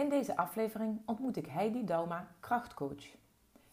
In 0.00 0.08
deze 0.08 0.36
aflevering 0.36 1.00
ontmoet 1.04 1.36
ik 1.36 1.46
Heidi 1.46 1.84
Dauma, 1.84 2.28
krachtcoach. 2.40 3.04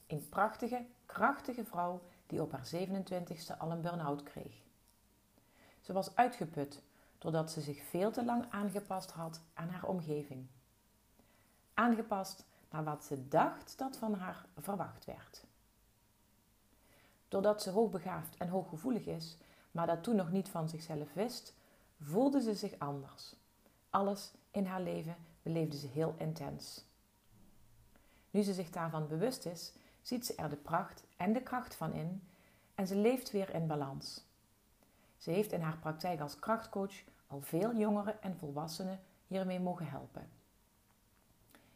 Een 0.07 0.29
prachtige, 0.29 0.85
krachtige 1.05 1.65
vrouw 1.65 2.01
die 2.25 2.41
op 2.41 2.51
haar 2.51 2.69
27ste 2.75 3.57
al 3.57 3.71
een 3.71 3.81
burn-out 3.81 4.23
kreeg. 4.23 4.61
Ze 5.81 5.93
was 5.93 6.15
uitgeput 6.15 6.83
doordat 7.17 7.51
ze 7.51 7.61
zich 7.61 7.83
veel 7.83 8.11
te 8.11 8.25
lang 8.25 8.45
aangepast 8.49 9.11
had 9.11 9.41
aan 9.53 9.69
haar 9.69 9.83
omgeving. 9.83 10.47
Aangepast 11.73 12.45
naar 12.69 12.83
wat 12.83 13.05
ze 13.05 13.27
dacht 13.27 13.77
dat 13.77 13.97
van 13.97 14.13
haar 14.13 14.45
verwacht 14.57 15.05
werd. 15.05 15.43
Doordat 17.27 17.61
ze 17.61 17.69
hoogbegaafd 17.69 18.37
en 18.37 18.47
hooggevoelig 18.47 19.05
is, 19.05 19.37
maar 19.71 19.87
dat 19.87 20.03
toen 20.03 20.15
nog 20.15 20.31
niet 20.31 20.49
van 20.49 20.69
zichzelf 20.69 21.13
wist, 21.13 21.53
voelde 22.01 22.41
ze 22.41 22.53
zich 22.53 22.79
anders. 22.79 23.35
Alles 23.89 24.33
in 24.51 24.65
haar 24.65 24.81
leven 24.81 25.15
beleefde 25.47 25.77
ze 25.77 25.87
heel 25.87 26.15
intens. 26.17 26.85
Nu 28.31 28.41
ze 28.41 28.53
zich 28.53 28.69
daarvan 28.69 29.07
bewust 29.07 29.45
is, 29.45 29.73
ziet 30.01 30.25
ze 30.25 30.35
er 30.35 30.49
de 30.49 30.55
pracht 30.55 31.03
en 31.17 31.33
de 31.33 31.41
kracht 31.41 31.75
van 31.75 31.93
in 31.93 32.23
en 32.75 32.87
ze 32.87 32.95
leeft 32.95 33.31
weer 33.31 33.53
in 33.53 33.67
balans. 33.67 34.25
Ze 35.17 35.31
heeft 35.31 35.51
in 35.51 35.61
haar 35.61 35.77
praktijk 35.77 36.19
als 36.19 36.39
krachtcoach 36.39 37.03
al 37.27 37.41
veel 37.41 37.75
jongeren 37.75 38.21
en 38.21 38.37
volwassenen 38.37 38.99
hiermee 39.27 39.59
mogen 39.59 39.87
helpen. 39.87 40.29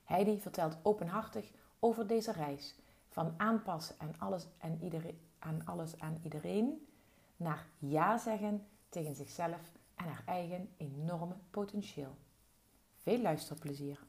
Heidi 0.03 0.39
vertelt 0.39 0.77
openhartig 0.81 1.51
over 1.79 2.07
deze 2.07 2.31
reis 2.31 2.75
van 3.09 3.33
aanpassen 3.37 3.95
aan 3.97 4.15
alles 4.17 4.47
en 4.57 4.79
iedereen, 4.83 5.19
aan 5.39 5.65
alles 5.65 5.99
aan 5.99 6.19
iedereen 6.23 6.87
naar 7.37 7.67
ja 7.77 8.17
zeggen 8.17 8.67
tegen 8.89 9.15
zichzelf 9.15 9.71
en 9.95 10.05
haar 10.05 10.23
eigen 10.25 10.69
enorme 10.77 11.35
potentieel. 11.49 12.15
Veel 13.03 13.21
luisterplezier. 13.21 13.99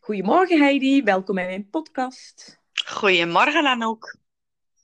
Goedemorgen 0.00 0.58
Heidi, 0.58 1.02
welkom 1.02 1.34
bij 1.34 1.46
mijn 1.46 1.70
podcast. 1.70 2.60
Goedemorgen 2.86 3.66
Anouk. 3.66 4.18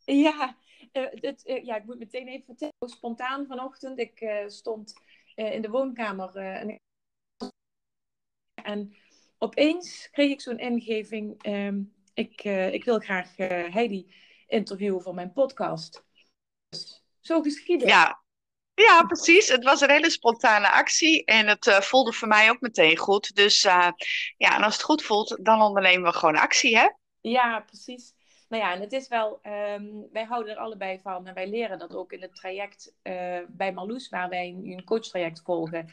Ja, 0.05 0.57
uh, 0.93 1.07
het, 1.11 1.47
uh, 1.47 1.65
ja, 1.65 1.77
ik 1.77 1.85
moet 1.85 1.99
meteen 1.99 2.29
even 2.29 2.45
vertellen. 2.45 2.75
Spontaan 2.97 3.47
vanochtend, 3.47 3.99
ik 3.99 4.21
uh, 4.21 4.49
stond 4.49 4.93
in 5.35 5.63
de 5.63 5.71
woonkamer 5.71 6.37
en, 6.37 6.81
en, 8.55 8.95
opeens 9.41 10.09
kreeg 10.11 10.31
ik 10.31 10.41
zo'n 10.41 10.59
ingeving. 10.59 11.47
Um, 11.47 11.95
ik, 12.15 12.45
ik 12.45 12.85
wil 12.85 12.99
graag 12.99 13.37
Heidi 13.37 14.15
interviewen 14.47 15.03
voor 15.03 15.15
mijn 15.15 15.33
podcast. 15.33 16.05
Dus, 16.69 17.05
zo 17.21 17.43
geschieden. 17.43 17.89
Ja. 17.89 18.23
ja, 18.75 19.03
precies. 19.03 19.49
Het 19.49 19.65
was 19.65 19.81
een 19.81 19.91
hele 19.91 20.11
spontane 20.11 20.71
actie 20.71 21.25
en 21.25 21.47
het 21.47 21.79
voelde 21.81 22.13
voor 22.13 22.29
mij 22.29 22.51
ook 22.51 22.61
meteen 22.61 22.97
goed. 22.97 23.35
Dus 23.35 23.63
ja, 23.63 23.95
en 24.37 24.63
als 24.63 24.75
het 24.75 24.83
goed 24.83 25.03
voelt, 25.03 25.39
dan 25.43 25.63
ondernemen 25.63 26.11
we 26.11 26.19
gewoon 26.19 26.37
actie, 26.37 26.79
hè? 26.79 26.89
Ja, 27.21 27.61
precies. 27.61 28.15
Nou 28.49 28.63
ja, 28.63 28.73
en 28.73 28.81
het 28.81 28.93
is 28.93 29.09
wel, 29.09 29.41
um, 29.43 30.09
wij 30.13 30.25
houden 30.25 30.53
er 30.53 30.59
allebei 30.59 31.01
van 31.01 31.27
en 31.27 31.35
wij 31.35 31.49
leren 31.49 31.79
dat 31.79 31.95
ook 31.95 32.13
in 32.13 32.23
het 32.23 32.35
traject 32.35 32.95
uh, 33.03 33.39
bij 33.49 33.73
Marloes, 33.73 34.09
waar 34.09 34.29
wij 34.29 34.49
een, 34.49 34.67
een 34.67 34.85
coachtraject 34.85 35.43
volgen. 35.45 35.91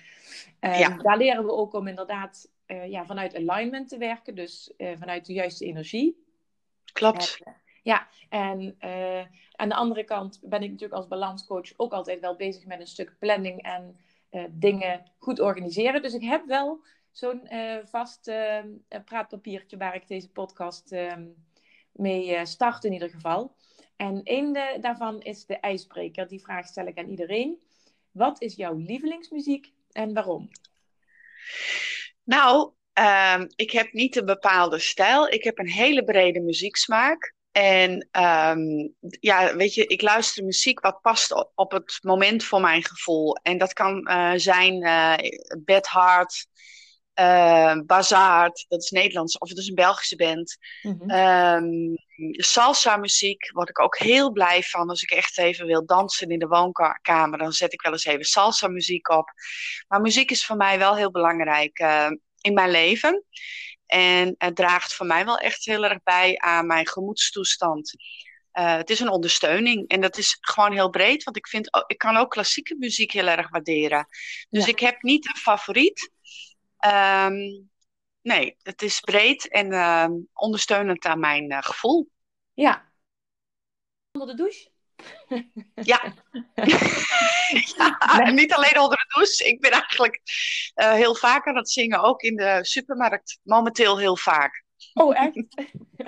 Um, 0.60 0.72
ja. 0.72 0.98
Daar 0.98 1.18
leren 1.18 1.46
we 1.46 1.52
ook 1.52 1.74
om 1.74 1.88
inderdaad 1.88 2.52
uh, 2.68 2.90
ja, 2.90 3.06
vanuit 3.06 3.36
alignment 3.36 3.90
te 3.90 3.98
werken, 3.98 4.36
dus 4.36 4.74
uh, 4.78 4.92
vanuit 4.98 5.26
de 5.26 5.34
juiste 5.34 5.66
energie. 5.66 6.26
Klopt. 6.94 7.40
ja, 7.84 8.08
en 8.30 8.76
aan 9.52 9.70
de 9.70 9.76
andere 9.76 10.04
kant 10.04 10.40
ben 10.44 10.62
ik 10.64 10.70
natuurlijk 10.70 11.00
als 11.00 11.08
balanscoach 11.08 11.74
ook 11.76 11.94
altijd 11.94 12.20
wel 12.20 12.36
bezig 12.36 12.66
met 12.66 12.80
een 12.80 12.88
stuk 12.88 13.16
planning 13.20 13.62
en 13.62 13.98
dingen 14.50 15.12
goed 15.18 15.40
organiseren. 15.40 16.02
Dus 16.02 16.14
ik 16.14 16.22
heb 16.22 16.46
wel 16.46 16.84
zo'n 17.12 17.50
vast 17.84 18.32
praatpapiertje 19.06 19.78
waar 19.78 19.96
ik 19.96 20.08
deze 20.08 20.30
podcast 20.30 20.92
um, 20.92 21.36
mee 21.92 22.46
start 22.46 22.84
in 22.84 22.94
ieder 22.94 23.10
geval. 23.10 23.56
En 23.96 24.22
een 24.24 24.54
de, 24.54 24.78
daarvan 24.82 25.22
is 25.22 25.46
de 25.46 25.60
ijsbreker. 25.60 26.28
Die 26.28 26.42
vraag 26.42 26.68
stel 26.68 26.86
ik 26.86 26.98
aan 26.98 27.10
iedereen. 27.10 27.62
Wat 28.12 28.42
is 28.42 28.56
jouw 28.56 28.76
lievelingsmuziek 28.76 29.74
en 29.92 30.14
waarom? 30.14 30.50
Nou, 32.28 32.72
uh, 33.00 33.42
ik 33.56 33.72
heb 33.72 33.94
niet 33.94 34.16
een 34.16 34.26
bepaalde 34.26 34.80
stijl. 34.80 35.28
Ik 35.28 35.44
heb 35.44 35.60
een 35.60 35.70
hele 35.70 36.04
brede 36.04 36.42
muzieksmaak. 36.42 37.34
En 37.52 38.10
um, 38.12 38.96
ja, 39.20 39.56
weet 39.56 39.74
je, 39.74 39.86
ik 39.86 40.02
luister 40.02 40.44
muziek 40.44 40.80
wat 40.80 41.02
past 41.02 41.52
op 41.56 41.72
het 41.72 41.98
moment 42.02 42.44
voor 42.44 42.62
mijn 42.62 42.84
gevoel. 42.84 43.36
En 43.36 43.58
dat 43.58 43.74
kan 43.74 44.10
uh, 44.10 44.32
zijn 44.36 44.84
uh, 44.84 45.16
Bad 45.66 45.90
Heart, 45.90 46.48
uh, 47.20 47.80
Bazaard, 47.86 48.66
dat 48.68 48.84
is 48.84 48.90
Nederlands, 48.90 49.38
of 49.38 49.50
het 49.50 49.58
is 49.58 49.68
een 49.68 49.76
Belgische 49.76 50.16
band. 50.16 50.58
Mm-hmm. 50.82 51.12
Um, 51.12 51.96
salsa 52.32 52.98
muziek 52.98 53.52
word 53.52 53.70
ik 53.70 53.80
ook 53.80 53.98
heel 53.98 54.32
blij 54.32 54.64
van. 54.64 54.90
Als 54.90 55.02
ik 55.02 55.12
echt 55.12 55.38
even 55.38 55.66
wil 55.66 55.86
dansen 55.86 56.30
in 56.30 56.40
de 56.40 56.48
woonkamer, 56.48 57.38
dan 57.38 57.52
zet 57.52 57.74
ik 57.74 57.82
wel 57.82 57.92
eens 57.92 58.06
even 58.06 58.26
salsa 58.26 58.68
muziek 58.68 59.10
op. 59.10 59.32
Maar 59.88 60.02
muziek 60.02 60.32
is 60.32 60.46
voor 60.46 60.56
mij 60.56 60.78
wel 60.78 60.96
heel 60.96 61.12
belangrijk 61.12 61.80
uh, 61.80 62.10
in 62.42 62.54
mijn 62.54 62.72
leven. 62.72 63.24
En 63.86 64.36
het 64.38 64.56
draagt 64.56 64.94
voor 64.94 65.06
mij 65.06 65.26
wel 65.26 65.38
echt 65.38 65.66
heel 65.66 65.84
erg 65.84 66.04
bij 66.04 66.38
aan 66.38 66.68
mijn 66.68 66.88
gemoedstoestand. 66.88 67.94
Uh, 68.54 68.76
het 68.76 68.90
is 68.90 69.00
een 69.00 69.10
ondersteuning 69.10 69.88
en 69.88 70.02
dat 70.02 70.18
is 70.18 70.38
gewoon 70.42 70.72
heel 70.72 70.90
breed, 70.90 71.24
want 71.24 71.38
ik 71.38 71.48
vind, 71.48 71.84
ik 71.88 71.98
kan 71.98 72.18
ook 72.18 72.32
klassieke 72.32 72.76
muziek 72.80 73.12
heel 73.12 73.28
erg 73.28 73.50
waarderen. 73.50 74.08
Dus 74.50 74.66
ja. 74.66 74.72
ik 74.72 74.80
heb 74.80 75.02
niet 75.02 75.28
een 75.28 75.36
favoriet. 75.36 76.12
Um, 76.86 77.70
nee, 78.22 78.58
het 78.62 78.82
is 78.82 79.00
breed 79.00 79.48
en 79.50 79.72
uh, 79.72 80.08
ondersteunend 80.34 81.06
aan 81.06 81.20
mijn 81.20 81.52
uh, 81.52 81.58
gevoel. 81.62 82.10
Ja. 82.54 82.92
Onder 84.12 84.28
de 84.28 84.36
douche? 84.36 84.70
ja. 85.74 86.14
ja 87.78 88.18
nee. 88.18 88.34
niet 88.34 88.54
alleen 88.54 88.80
onder 88.80 88.98
de 88.98 89.14
douche. 89.16 89.48
Ik 89.48 89.62
ben 89.62 89.72
eigenlijk 89.72 90.22
uh, 90.76 90.92
heel 90.92 91.16
vaak 91.16 91.48
aan 91.48 91.56
het 91.56 91.70
zingen, 91.70 92.04
ook 92.04 92.22
in 92.22 92.36
de 92.36 92.60
supermarkt. 92.62 93.40
Momenteel 93.44 93.98
heel 93.98 94.18
vaak. 94.18 94.64
Oh, 94.94 95.18
echt? 95.18 95.44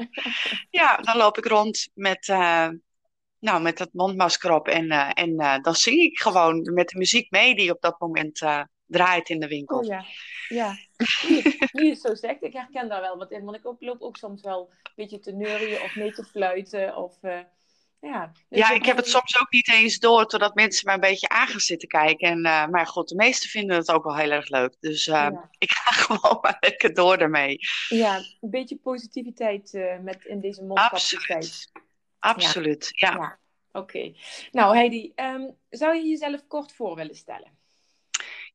ja, 0.79 0.97
dan 0.97 1.17
loop 1.17 1.37
ik 1.37 1.45
rond 1.45 1.89
met, 1.93 2.27
uh, 2.27 2.69
nou, 3.39 3.61
met 3.61 3.77
dat 3.77 3.93
mondmasker 3.93 4.51
op 4.51 4.67
en, 4.67 4.89
en 5.13 5.61
dan 5.61 5.75
zing 5.75 5.99
ik 5.99 6.19
gewoon 6.19 6.73
met 6.73 6.89
de 6.89 6.97
muziek 6.97 7.31
mee 7.31 7.55
die 7.55 7.71
op 7.71 7.81
dat 7.81 7.99
moment 7.99 8.41
draait 8.89 9.29
in 9.29 9.39
de 9.39 9.47
winkel. 9.47 9.77
Oh 9.77 9.85
ja, 9.85 10.05
ja. 10.47 10.77
Nu, 11.71 11.83
je 11.83 11.89
het 11.89 11.99
zo 11.99 12.15
zegt, 12.15 12.43
ik 12.43 12.53
herken 12.53 12.89
daar 12.89 13.01
wel 13.01 13.17
wat 13.17 13.31
in. 13.31 13.43
Want 13.43 13.57
ik 13.57 13.65
ook, 13.65 13.81
loop 13.81 14.01
ook 14.01 14.17
soms 14.17 14.41
wel 14.41 14.69
een 14.83 14.91
beetje 14.95 15.19
te 15.19 15.31
neurien 15.31 15.81
of 15.81 15.95
mee 15.95 16.11
te 16.11 16.23
fluiten. 16.23 16.95
Of, 16.95 17.17
uh, 17.21 17.39
ja, 17.99 18.31
dus 18.49 18.59
ja 18.59 18.71
ik 18.71 18.85
heb 18.85 18.97
het 18.97 19.07
soms 19.07 19.39
ook 19.39 19.51
niet 19.51 19.69
eens 19.69 19.99
door, 19.99 20.25
totdat 20.25 20.55
mensen 20.55 20.85
mij 20.85 20.93
een 20.93 20.99
beetje 20.99 21.29
aan 21.29 21.47
gaan 21.47 21.59
zitten 21.59 21.87
kijken. 21.87 22.29
En, 22.29 22.45
uh, 22.45 22.67
maar 22.67 22.87
goed, 22.87 23.07
de 23.07 23.15
meesten 23.15 23.49
vinden 23.49 23.75
het 23.75 23.91
ook 23.91 24.03
wel 24.03 24.15
heel 24.15 24.31
erg 24.31 24.49
leuk. 24.49 24.75
Dus 24.79 25.07
uh, 25.07 25.13
ja. 25.13 25.49
ik 25.57 25.71
ga 25.71 25.91
gewoon 26.03 26.37
maar 26.41 26.57
lekker 26.59 26.93
door 26.93 27.17
ermee. 27.17 27.57
Ja, 27.89 28.17
een 28.17 28.49
beetje 28.49 28.77
positiviteit 28.77 29.71
met, 30.01 30.25
in 30.25 30.39
deze 30.39 30.63
mondkapjestijd. 30.63 31.69
Absoluut, 32.19 32.45
Absoluut 32.45 32.89
ja. 32.91 33.09
ja. 33.09 33.15
ja. 33.15 33.39
Oké. 33.71 33.97
Okay. 33.97 34.15
Nou 34.51 34.75
Heidi, 34.75 35.11
um, 35.15 35.55
zou 35.69 35.95
je 35.95 36.07
jezelf 36.07 36.47
kort 36.47 36.71
voor 36.71 36.95
willen 36.95 37.15
stellen? 37.15 37.58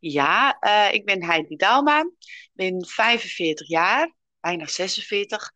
Ja, 0.06 0.56
uh, 0.60 0.94
ik 0.94 1.04
ben 1.04 1.24
Heidi 1.24 1.56
Dalma, 1.56 2.10
ben 2.52 2.86
45 2.86 3.68
jaar, 3.68 4.14
bijna 4.40 4.66
46. 4.66 5.50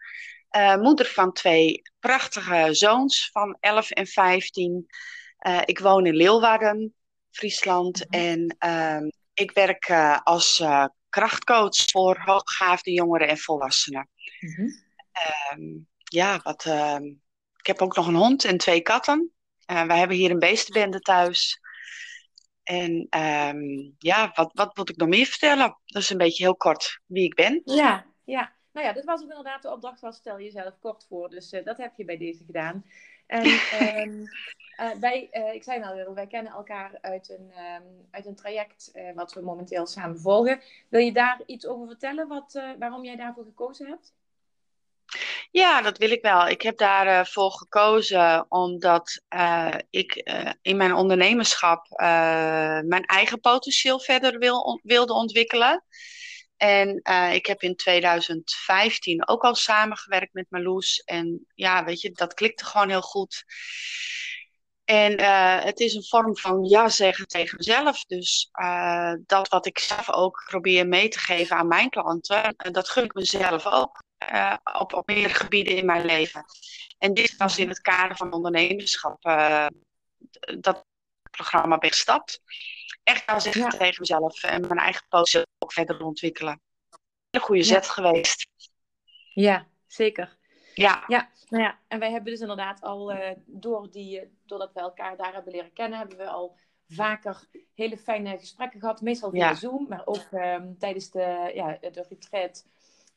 Uh, 0.57 0.77
moeder 0.77 1.07
van 1.07 1.33
twee 1.33 1.83
prachtige 2.01 2.69
zoons 2.75 3.31
van 3.33 3.57
11 3.61 3.91
en 3.91 4.07
15. 4.07 4.87
Uh, 5.47 5.61
ik 5.65 5.79
woon 5.79 6.07
in 6.07 6.15
Leeuwarden, 6.15 6.95
Friesland. 7.31 8.07
Mm 8.09 8.21
-hmm. 8.21 8.51
En 8.59 9.13
ik 9.35 9.51
werk 9.51 9.91
als 10.23 10.65
krachtcoach 11.09 11.91
voor 11.91 12.21
hooggaafde 12.25 12.93
jongeren 12.93 13.29
en 13.29 13.39
volwassenen. 13.39 14.09
Mm 14.41 14.55
-hmm. 14.55 15.87
ja, 16.05 16.41
wat, 16.43 16.65
ehm, 16.65 17.05
ik 17.57 17.67
heb 17.67 17.81
ook 17.81 17.97
nog 17.97 18.07
een 18.07 18.15
hond 18.15 18.45
en 18.45 18.59
twee 18.59 18.81
katten. 18.81 19.33
wij 19.67 19.99
hebben 19.99 20.17
hier 20.17 20.31
een 20.31 20.39
beestenbende 20.39 21.01
thuis. 21.01 21.61
En 22.69 23.07
um, 23.21 23.95
ja, 23.99 24.33
wat, 24.35 24.51
wat 24.53 24.77
moet 24.77 24.89
ik 24.89 24.97
nog 24.97 25.09
meer 25.09 25.27
vertellen? 25.27 25.79
Dat 25.85 26.03
is 26.03 26.11
een 26.11 26.19
beetje 26.19 26.45
heel 26.45 26.57
kort 26.57 27.01
wie 27.07 27.25
ik 27.25 27.35
ben. 27.35 27.63
Ja, 27.65 28.07
ja. 28.25 28.53
Nou 28.73 28.87
ja, 28.87 28.93
dit 28.93 29.05
was 29.05 29.23
ook 29.23 29.29
inderdaad 29.29 29.63
de 29.63 29.73
opdracht 29.73 30.01
was 30.01 30.17
stel 30.17 30.41
jezelf 30.41 30.79
kort 30.81 31.07
voor. 31.09 31.31
Dus 31.31 31.53
uh, 31.53 31.65
dat 31.65 31.77
heb 31.77 31.93
je 31.97 32.05
bij 32.05 32.17
deze 32.17 32.45
gedaan. 32.45 32.85
En 33.27 33.47
um, 33.47 34.23
uh, 34.81 34.91
wij, 35.01 35.29
uh, 35.33 35.55
ik 35.55 35.63
zei 35.63 35.83
al, 35.83 36.15
wij 36.15 36.27
kennen 36.27 36.53
elkaar 36.53 36.99
uit 37.01 37.29
een, 37.29 37.53
um, 37.59 38.07
uit 38.11 38.27
een 38.27 38.37
traject 38.37 38.93
wat 39.15 39.33
we 39.33 39.41
momenteel 39.41 39.87
samen 39.87 40.21
volgen. 40.21 40.61
Wil 40.89 41.01
je 41.01 41.13
daar 41.13 41.43
iets 41.47 41.67
over 41.67 41.87
vertellen 41.87 42.29
wat, 42.29 42.63
waarom 42.79 43.05
jij 43.05 43.17
daarvoor 43.17 43.45
gekozen 43.45 43.87
hebt? 43.87 44.15
Ja, 45.51 45.83
dat 45.83 45.99
wil 45.99 46.11
ik 46.11 46.23
wel. 46.23 46.49
Ik 46.49 46.63
heb 46.63 46.77
daarvoor 46.77 47.27
voor 47.27 47.51
gekozen 47.51 48.47
omdat 48.49 49.23
uh, 49.35 49.75
ik 49.91 50.21
uh, 50.25 50.51
in 50.63 50.77
mijn 50.77 50.95
ondernemerschap 50.95 51.87
uh, 51.91 51.99
mijn 52.81 53.05
eigen 53.05 53.41
potentieel 53.41 54.01
verder 54.01 54.39
wil, 54.39 54.81
wilde 54.83 55.13
ontwikkelen. 55.13 55.85
En 56.57 57.03
ik 57.33 57.47
heb 57.47 57.63
in 57.63 57.77
2015 57.77 59.29
ook 59.29 59.43
al 59.43 59.55
samengewerkt 59.55 60.33
met 60.33 60.47
Marloes. 60.49 60.99
En 60.99 61.47
ja, 61.55 61.85
weet 61.85 62.01
je, 62.01 62.11
dat 62.11 62.35
klikte 62.35 62.65
gewoon 62.65 62.89
heel 62.89 63.03
goed. 63.03 63.45
En 64.85 65.21
het 65.65 65.81
is 65.81 65.95
een 65.95 66.05
vorm 66.05 66.37
van 66.37 66.65
ja 66.65 66.89
zeggen 66.89 67.27
tegen 67.27 67.57
mezelf. 67.57 68.05
Dus 68.05 68.51
dat 69.27 69.49
wat 69.49 69.67
ik 69.67 69.79
zelf 69.79 70.11
ook 70.11 70.45
probeer 70.49 70.89
mee 70.89 71.09
te 71.09 71.19
geven 71.19 71.57
aan 71.57 71.69
mijn 71.69 71.91
klanten, 71.91 72.55
dat 72.57 72.89
gun 72.89 73.05
ik 73.05 73.15
mezelf 73.15 73.67
ook 73.67 74.07
uh, 74.33 74.57
op, 74.79 74.93
op 74.93 75.07
meerdere 75.07 75.35
gebieden 75.35 75.77
in 75.77 75.87
mijn 75.87 76.05
leven. 76.05 76.45
En 76.99 77.15
dit 77.15 77.37
was 77.37 77.59
in 77.59 77.69
het 77.69 77.81
kader 77.81 78.17
van 78.17 78.33
ondernemerschap 78.33 79.25
uh, 79.25 79.67
dat 80.61 80.85
programma 81.31 81.79
ben 81.79 81.91
gestapt. 81.91 82.41
Echt 83.03 83.27
aan 83.27 83.41
zeggen 83.41 83.63
ja. 83.63 83.69
tegen 83.69 83.97
mezelf 83.99 84.43
en 84.43 84.61
mijn 84.61 84.79
eigen 84.79 85.07
post 85.09 85.47
ook 85.59 85.73
verder 85.73 86.05
ontwikkelen. 86.05 86.61
Een 87.31 87.41
goede 87.41 87.63
zet 87.63 87.85
ja. 87.85 87.93
geweest. 87.93 88.49
Ja, 89.35 89.67
zeker. 89.87 90.37
Ja. 90.75 91.05
ja, 91.07 91.31
nou 91.49 91.63
ja, 91.63 91.79
en 91.89 91.99
wij 91.99 92.11
hebben 92.11 92.33
dus 92.33 92.41
inderdaad 92.41 92.81
al, 92.81 93.13
uh, 93.13 93.31
door 93.47 93.91
die, 93.91 94.39
doordat 94.47 94.73
we 94.73 94.81
elkaar 94.81 95.17
daar 95.17 95.33
hebben 95.33 95.53
leren 95.53 95.73
kennen, 95.73 95.99
hebben 95.99 96.17
we 96.17 96.27
al 96.27 96.57
vaker 96.89 97.49
hele 97.75 97.99
fijne 97.99 98.39
gesprekken 98.39 98.81
gehad. 98.81 99.01
Meestal 99.01 99.31
via 99.31 99.49
ja. 99.49 99.55
Zoom, 99.55 99.87
maar 99.89 100.03
ook 100.05 100.27
um, 100.33 100.79
tijdens 100.79 101.11
de, 101.11 101.51
ja, 101.55 101.79
de 101.81 102.05
retreat 102.09 102.67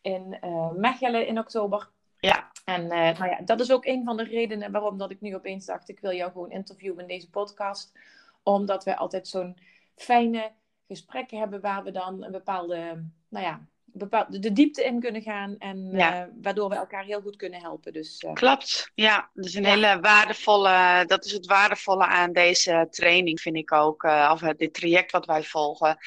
in 0.02 0.38
uh, 0.44 0.72
Mechelen 0.72 1.28
in 1.28 1.40
oktober. 1.40 1.90
Ja. 2.20 2.52
En 2.66 2.84
uh, 2.84 2.90
nou 2.90 3.26
ja, 3.26 3.42
dat 3.46 3.60
is 3.60 3.72
ook 3.72 3.86
een 3.86 4.04
van 4.04 4.18
de 4.18 4.24
redenen 4.24 4.72
waarom 4.72 4.98
dat 4.98 5.12
ik 5.12 5.22
nu 5.22 5.36
opeens 5.36 5.66
dacht, 5.66 5.90
ik 5.90 6.00
wil 6.00 6.14
jou 6.14 6.32
gewoon 6.32 6.52
interviewen 6.52 7.00
in 7.00 7.08
deze 7.08 7.30
podcast. 7.30 8.00
Omdat 8.44 8.84
we 8.84 8.98
altijd 8.98 9.28
zo'n 9.28 9.58
fijne 9.96 10.52
gesprekken 10.88 11.40
hebben 11.40 11.62
waar 11.62 11.84
we 11.84 11.92
dan 11.92 12.24
een 12.24 12.32
bepaalde, 12.32 13.06
nou 13.28 13.46
ja, 13.46 13.62
bepaalde, 13.94 14.40
de 14.40 14.54
diepte 14.54 14.84
in 14.84 15.00
kunnen 15.00 15.22
gaan. 15.22 15.56
En 15.58 15.90
ja. 15.92 16.26
uh, 16.26 16.34
waardoor 16.42 16.70
we 16.70 16.76
elkaar 16.76 17.04
heel 17.04 17.22
goed 17.22 17.36
kunnen 17.36 17.62
helpen. 17.62 17.94
Dus, 17.94 18.24
uh, 18.24 18.34
Klopt, 18.34 18.92
ja. 18.96 19.30
Dat 19.34 19.46
is 19.46 19.56
een 19.56 19.64
ja. 19.64 19.70
hele 19.70 20.00
waardevolle, 20.00 21.04
dat 21.08 21.26
is 21.26 21.32
het 21.32 21.46
waardevolle 21.46 22.06
aan 22.06 22.34
deze 22.34 22.88
training, 22.90 23.42
vind 23.42 23.56
ik 23.56 23.72
ook. 23.72 24.04
Uh, 24.04 24.30
of 24.34 24.40
dit 24.40 24.74
traject 24.74 25.12
wat 25.12 25.26
wij 25.26 25.44
volgen. 25.44 25.98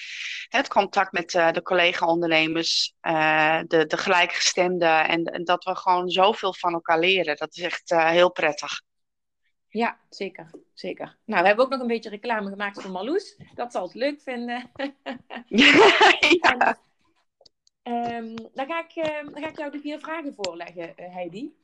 Het 0.49 0.69
contact 0.69 1.13
met 1.13 1.31
de 1.31 1.61
collega-ondernemers, 1.63 2.95
de, 3.67 3.85
de 3.87 3.97
gelijkgestemden. 3.97 5.09
En, 5.09 5.25
en, 5.25 5.45
dat 5.45 5.65
we 5.65 5.77
gewoon 5.77 6.09
zoveel 6.09 6.55
van 6.55 6.73
elkaar 6.73 6.99
leren. 6.99 7.37
Dat 7.37 7.57
is 7.57 7.63
echt 7.63 7.91
heel 7.91 8.31
prettig. 8.31 8.83
Ja, 9.69 9.99
zeker. 10.09 10.51
zeker. 10.75 11.17
Nou, 11.25 11.41
we 11.41 11.47
hebben 11.47 11.65
ook 11.65 11.71
nog 11.71 11.81
een 11.81 11.87
beetje 11.87 12.11
reclame 12.11 12.51
gemaakt 12.51 12.83
voor 12.83 12.91
Marloes. 12.91 13.37
Dat 13.55 13.73
zal 13.73 13.83
het 13.83 13.95
leuk 13.95 14.21
vinden. 14.21 14.71
ja. 16.43 16.77
Um, 17.89 18.35
dan, 18.55 18.67
ga 18.67 18.85
ik, 18.89 18.97
uh, 18.97 19.33
dan 19.33 19.43
ga 19.43 19.49
ik 19.49 19.59
jou 19.59 19.71
de 19.71 19.81
vier 19.81 19.99
vragen 19.99 20.35
voorleggen, 20.35 20.93
uh, 20.97 21.15
Heidi. 21.15 21.55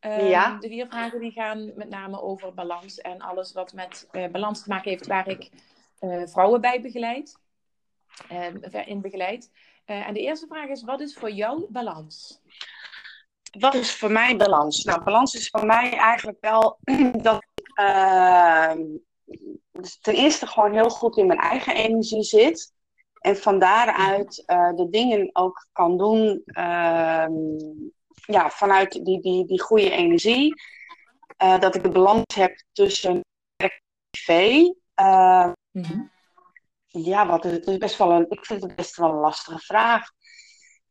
Um, 0.00 0.26
ja. 0.26 0.58
De 0.58 0.68
vier 0.68 0.86
vragen 0.86 1.20
die 1.20 1.30
gaan 1.30 1.72
met 1.74 1.88
name 1.88 2.22
over 2.22 2.54
balans 2.54 2.98
en 2.98 3.20
alles 3.20 3.52
wat 3.52 3.72
met 3.72 4.08
uh, 4.12 4.28
balans 4.28 4.62
te 4.62 4.68
maken 4.68 4.90
heeft, 4.90 5.06
waar 5.06 5.28
ik 5.28 5.50
vrouwen 6.24 6.60
bij 6.60 6.80
begeleid. 6.80 7.38
in 8.86 9.00
begeleid. 9.00 9.50
en 9.84 10.14
de 10.14 10.20
eerste 10.20 10.46
vraag 10.46 10.68
is, 10.68 10.82
wat 10.82 11.00
is 11.00 11.14
voor 11.14 11.30
jou 11.30 11.66
balans? 11.68 12.40
Wat 13.58 13.74
is 13.74 13.94
voor 13.94 14.10
mij 14.10 14.36
balans? 14.36 14.84
Nou, 14.84 15.02
balans 15.02 15.34
is 15.34 15.48
voor 15.48 15.66
mij 15.66 15.92
eigenlijk 15.92 16.40
wel 16.40 16.78
dat 17.22 17.42
ik 17.42 17.70
ehm, 17.74 18.80
dus 19.72 19.98
ten 20.00 20.14
eerste 20.14 20.46
gewoon 20.46 20.72
heel 20.72 20.90
goed 20.90 21.16
in 21.16 21.26
mijn 21.26 21.38
eigen 21.38 21.74
energie 21.74 22.22
zit. 22.22 22.71
En 23.22 23.36
van 23.36 23.58
daaruit 23.58 24.42
uh, 24.46 24.74
de 24.74 24.88
dingen 24.90 25.30
ook 25.32 25.66
kan 25.72 25.98
doen 25.98 26.42
uh, 26.46 27.26
ja, 28.26 28.50
vanuit 28.50 29.04
die, 29.04 29.20
die, 29.20 29.46
die 29.46 29.60
goede 29.60 29.90
energie. 29.90 30.54
Uh, 31.42 31.60
dat 31.60 31.74
ik 31.74 31.82
de 31.82 31.88
balans 31.88 32.34
heb 32.34 32.62
tussen 32.72 33.20
werk 33.56 33.72
en 33.72 33.80
privé. 34.10 34.74
Mm-hmm. 35.72 36.10
Ja, 36.86 37.26
wat 37.26 37.44
is, 37.44 37.52
het 37.52 37.66
is 37.66 37.78
best 37.78 37.98
wel 37.98 38.10
een, 38.10 38.26
ik 38.28 38.46
vind 38.46 38.62
het 38.62 38.76
best 38.76 38.96
wel 38.96 39.10
een 39.10 39.20
lastige 39.20 39.58
vraag. 39.58 40.10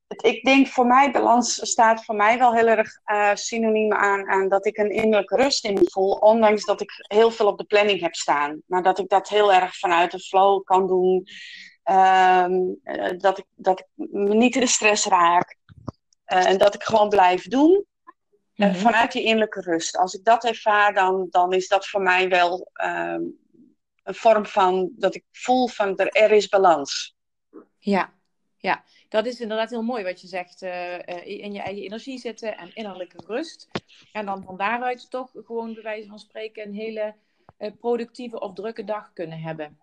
Het, 0.08 0.24
ik 0.24 0.44
denk 0.44 0.68
voor 0.68 0.86
mij, 0.86 1.12
balans 1.12 1.70
staat 1.70 2.06
voor 2.06 2.16
mij 2.16 2.38
wel 2.38 2.54
heel 2.54 2.68
erg 2.68 2.90
synoniem 3.38 3.94
aan, 3.94 4.28
aan 4.30 4.50
dat 4.50 4.66
ik 4.66 4.78
een 4.78 4.92
innerlijke 4.92 5.36
rust 5.36 5.66
in 5.66 5.80
voel. 5.84 6.12
Ondanks 6.12 6.66
dat 6.66 6.82
ik 6.82 6.92
heel 7.08 7.32
veel 7.32 7.48
op 7.48 7.58
de 7.58 7.66
planning 7.66 8.02
heb 8.02 8.16
staan. 8.16 8.62
Maar 8.66 8.84
dat 8.84 9.00
ik 9.00 9.10
dat 9.10 9.30
heel 9.30 9.54
erg 9.54 9.78
vanuit 9.78 10.12
de 10.12 10.20
flow 10.20 10.64
kan 10.64 10.88
doen. 10.88 11.28
Um, 11.84 12.80
dat, 13.18 13.38
ik, 13.38 13.46
dat 13.56 13.80
ik 13.80 13.88
me 13.96 14.34
niet 14.36 14.56
in 14.56 14.62
de 14.62 14.68
stress 14.68 15.06
raak. 15.06 15.58
Uh, 16.28 16.48
en 16.48 16.58
dat 16.58 16.76
ik 16.76 16.84
gewoon 16.84 17.10
blijf 17.10 17.48
doen. 17.48 17.86
Mm-hmm. 18.56 18.76
Uh, 18.76 18.82
vanuit 18.82 19.12
die 19.12 19.24
innerlijke 19.24 19.62
rust. 19.62 19.98
Als 19.98 20.14
ik 20.14 20.24
dat 20.24 20.44
ervaar, 20.44 20.94
dan, 20.94 21.28
dan 21.30 21.54
is 21.54 21.68
dat 21.68 21.88
voor 21.88 22.02
mij 22.02 22.30
wel 22.30 22.70
um, 22.84 23.40
een 24.04 24.16
vorm 24.16 24.46
van 24.46 24.92
dat 24.96 25.16
ik 25.16 25.26
voel 25.32 25.68
van 25.68 25.98
er, 25.98 26.08
er 26.08 26.32
is 26.32 26.48
balans. 26.48 27.18
Ja, 27.80 28.14
ja, 28.58 28.84
dat 29.10 29.26
is 29.26 29.40
inderdaad 29.40 29.70
heel 29.70 29.82
mooi 29.82 30.04
wat 30.04 30.22
je 30.22 30.28
zegt. 30.28 30.62
Uh, 30.62 30.98
in 31.26 31.54
je 31.54 31.62
eigen 31.62 31.84
energie 31.84 32.20
zitten 32.20 32.58
en 32.58 32.76
innerlijke 32.76 33.24
rust. 33.28 33.68
En 34.12 34.26
dan 34.26 34.44
van 34.44 34.58
daaruit 34.58 35.10
toch 35.10 35.32
gewoon 35.34 35.74
bij 35.74 35.84
wijze 35.84 36.08
van 36.08 36.20
spreken 36.20 36.68
een 36.68 36.74
hele 36.74 37.16
productieve 37.80 38.40
of 38.40 38.54
drukke 38.54 38.84
dag 38.84 39.14
kunnen 39.14 39.42
hebben. 39.42 39.80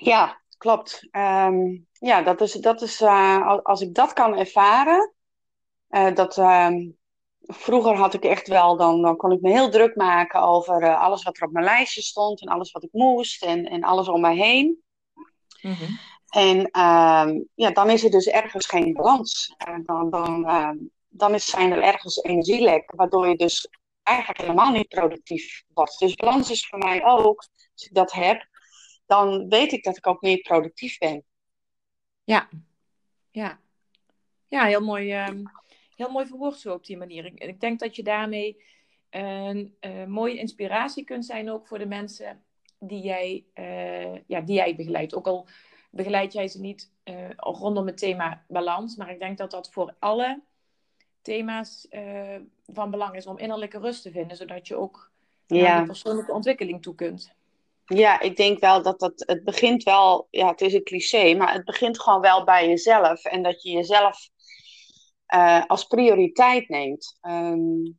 Ja, 0.00 0.40
klopt. 0.58 1.08
Um, 1.10 1.86
ja, 1.92 2.22
dat 2.22 2.40
is, 2.40 2.52
dat 2.52 2.82
is 2.82 3.00
uh, 3.00 3.56
als 3.62 3.80
ik 3.80 3.94
dat 3.94 4.12
kan 4.12 4.36
ervaren. 4.36 5.12
Uh, 5.90 6.14
dat, 6.14 6.36
um, 6.36 6.96
vroeger 7.40 7.96
had 7.96 8.14
ik 8.14 8.24
echt 8.24 8.48
wel, 8.48 8.76
dan, 8.76 9.02
dan 9.02 9.16
kon 9.16 9.32
ik 9.32 9.40
me 9.40 9.50
heel 9.50 9.70
druk 9.70 9.96
maken 9.96 10.40
over 10.40 10.82
uh, 10.82 11.00
alles 11.00 11.22
wat 11.22 11.36
er 11.36 11.46
op 11.46 11.52
mijn 11.52 11.64
lijstje 11.64 12.02
stond 12.02 12.40
en 12.40 12.48
alles 12.48 12.72
wat 12.72 12.82
ik 12.82 12.92
moest 12.92 13.44
en, 13.44 13.64
en 13.64 13.82
alles 13.82 14.08
om 14.08 14.20
me 14.20 14.34
heen. 14.34 14.82
Mm-hmm. 15.62 15.98
En 16.28 16.58
um, 16.58 17.48
ja, 17.54 17.70
dan 17.72 17.90
is 17.90 18.04
er 18.04 18.10
dus 18.10 18.26
ergens 18.26 18.66
geen 18.66 18.92
balans. 18.92 19.54
dan 19.84 20.10
dan, 20.10 20.46
dan 21.08 21.34
is, 21.34 21.44
zijn 21.44 21.72
er 21.72 21.82
ergens 21.82 22.22
energielek, 22.22 22.92
waardoor 22.96 23.28
je 23.28 23.36
dus 23.36 23.68
eigenlijk 24.02 24.40
helemaal 24.40 24.70
niet 24.70 24.88
productief 24.88 25.62
wordt. 25.74 25.98
Dus 25.98 26.14
balans 26.14 26.50
is 26.50 26.66
voor 26.66 26.78
mij 26.78 27.04
ook, 27.04 27.46
als 27.72 27.86
ik 27.86 27.94
dat 27.94 28.12
heb, 28.12 28.47
dan 29.08 29.48
weet 29.48 29.72
ik 29.72 29.84
dat 29.84 29.96
ik 29.96 30.06
ook 30.06 30.20
meer 30.20 30.38
productief 30.38 30.98
ben. 30.98 31.24
Ja, 32.24 32.48
ja. 33.30 33.60
Ja, 34.48 34.64
heel 34.64 34.80
mooi, 34.80 35.24
um, 35.24 35.50
heel 35.96 36.10
mooi 36.10 36.26
verwoord 36.26 36.58
zo 36.58 36.72
op 36.72 36.86
die 36.86 36.96
manier. 36.96 37.24
Ik, 37.24 37.40
ik 37.40 37.60
denk 37.60 37.78
dat 37.78 37.96
je 37.96 38.02
daarmee 38.02 38.62
een 39.10 39.76
uh, 39.80 40.04
mooie 40.04 40.38
inspiratie 40.38 41.04
kunt 41.04 41.26
zijn 41.26 41.50
ook 41.50 41.66
voor 41.66 41.78
de 41.78 41.86
mensen 41.86 42.44
die 42.78 43.02
jij, 43.02 43.44
uh, 43.54 44.18
ja, 44.26 44.40
die 44.40 44.54
jij 44.54 44.76
begeleidt. 44.76 45.14
Ook 45.14 45.26
al 45.26 45.48
begeleid 45.90 46.32
jij 46.32 46.48
ze 46.48 46.60
niet 46.60 46.92
uh, 47.04 47.30
rondom 47.36 47.86
het 47.86 47.98
thema 47.98 48.44
balans, 48.48 48.96
maar 48.96 49.10
ik 49.10 49.18
denk 49.18 49.38
dat 49.38 49.50
dat 49.50 49.70
voor 49.72 49.94
alle 49.98 50.42
thema's 51.22 51.88
van 52.66 52.90
belang 52.90 53.16
is 53.16 53.26
om 53.26 53.38
innerlijke 53.38 53.78
rust 53.78 54.02
te 54.02 54.10
vinden, 54.10 54.36
zodat 54.36 54.68
je 54.68 54.76
ook 54.76 55.10
ja. 55.46 55.62
naar 55.62 55.76
die 55.76 55.86
persoonlijke 55.86 56.32
ontwikkeling 56.32 56.82
toe 56.82 56.94
kunt. 56.94 57.36
Ja, 57.94 58.20
ik 58.20 58.36
denk 58.36 58.60
wel 58.60 58.82
dat 58.82 59.00
dat, 59.00 59.12
het 59.26 59.44
begint 59.44 59.82
wel, 59.82 60.26
ja, 60.30 60.48
het 60.48 60.60
is 60.60 60.72
een 60.72 60.82
cliché, 60.82 61.34
maar 61.34 61.52
het 61.52 61.64
begint 61.64 62.00
gewoon 62.00 62.20
wel 62.20 62.44
bij 62.44 62.68
jezelf. 62.68 63.24
En 63.24 63.42
dat 63.42 63.62
je 63.62 63.70
jezelf 63.70 64.28
uh, 65.34 65.64
als 65.66 65.84
prioriteit 65.84 66.68
neemt. 66.68 67.18
Um, 67.22 67.98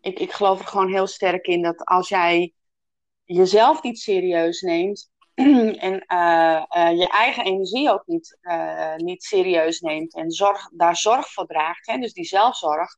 ik, 0.00 0.18
ik 0.18 0.32
geloof 0.32 0.60
er 0.60 0.66
gewoon 0.66 0.92
heel 0.92 1.06
sterk 1.06 1.46
in 1.46 1.62
dat 1.62 1.84
als 1.84 2.08
jij 2.08 2.54
jezelf 3.24 3.82
niet 3.82 3.98
serieus 3.98 4.60
neemt 4.60 5.10
en 5.34 6.04
uh, 6.12 6.64
uh, 6.76 6.98
je 6.98 7.08
eigen 7.08 7.44
energie 7.44 7.90
ook 7.90 8.06
niet, 8.06 8.38
niet 8.96 9.22
serieus 9.22 9.80
neemt 9.80 10.14
en 10.14 10.30
zorg, 10.30 10.70
daar 10.72 10.96
zorg 10.96 11.32
voor 11.32 11.46
draagt, 11.46 11.86
hè, 11.86 11.98
dus 11.98 12.12
die 12.12 12.24
zelfzorg, 12.24 12.96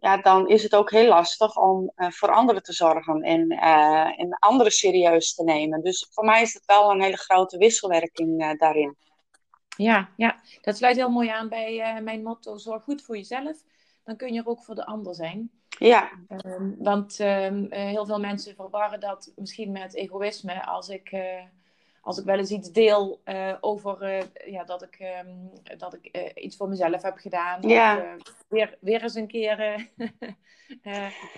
ja, 0.00 0.16
dan 0.16 0.48
is 0.48 0.62
het 0.62 0.74
ook 0.74 0.90
heel 0.90 1.08
lastig 1.08 1.56
om 1.56 1.92
uh, 1.96 2.10
voor 2.10 2.32
anderen 2.32 2.62
te 2.62 2.72
zorgen 2.72 3.22
en, 3.22 3.52
uh, 3.52 4.20
en 4.20 4.36
anderen 4.38 4.72
serieus 4.72 5.34
te 5.34 5.44
nemen. 5.44 5.82
Dus 5.82 6.08
voor 6.10 6.24
mij 6.24 6.42
is 6.42 6.54
het 6.54 6.64
wel 6.66 6.90
een 6.90 7.02
hele 7.02 7.16
grote 7.16 7.58
wisselwerking 7.58 8.42
uh, 8.42 8.50
daarin. 8.58 8.96
Ja, 9.76 10.08
ja, 10.16 10.40
dat 10.60 10.76
sluit 10.76 10.96
heel 10.96 11.10
mooi 11.10 11.28
aan 11.28 11.48
bij 11.48 12.00
mijn 12.02 12.22
motto: 12.22 12.56
zorg 12.56 12.82
goed 12.82 13.02
voor 13.02 13.16
jezelf, 13.16 13.56
dan 14.04 14.16
kun 14.16 14.32
je 14.32 14.40
er 14.40 14.48
ook 14.48 14.64
voor 14.64 14.74
de 14.74 14.86
ander 14.86 15.14
zijn. 15.14 15.50
Ja. 15.78 16.10
Um, 16.46 16.76
want 16.78 17.18
um, 17.18 17.66
heel 17.70 18.06
veel 18.06 18.20
mensen 18.20 18.54
verwarren 18.54 19.00
dat 19.00 19.32
misschien 19.36 19.72
met 19.72 19.94
egoïsme. 19.94 20.66
Als 20.66 20.88
ik, 20.88 21.10
als 22.10 22.18
ik 22.18 22.24
wel 22.24 22.38
eens 22.38 22.50
iets 22.50 22.72
deel 22.72 23.20
uh, 23.24 23.56
over 23.60 24.02
uh, 24.02 24.52
ja, 24.52 24.64
dat 24.64 24.82
ik, 24.82 24.98
um, 25.24 25.50
dat 25.78 25.94
ik 25.94 26.16
uh, 26.16 26.44
iets 26.44 26.56
voor 26.56 26.68
mezelf 26.68 27.02
heb 27.02 27.16
gedaan. 27.16 27.68
Ja. 27.68 28.16
Of 28.18 28.44
weer, 28.48 28.78
weer 28.80 29.02
eens 29.02 29.14
een 29.14 29.26
keer 29.26 29.58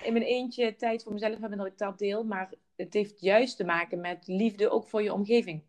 in 0.06 0.12
mijn 0.12 0.24
eentje 0.24 0.76
tijd 0.76 1.02
voor 1.02 1.12
mezelf 1.12 1.38
hebben 1.40 1.58
dat 1.58 1.66
ik 1.66 1.78
dat 1.78 1.98
deel. 1.98 2.24
Maar 2.24 2.52
het 2.76 2.94
heeft 2.94 3.20
juist 3.20 3.56
te 3.56 3.64
maken 3.64 4.00
met 4.00 4.26
liefde 4.26 4.70
ook 4.70 4.88
voor 4.88 5.02
je 5.02 5.12
omgeving. 5.12 5.62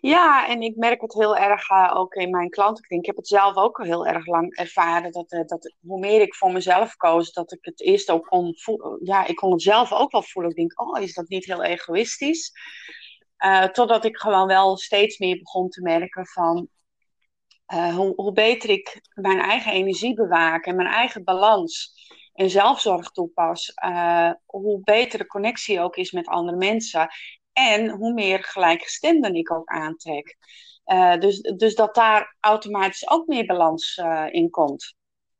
Ja, 0.00 0.48
en 0.48 0.62
ik 0.62 0.76
merk 0.76 1.00
het 1.00 1.14
heel 1.14 1.36
erg 1.36 1.70
ook 1.94 2.14
in 2.14 2.30
mijn 2.30 2.50
klantenkring. 2.50 3.00
Ik 3.00 3.06
heb 3.06 3.16
het 3.16 3.28
zelf 3.28 3.56
ook 3.56 3.78
al 3.78 3.84
heel 3.84 4.06
erg 4.06 4.26
lang 4.26 4.56
ervaren. 4.56 5.12
Dat, 5.12 5.28
dat 5.28 5.74
hoe 5.80 6.00
meer 6.00 6.20
ik 6.20 6.34
voor 6.34 6.52
mezelf 6.52 6.96
koos, 6.96 7.32
dat 7.32 7.52
ik 7.52 7.64
het 7.64 7.80
eerst 7.80 8.10
ook 8.10 8.26
kon 8.26 8.56
voelen. 8.58 8.98
Ja, 9.02 9.26
ik 9.26 9.36
kon 9.36 9.52
het 9.52 9.62
zelf 9.62 9.92
ook 9.92 10.10
wel 10.12 10.22
voelen. 10.22 10.50
Ik 10.50 10.56
denk, 10.56 10.80
oh, 10.80 11.00
is 11.00 11.14
dat 11.14 11.28
niet 11.28 11.44
heel 11.44 11.62
egoïstisch? 11.62 12.52
Uh, 13.44 13.64
totdat 13.64 14.04
ik 14.04 14.16
gewoon 14.16 14.46
wel 14.46 14.76
steeds 14.76 15.18
meer 15.18 15.38
begon 15.38 15.68
te 15.68 15.82
merken 15.82 16.26
van 16.26 16.68
uh, 17.74 17.94
hoe, 17.94 18.12
hoe, 18.14 18.32
beter 18.32 18.70
ik 18.70 19.00
mijn 19.14 19.40
eigen 19.40 19.72
energie 19.72 20.14
bewaak 20.14 20.66
en 20.66 20.76
mijn 20.76 20.88
eigen 20.88 21.24
balans 21.24 21.92
en 22.32 22.50
zelfzorg 22.50 23.10
toepas, 23.10 23.72
uh, 23.84 24.30
hoe 24.46 24.80
beter 24.84 25.18
de 25.18 25.26
connectie 25.26 25.80
ook 25.80 25.96
is 25.96 26.12
met 26.12 26.26
andere 26.26 26.56
mensen 26.56 27.08
en 27.52 27.88
hoe 27.88 28.12
meer 28.12 28.44
gelijkgestemden 28.44 29.34
ik 29.34 29.52
ook 29.52 29.68
aantrek. 29.68 30.36
dus, 31.18 31.40
dus 31.40 31.74
dat 31.74 31.94
daar 31.94 32.36
automatisch 32.40 33.10
ook 33.10 33.26
meer 33.26 33.46
balans 33.46 34.00
in 34.30 34.50
komt. 34.50 34.94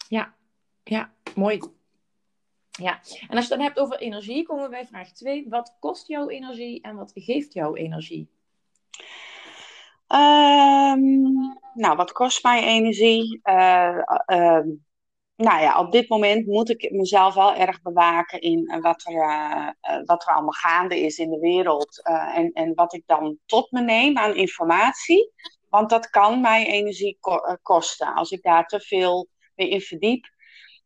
Ja, 0.08 0.34
ja, 0.82 1.12
mooi. 1.34 1.60
Ja, 2.80 3.00
en 3.28 3.36
als 3.36 3.46
je 3.46 3.48
het 3.48 3.48
dan 3.48 3.60
hebt 3.60 3.78
over 3.78 3.98
energie, 3.98 4.46
komen 4.46 4.64
we 4.64 4.70
bij 4.70 4.86
vraag 4.86 5.12
2. 5.12 5.46
Wat 5.48 5.76
kost 5.80 6.08
jouw 6.08 6.28
energie 6.28 6.82
en 6.82 6.96
wat 6.96 7.10
geeft 7.14 7.52
jouw 7.52 7.74
energie? 7.74 8.30
Um, 10.08 11.58
nou, 11.74 11.96
wat 11.96 12.12
kost 12.12 12.42
mij 12.42 12.62
energie? 12.62 13.40
Uh, 13.44 13.98
uh, 14.26 14.60
nou 15.36 15.60
ja, 15.60 15.80
op 15.80 15.92
dit 15.92 16.08
moment 16.08 16.46
moet 16.46 16.70
ik 16.70 16.90
mezelf 16.90 17.34
wel 17.34 17.54
erg 17.54 17.82
bewaken 17.82 18.40
in 18.40 18.80
wat 18.80 19.06
er, 19.06 19.14
uh, 19.14 19.68
wat 20.04 20.26
er 20.26 20.32
allemaal 20.32 20.52
gaande 20.52 21.00
is 21.00 21.18
in 21.18 21.30
de 21.30 21.38
wereld. 21.38 22.02
en, 22.34 22.52
en 22.52 22.74
wat 22.74 22.94
ik 22.94 23.02
dan 23.06 23.38
tot 23.46 23.70
me 23.70 23.80
neem 23.80 24.18
aan 24.18 24.34
informatie. 24.34 25.32
Want 25.68 25.90
dat 25.90 26.10
kan 26.10 26.40
mij 26.40 26.66
energie 26.66 27.16
ko 27.20 27.56
kosten. 27.62 28.14
Als 28.14 28.30
ik 28.30 28.42
daar 28.42 28.66
te 28.66 28.80
veel 28.80 29.28
mee 29.54 29.68
in 29.68 29.80
verdiep, 29.80 30.31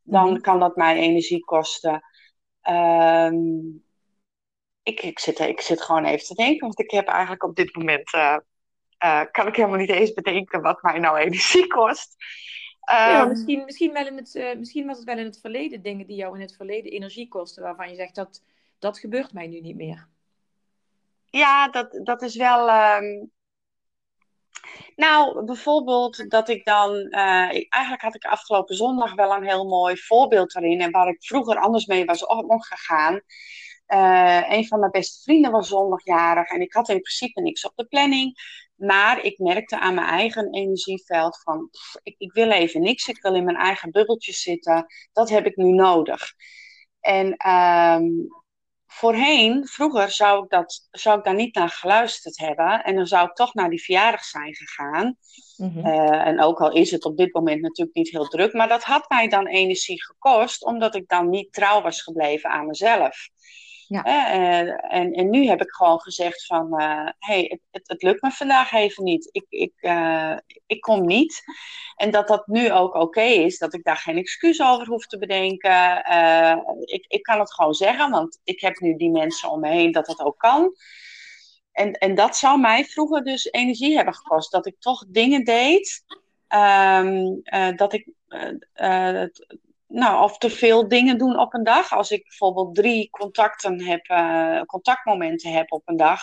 dan 0.07 0.31
mhm. 0.33 0.41
kan 0.41 0.61
dat 0.61 0.77
mij 0.77 0.97
energie 0.97 1.45
kosten. 1.45 2.03
Um, 2.69 3.85
ik, 4.83 5.03
ik, 5.03 5.19
zit, 5.19 5.39
ik 5.39 5.61
zit 5.61 5.83
gewoon 5.83 6.05
even 6.05 6.27
te 6.27 6.35
denken, 6.35 6.67
want 6.67 6.81
ik 6.81 6.91
heb 6.91 7.07
eigenlijk 7.07 7.43
op 7.43 7.57
dit 7.57 7.77
moment. 7.77 8.15
Uh, 8.15 8.37
uh, 9.05 9.23
kan 9.31 9.47
ik 9.47 9.57
helemaal 9.57 9.79
niet 9.79 9.91
eens 9.91 10.13
bedenken 10.13 10.63
wat 10.63 10.83
mij 10.83 10.99
nou 10.99 11.19
energie 11.27 11.67
kost. 11.67 12.17
Um, 12.91 12.97
ja, 12.97 13.21
ehm, 13.21 13.29
misschien, 13.29 13.65
misschien, 13.65 13.93
wel 13.93 14.07
in 14.07 14.17
het, 14.17 14.35
uh, 14.35 14.55
misschien 14.57 14.87
was 14.87 14.97
het 14.97 15.07
wel 15.07 15.19
in 15.19 15.25
het 15.25 15.41
verleden 15.41 15.83
dingen 15.83 16.07
die 16.07 16.17
jou 16.17 16.35
in 16.35 16.41
het 16.41 16.57
verleden 16.57 16.93
energie 16.93 17.29
kosten, 17.29 17.63
waarvan 17.63 17.91
je 17.91 17.97
zegt 17.97 18.15
dat 18.15 18.43
dat 18.79 18.99
gebeurt 18.99 19.33
mij 19.33 19.47
nu 19.47 19.61
niet 19.61 19.77
meer. 19.77 20.09
Ja, 21.31 21.69
dat, 21.69 22.01
dat 22.03 22.23
is 22.23 22.37
wel. 22.37 22.69
Um, 22.69 23.31
nou, 24.97 25.45
bijvoorbeeld 25.45 26.31
dat 26.31 26.49
ik 26.49 26.65
dan. 26.65 26.95
Uh, 26.95 27.67
eigenlijk 27.69 28.03
had 28.03 28.15
ik 28.15 28.25
afgelopen 28.25 28.77
zondag 28.77 29.15
wel 29.15 29.35
een 29.35 29.47
heel 29.47 29.69
mooi 29.69 29.97
voorbeeld 29.97 30.57
erin. 30.57 30.81
En 30.81 30.91
waar 30.91 31.09
ik 31.09 31.25
vroeger 31.25 31.57
anders 31.57 31.87
mee 31.87 32.05
was 32.05 32.27
omgegaan. 32.27 33.21
Uh, 33.89 34.51
een 34.51 34.67
van 34.67 34.79
mijn 34.81 34.91
beste 34.91 35.23
vrienden 35.23 35.51
was 35.51 35.69
zondagjarig. 35.69 36.49
En 36.49 36.61
ik 36.61 36.73
had 36.73 36.89
in 36.89 37.01
principe 37.01 37.41
niks 37.41 37.65
op 37.65 37.73
de 37.75 37.87
planning. 37.87 38.39
Maar 38.75 39.25
ik 39.25 39.39
merkte 39.39 39.79
aan 39.79 39.95
mijn 39.95 40.07
eigen 40.07 40.53
energieveld 40.55 41.41
van. 41.43 41.69
ik, 42.03 42.15
ik 42.19 42.33
wil 42.33 42.51
even 42.51 42.81
niks. 42.81 43.09
Ik 43.09 43.23
wil 43.23 43.35
in 43.35 43.45
mijn 43.45 43.57
eigen 43.57 43.91
bubbeltje 43.91 44.33
zitten. 44.33 44.87
Dat 45.13 45.29
heb 45.29 45.47
ik 45.47 45.57
nu 45.57 45.73
nodig. 45.73 46.35
En 47.01 47.51
um, 47.51 48.29
voorheen, 48.87 49.67
vroeger, 49.67 50.11
zou 50.11 50.45
ik, 50.45 50.51
dat, 50.51 50.89
zou 50.91 51.19
ik 51.19 51.25
daar 51.25 51.35
niet 51.35 51.55
naar 51.55 51.69
geluisterd 51.69 52.39
hebben. 52.39 52.85
En 52.85 52.97
dan 52.97 53.07
zou 53.07 53.29
ik 53.29 53.35
toch 53.35 53.55
naar 53.55 53.71
die 53.71 53.83
verjaardag 53.83 54.25
zijn 54.25 54.55
gegaan. 54.55 55.17
Mm 55.57 55.85
en 55.87 56.41
ook 56.41 56.61
al 56.61 56.73
is 56.73 56.91
het 56.91 57.05
op 57.05 57.17
dit 57.17 57.35
moment 57.35 57.61
natuurlijk 57.61 57.97
niet 57.97 58.11
heel 58.11 58.29
druk. 58.29 58.53
Maar 58.53 58.69
dat 58.69 58.83
had 58.83 59.09
mij 59.09 59.29
dan 59.29 59.47
energie 59.47 60.05
gekost, 60.05 60.65
omdat 60.65 60.95
ik 60.95 61.09
dan 61.09 61.29
niet 61.29 61.53
trouw 61.53 61.83
was 61.83 62.03
gebleven 62.03 62.51
aan 62.51 62.67
mezelf. 62.67 63.29
Ja. 63.89 64.07
Uh, 64.07 64.95
en, 64.95 65.13
en 65.13 65.31
nu 65.31 65.47
heb 65.47 65.61
ik 65.61 65.71
gewoon 65.71 66.01
gezegd 66.01 66.47
van, 66.47 66.83
uh, 66.83 67.09
hey, 67.19 67.61
het, 67.71 67.89
het, 67.89 68.03
lukt 68.03 68.23
me 68.23 68.31
vandaag 68.31 68.73
even 68.73 69.05
niet. 69.05 69.29
Ik, 69.33 69.47
ik, 69.49 69.73
uh, 69.81 70.37
ik 70.67 70.81
kom 70.81 71.07
niet. 71.07 71.43
En 71.97 72.11
dat 72.11 72.29
dat 72.29 72.47
nu 72.47 72.73
ook 72.73 72.95
oké 72.95 73.23
is, 73.23 73.59
dat 73.59 73.75
ik 73.75 73.85
daar 73.85 73.97
geen 73.97 74.17
excuus 74.17 74.63
over 74.63 74.87
hoef 74.87 75.07
te 75.07 75.19
bedenken. 75.19 75.99
ik, 76.85 77.05
ik 77.09 77.23
kan 77.23 77.39
het 77.39 77.55
gewoon 77.55 77.75
zeggen, 77.75 78.11
want 78.11 78.41
ik 78.45 78.61
heb 78.61 78.79
nu 78.79 78.97
die 78.97 79.11
mensen 79.11 79.51
om 79.51 79.61
me 79.61 79.69
heen 79.69 79.93
dat 79.93 80.07
dat 80.07 80.21
ook 80.21 80.39
kan. 80.39 80.75
En, 81.73 81.93
en 81.93 82.15
dat 82.15 82.37
zou 82.37 82.61
mij 82.61 82.85
vroeger 82.85 83.25
dus 83.25 83.51
energie 83.51 83.97
hebben 83.97 84.15
gekost. 84.15 84.51
Dat 84.51 84.67
ik 84.67 84.77
toch 84.79 85.05
dingen 85.09 85.45
deed, 85.45 86.05
um, 86.49 87.43
dat 87.77 87.93
ik 87.93 88.09
nou, 89.89 90.23
of 90.23 90.39
te 90.39 90.51
veel 90.51 90.89
dingen 90.89 91.19
doen 91.19 91.39
op 91.39 91.55
een 91.55 91.65
dag. 91.65 91.93
Als 91.93 92.11
ik 92.11 92.23
bijvoorbeeld 92.23 92.75
drie 92.75 93.11
contacten 93.11 93.85
heb, 93.85 94.11
uh, 94.11 94.61
contactmomenten 94.61 95.53
heb 95.53 95.73
op 95.73 95.83
een 95.85 95.97
dag, 95.97 96.21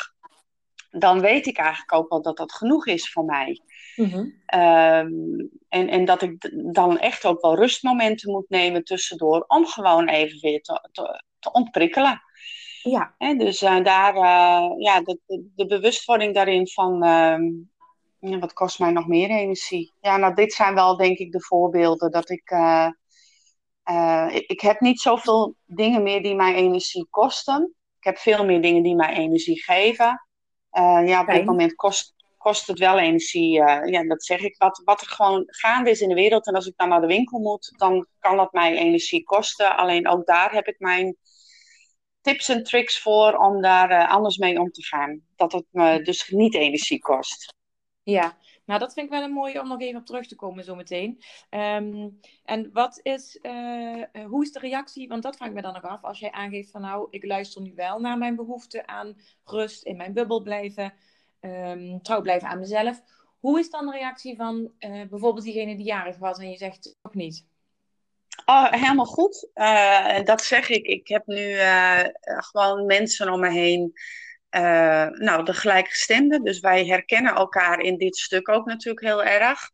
dan 0.89 1.19
weet 1.19 1.45
ik 1.45 1.57
eigenlijk 1.57 1.93
ook 1.93 2.09
wel 2.09 2.21
dat 2.21 2.37
dat 2.37 2.53
genoeg 2.53 2.87
is 2.87 3.11
voor 3.11 3.25
mij. 3.25 3.61
Mm-hmm. 3.95 4.19
Um, 4.55 5.49
en, 5.69 5.87
en 5.87 6.05
dat 6.05 6.21
ik 6.21 6.51
dan 6.73 6.99
echt 6.99 7.25
ook 7.25 7.41
wel 7.41 7.55
rustmomenten 7.55 8.31
moet 8.31 8.49
nemen 8.49 8.83
tussendoor 8.83 9.43
om 9.47 9.65
gewoon 9.65 10.07
even 10.07 10.39
weer 10.41 10.61
te, 10.61 10.89
te, 10.91 11.23
te 11.39 11.51
ontprikkelen. 11.51 12.21
Ja. 12.81 13.15
Dus 13.17 13.61
uh, 13.61 13.83
daar, 13.83 14.15
uh, 14.15 14.73
ja, 14.77 15.01
de, 15.01 15.19
de, 15.25 15.51
de, 15.55 15.65
bewustwording 15.65 16.33
daarin 16.33 16.67
van, 16.67 16.97
ja, 18.19 18.39
wat 18.39 18.53
kost 18.53 18.79
mij 18.79 18.91
nog 18.91 19.07
meer 19.07 19.29
energie? 19.29 19.93
Ja, 20.01 20.17
nou, 20.17 20.33
dit 20.33 20.53
zijn 20.53 20.73
wel 20.73 20.97
denk 20.97 21.17
ik 21.17 21.31
de 21.31 21.41
voorbeelden 21.41 22.11
dat 22.11 22.29
ik 22.29 22.51
uh, 22.51 22.87
ik, 24.47 24.61
heb 24.61 24.79
niet 24.79 24.99
zoveel 25.01 25.55
dingen 25.65 26.03
meer 26.03 26.23
die 26.23 26.35
mij 26.35 26.53
energie 26.53 27.07
kosten. 27.09 27.75
Ik 27.97 28.03
heb 28.03 28.17
veel 28.17 28.45
meer 28.45 28.61
dingen 28.61 28.83
die 28.83 28.95
mij 28.95 29.13
energie 29.13 29.63
geven. 29.63 30.27
Uh, 30.71 31.07
ja, 31.07 31.21
op 31.21 31.27
dit 31.27 31.45
moment 31.45 31.75
kost, 31.75 32.13
kost 32.37 32.67
het 32.67 32.79
wel 32.79 32.99
energie. 32.99 33.59
Uh, 33.59 33.85
ja, 33.85 34.03
dat 34.03 34.23
zeg 34.23 34.39
ik. 34.39 34.55
Wat, 34.57 34.81
wat 34.83 35.01
er 35.01 35.07
gewoon 35.07 35.43
gaande 35.47 35.89
is 35.89 36.01
in 36.01 36.09
de 36.09 36.15
wereld. 36.15 36.47
En 36.47 36.53
als 36.53 36.65
ik 36.65 36.73
dan 36.75 36.89
naar 36.89 37.01
de 37.01 37.07
winkel 37.07 37.39
moet, 37.39 37.73
dan 37.77 38.07
kan 38.19 38.37
dat 38.37 38.51
mij 38.51 38.77
energie 38.77 39.23
kosten. 39.23 39.77
Alleen 39.77 40.07
ook 40.07 40.25
daar 40.25 40.53
heb 40.53 40.67
ik 40.67 40.79
mijn 40.79 41.17
tips 42.21 42.49
en 42.49 42.63
tricks 42.63 43.01
voor 43.01 43.37
om 43.37 43.61
daar 43.61 44.07
anders 44.07 44.37
mee 44.37 44.59
om 44.59 44.71
te 44.71 44.83
gaan. 44.83 45.21
Dat 45.35 45.51
het 45.51 45.65
me 45.69 46.01
dus 46.01 46.27
niet 46.27 46.55
energie 46.55 46.99
kost. 46.99 47.53
Ja, 48.03 48.37
nou, 48.65 48.79
dat 48.79 48.93
vind 48.93 49.05
ik 49.05 49.11
wel 49.11 49.23
een 49.23 49.31
mooie 49.31 49.61
om 49.61 49.67
nog 49.67 49.81
even 49.81 49.99
op 49.99 50.05
terug 50.05 50.27
te 50.27 50.35
komen 50.35 50.63
zometeen. 50.63 51.23
Um, 51.49 52.19
en 52.45 52.69
wat 52.73 52.99
is, 53.01 53.39
uh, 53.41 54.03
hoe 54.25 54.43
is 54.43 54.51
de 54.51 54.59
reactie? 54.59 55.07
Want 55.07 55.23
dat 55.23 55.35
vraag 55.35 55.49
ik 55.49 55.55
me 55.55 55.61
dan 55.61 55.73
nog 55.73 55.83
af. 55.83 56.03
Als 56.03 56.19
jij 56.19 56.31
aangeeft 56.31 56.71
van 56.71 56.81
nou, 56.81 57.07
ik 57.09 57.25
luister 57.25 57.61
nu 57.61 57.73
wel 57.75 57.99
naar 57.99 58.17
mijn 58.17 58.35
behoefte 58.35 58.87
aan 58.87 59.17
rust, 59.43 59.83
in 59.83 59.97
mijn 59.97 60.13
bubbel 60.13 60.41
blijven, 60.41 60.93
um, 61.41 62.01
trouw 62.01 62.21
blijven 62.21 62.47
aan 62.47 62.59
mezelf. 62.59 63.01
Hoe 63.39 63.59
is 63.59 63.69
dan 63.69 63.85
de 63.85 63.91
reactie 63.91 64.35
van 64.35 64.71
uh, 64.79 65.07
bijvoorbeeld 65.09 65.43
diegene 65.43 65.75
die 65.75 65.85
jarig 65.85 66.17
was 66.17 66.37
en 66.37 66.49
je 66.49 66.57
zegt 66.57 66.97
ook 67.01 67.15
niet? 67.15 67.45
Oh, 68.45 68.71
helemaal 68.71 69.05
goed. 69.05 69.49
Uh, 69.55 70.23
dat 70.23 70.41
zeg 70.41 70.69
ik. 70.69 70.85
Ik 70.85 71.07
heb 71.07 71.27
nu 71.27 71.55
gewoon 72.25 72.85
mensen 72.85 73.33
om 73.33 73.39
me 73.39 73.49
heen 73.49 73.93
uh, 74.55 75.07
nou, 75.07 75.43
de 75.43 75.53
gelijkgestemden. 75.53 76.43
Dus 76.43 76.59
wij 76.59 76.85
herkennen 76.85 77.35
elkaar 77.35 77.79
in 77.79 77.97
dit 77.97 78.17
stuk 78.17 78.49
ook 78.49 78.65
natuurlijk 78.65 79.05
heel 79.05 79.23
erg. 79.23 79.69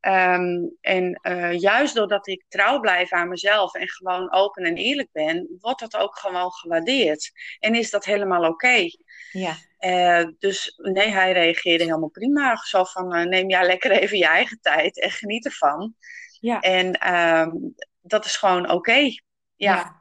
Um, 0.00 0.76
en 0.80 1.20
uh, 1.22 1.58
juist 1.58 1.94
doordat 1.94 2.26
ik 2.26 2.44
trouw 2.48 2.80
blijf 2.80 3.12
aan 3.12 3.28
mezelf 3.28 3.74
en 3.74 3.88
gewoon 3.88 4.32
open 4.32 4.64
en 4.64 4.76
eerlijk 4.76 5.08
ben, 5.12 5.56
wordt 5.60 5.80
dat 5.80 5.96
ook 5.96 6.18
gewoon 6.18 6.50
gewaardeerd. 6.50 7.30
En 7.58 7.74
is 7.74 7.90
dat 7.90 8.04
helemaal 8.04 8.48
oké. 8.48 8.86
Ja. 9.32 9.54
Uh, 9.80 10.28
dus 10.38 10.74
nee, 10.76 11.08
hij 11.08 11.32
reageerde 11.32 11.84
helemaal 11.84 12.08
prima. 12.08 12.56
Zo 12.56 12.84
van, 12.84 13.28
neem 13.28 13.48
jij 13.48 13.66
lekker 13.66 13.90
even 13.90 14.18
je 14.18 14.26
eigen 14.26 14.58
tijd 14.60 15.00
en 15.00 15.10
geniet 15.10 15.44
ervan. 15.44 15.94
Ja. 16.40 16.60
En 16.60 17.14
um, 17.14 17.74
dat 18.00 18.24
is 18.24 18.36
gewoon 18.36 18.64
oké. 18.64 18.74
Okay. 18.74 19.22
ja. 19.56 19.74
ja. 19.74 19.96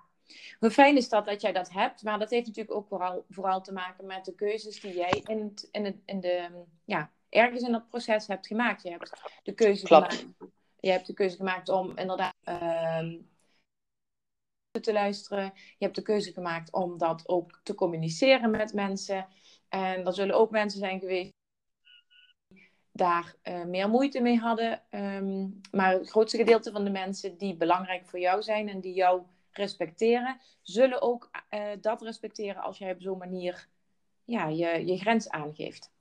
Hoe 0.59 0.71
fijn 0.71 0.97
is 0.97 1.09
dat 1.09 1.25
dat 1.25 1.41
jij 1.41 1.51
dat 1.51 1.71
hebt, 1.71 2.03
maar 2.03 2.19
dat 2.19 2.29
heeft 2.29 2.47
natuurlijk 2.47 2.75
ook 2.75 2.87
vooral, 2.87 3.25
vooral 3.29 3.61
te 3.61 3.73
maken 3.73 4.05
met 4.05 4.25
de 4.25 4.35
keuzes 4.35 4.79
die 4.79 4.93
jij 4.93 5.21
in, 5.25 5.39
het, 5.39 5.67
in, 5.71 5.85
het, 5.85 5.95
in 6.05 6.19
de, 6.19 6.63
ja, 6.85 7.11
ergens 7.29 7.61
in 7.61 7.71
dat 7.71 7.87
proces 7.87 8.27
hebt 8.27 8.47
gemaakt. 8.47 8.81
Je 8.81 8.89
hebt 8.89 9.21
de 9.43 9.53
keuze 9.53 9.87
gemaakt. 9.87 10.25
Je 10.79 10.89
hebt 10.91 11.07
de 11.07 11.13
keuze 11.13 11.35
gemaakt 11.35 11.69
om 11.69 11.97
inderdaad 11.97 12.35
um, 13.01 13.29
te 14.81 14.93
luisteren. 14.93 15.51
Je 15.53 15.85
hebt 15.85 15.95
de 15.95 16.01
keuze 16.01 16.33
gemaakt 16.33 16.73
om 16.73 16.97
dat 16.97 17.27
ook 17.27 17.59
te 17.63 17.75
communiceren 17.75 18.51
met 18.51 18.73
mensen. 18.73 19.27
En 19.69 20.05
er 20.05 20.13
zullen 20.13 20.35
ook 20.35 20.51
mensen 20.51 20.79
zijn 20.79 20.99
geweest 20.99 21.33
die 22.47 22.71
daar 22.91 23.35
uh, 23.43 23.63
meer 23.63 23.89
moeite 23.89 24.21
mee 24.21 24.37
hadden. 24.37 24.81
Um, 24.89 25.61
maar 25.71 25.91
het 25.91 26.09
grootste 26.09 26.37
gedeelte 26.37 26.71
van 26.71 26.83
de 26.83 26.89
mensen 26.89 27.37
die 27.37 27.55
belangrijk 27.55 28.05
voor 28.05 28.19
jou 28.19 28.41
zijn 28.41 28.69
en 28.69 28.81
die 28.81 28.93
jou 28.93 29.21
respecteren, 29.57 30.39
zullen 30.61 31.01
ook 31.01 31.29
uh, 31.49 31.61
dat 31.81 32.01
respecteren 32.01 32.61
als 32.61 32.77
jij 32.77 32.91
op 32.91 33.01
zo'n 33.01 33.17
manier 33.17 33.67
ja, 34.23 34.47
je, 34.47 34.85
je 34.85 34.97
grens 34.97 35.29
aangeeft. 35.29 35.91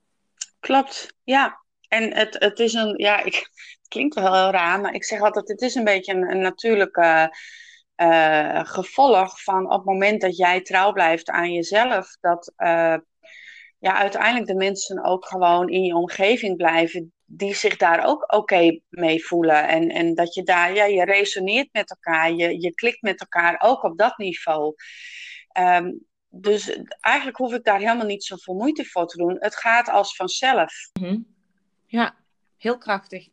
Klopt, 0.60 1.14
ja. 1.25 1.64
En 1.88 2.14
het, 2.14 2.36
het 2.38 2.58
is 2.58 2.72
een, 2.72 2.94
ja, 2.96 3.22
ik, 3.22 3.34
het 3.34 3.88
klinkt 3.88 4.14
wel 4.14 4.34
heel 4.34 4.50
raar, 4.50 4.80
maar 4.80 4.94
ik 4.94 5.04
zeg 5.04 5.20
altijd: 5.20 5.48
het 5.48 5.60
is 5.60 5.75
een 5.75 5.84
beetje 5.84 6.12
een, 6.14 6.40
natuurlijke 6.40 7.36
uh, 7.96 8.60
gevolg 8.64 9.42
van 9.42 9.64
op 9.64 9.76
het 9.76 9.84
moment 9.84 10.20
dat 10.20 10.36
jij 10.36 10.62
trouw 10.62 10.92
blijft 10.92 11.30
aan 11.30 11.52
jezelf, 11.52 12.16
dat 12.20 12.52
ja, 13.87 13.97
uiteindelijk 13.97 14.47
de 14.47 14.55
mensen 14.55 15.05
ook 15.05 15.26
gewoon 15.26 15.69
in 15.69 15.83
je 15.83 15.95
omgeving 15.95 16.57
blijven 16.57 17.12
die 17.25 17.55
zich 17.55 17.76
daar 17.76 18.05
ook 18.05 18.35
oké 18.35 18.81
mee 18.88 19.25
voelen. 19.25 19.69
En, 19.69 19.88
en 19.88 20.14
dat 20.14 20.35
je 20.35 20.43
daar, 20.43 20.75
ja, 20.75 20.85
je 20.85 21.05
resoneert 21.05 21.69
met 21.73 21.90
elkaar, 21.90 22.33
je, 22.33 22.61
je 22.61 22.75
klikt 22.75 23.02
met 23.02 23.21
elkaar 23.21 23.61
ook 23.64 23.83
op 23.83 23.99
dat 23.99 24.19
niveau. 24.19 24.75
Um, 25.59 26.07
dus 26.28 26.78
eigenlijk 27.00 27.37
hoef 27.37 27.52
ik 27.52 27.64
daar 27.64 27.78
helemaal 27.78 28.07
niet 28.07 28.25
zoveel 28.25 28.55
moeite 28.55 28.85
voor 28.85 29.07
te 29.07 29.16
doen. 29.16 29.37
Het 29.38 29.57
gaat 29.57 29.88
als 29.88 30.16
vanzelf. 30.16 30.73
Mm 31.00 31.26
Ja, 31.87 32.16
heel 32.57 32.78
krachtig. 32.78 33.28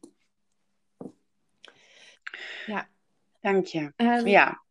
Ja. 2.65 2.89
Dank 3.41 3.65
je. 3.65 3.93
Um, 3.95 4.27
ja. 4.27 4.62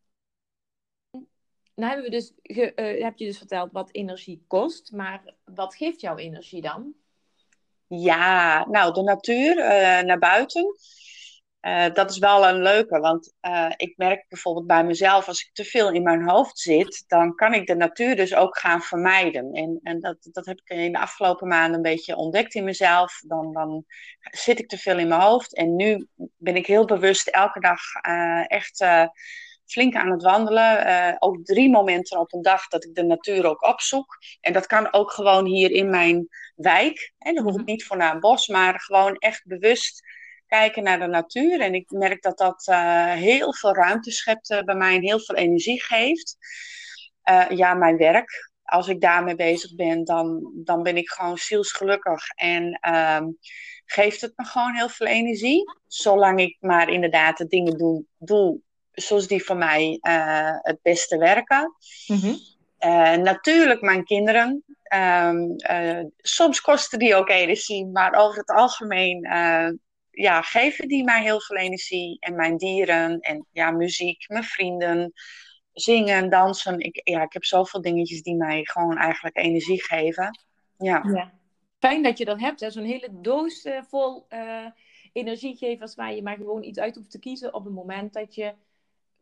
Nou 1.75 1.93
hebben 1.93 2.11
we 2.11 2.17
dus 2.17 2.33
ge, 2.43 2.73
uh, 2.77 3.05
heb 3.05 3.19
je 3.19 3.25
dus 3.25 3.39
verteld 3.39 3.73
wat 3.73 3.95
energie 3.95 4.45
kost, 4.47 4.93
maar 4.93 5.35
wat 5.45 5.75
geeft 5.75 6.01
jouw 6.01 6.17
energie 6.17 6.61
dan? 6.61 6.95
Ja, 7.87 8.67
nou 8.69 8.93
de 8.93 9.03
natuur, 9.03 9.59
uh, 9.59 10.01
naar 10.01 10.19
buiten. 10.19 10.77
Uh, 11.61 11.93
dat 11.93 12.11
is 12.11 12.19
wel 12.19 12.49
een 12.49 12.63
leuke, 12.63 12.99
want 12.99 13.35
ik 13.77 13.97
merk 13.97 14.25
bijvoorbeeld 14.29 14.67
bij 14.67 14.85
mezelf, 14.85 15.29
als 15.29 15.41
ik 15.41 15.51
te 15.53 15.65
veel 15.65 15.93
in 15.93 16.03
mijn 16.03 16.29
hoofd 16.29 16.59
zit, 16.59 17.05
dan 17.07 17.35
kan 17.35 17.55
ik 17.55 17.67
de 17.67 17.75
natuur 17.75 18.17
dus 18.17 18.35
ook 18.35 18.59
gaan 18.59 18.83
vermijden. 18.83 19.53
En, 19.53 19.81
en 19.83 20.01
dat, 20.01 20.17
dat 20.21 20.47
heb 20.47 20.61
ik 20.65 20.69
in 20.69 20.93
de 20.93 20.99
afgelopen 20.99 21.49
maanden 21.49 21.75
een 21.75 21.83
beetje 21.83 22.17
ontdekt 22.17 22.55
in 22.55 22.65
mezelf. 22.65 23.21
Dan, 23.27 23.53
dan 23.53 23.85
zit 24.31 24.59
ik 24.59 24.69
te 24.69 24.79
veel 24.79 24.99
in 24.99 25.09
mijn 25.09 25.21
hoofd. 25.21 25.55
En 25.57 25.77
nu 25.77 26.07
ben 26.37 26.57
ik 26.57 26.67
heel 26.67 26.85
bewust 26.85 27.29
elke 27.29 27.61
dag 27.61 27.81
echt 28.47 28.85
flink 29.65 29.95
aan 29.95 30.11
het 30.11 30.23
wandelen. 30.23 31.17
ook 31.19 31.45
drie 31.45 31.71
momenten 31.71 32.19
op 32.19 32.33
een 32.33 32.43
dag 32.43 32.69
dat 32.69 32.85
ik 32.85 32.95
de 32.95 33.03
natuur 33.03 33.47
ook 33.47 33.67
opzoek. 33.67 34.19
En 34.41 34.53
dat 34.53 34.67
kan 34.67 34.93
ook 34.93 35.11
gewoon 35.11 35.47
hier 35.47 35.71
in 35.71 35.91
mijn 35.91 36.29
wijk. 36.55 37.13
En 37.19 37.35
dan 37.35 37.45
hoef 37.45 37.53
ik 37.53 37.61
mhm. 37.61 37.71
niet 37.71 37.85
voor 37.85 37.97
naar 37.97 38.15
een 38.15 38.21
bos, 38.21 38.49
maar 38.49 38.81
gewoon 38.81 39.17
echt 39.17 39.47
bewust 39.47 40.03
kijken 40.47 40.83
naar 40.83 40.99
de 40.99 41.07
natuur. 41.07 41.61
En 41.61 41.75
ik 41.75 41.91
merk 41.91 42.23
dat 42.23 42.39
dat 42.39 42.67
uh, 42.71 43.13
heel 43.13 43.55
veel 43.55 43.75
ruimte 43.75 44.11
schept 44.11 44.51
uh, 44.51 44.61
bij 44.61 44.75
mij 44.75 44.95
en 44.95 45.03
heel 45.03 45.21
veel 45.21 45.37
energie 45.37 45.83
geeft. 45.83 46.37
Ja, 47.49 47.75
mijn 47.75 47.97
werk. 47.97 48.51
Als 48.63 48.89
ik 48.89 49.01
daarmee 49.01 49.35
bezig 49.35 49.75
ben, 49.75 50.05
dan, 50.05 50.53
dan 50.55 50.83
ben 50.83 50.97
ik 50.97 51.09
gewoon 51.11 51.37
zielsgelukkig. 51.37 52.29
En 52.29 52.79
ehm, 52.81 53.27
geeft 53.85 54.21
het 54.21 54.33
me 54.37 54.45
gewoon 54.45 54.75
heel 54.75 54.89
veel 54.89 55.07
energie. 55.07 55.65
Zolang 55.87 56.41
ik 56.41 56.57
maar 56.61 56.89
inderdaad 56.89 57.39
de 57.39 57.47
dingen 57.47 57.79
doe, 57.79 58.05
doe 58.19 58.61
zoals 58.93 59.27
die 59.27 59.45
voor 59.45 59.57
mij 59.57 59.99
het 60.63 60.79
beste 60.83 61.19
werken. 61.19 61.77
Mm 62.07 62.19
-hmm. 62.19 62.39
natuurlijk 63.23 63.81
mijn 63.81 64.05
kinderen. 64.05 64.65
Um, 64.95 65.57
soms 66.17 66.61
kosten 66.61 66.99
die 66.99 67.15
ook 67.15 67.29
energie, 67.29 67.87
maar 67.87 68.15
over 68.15 68.39
het 68.39 68.51
algemeen 68.51 69.27
ja, 70.11 70.43
geven 70.43 70.89
die 70.89 71.05
mij 71.05 71.23
heel 71.23 71.41
veel 71.41 71.57
energie. 71.57 72.17
En 72.21 72.35
mijn 72.35 72.57
dieren 72.57 73.21
en 73.21 73.47
ja, 73.53 73.71
muziek, 73.71 74.29
mijn 74.29 74.45
vrienden, 74.45 75.13
zingen, 75.73 76.31
dansen. 76.31 76.79
Ik, 76.81 77.01
ja, 77.05 77.23
ik 77.23 77.33
heb 77.33 77.45
zoveel 77.45 77.81
dingetjes 77.81 78.23
die 78.23 78.37
mij 78.37 78.61
gewoon 78.65 78.97
eigenlijk 78.97 79.37
energie 79.37 79.83
geven. 79.83 80.39
Ja. 80.79 81.03
ja. 81.15 81.33
Fijn 81.79 82.03
dat 82.03 82.19
je 82.19 82.25
dat 82.25 82.41
hebt, 82.41 82.65
zo'n 82.69 82.85
hele 82.85 83.09
doos 83.13 83.69
vol 83.89 84.27
energiegevers 85.13 85.95
waar 85.95 86.15
je 86.15 86.23
maar 86.23 86.37
gewoon 86.37 86.63
iets 86.63 86.79
uit 86.79 86.97
hoeft 86.97 87.11
te 87.11 87.19
kiezen 87.19 87.55
op 87.55 87.65
het 87.65 87.75
moment 87.75 88.13
dat 88.13 88.35
je 88.35 88.55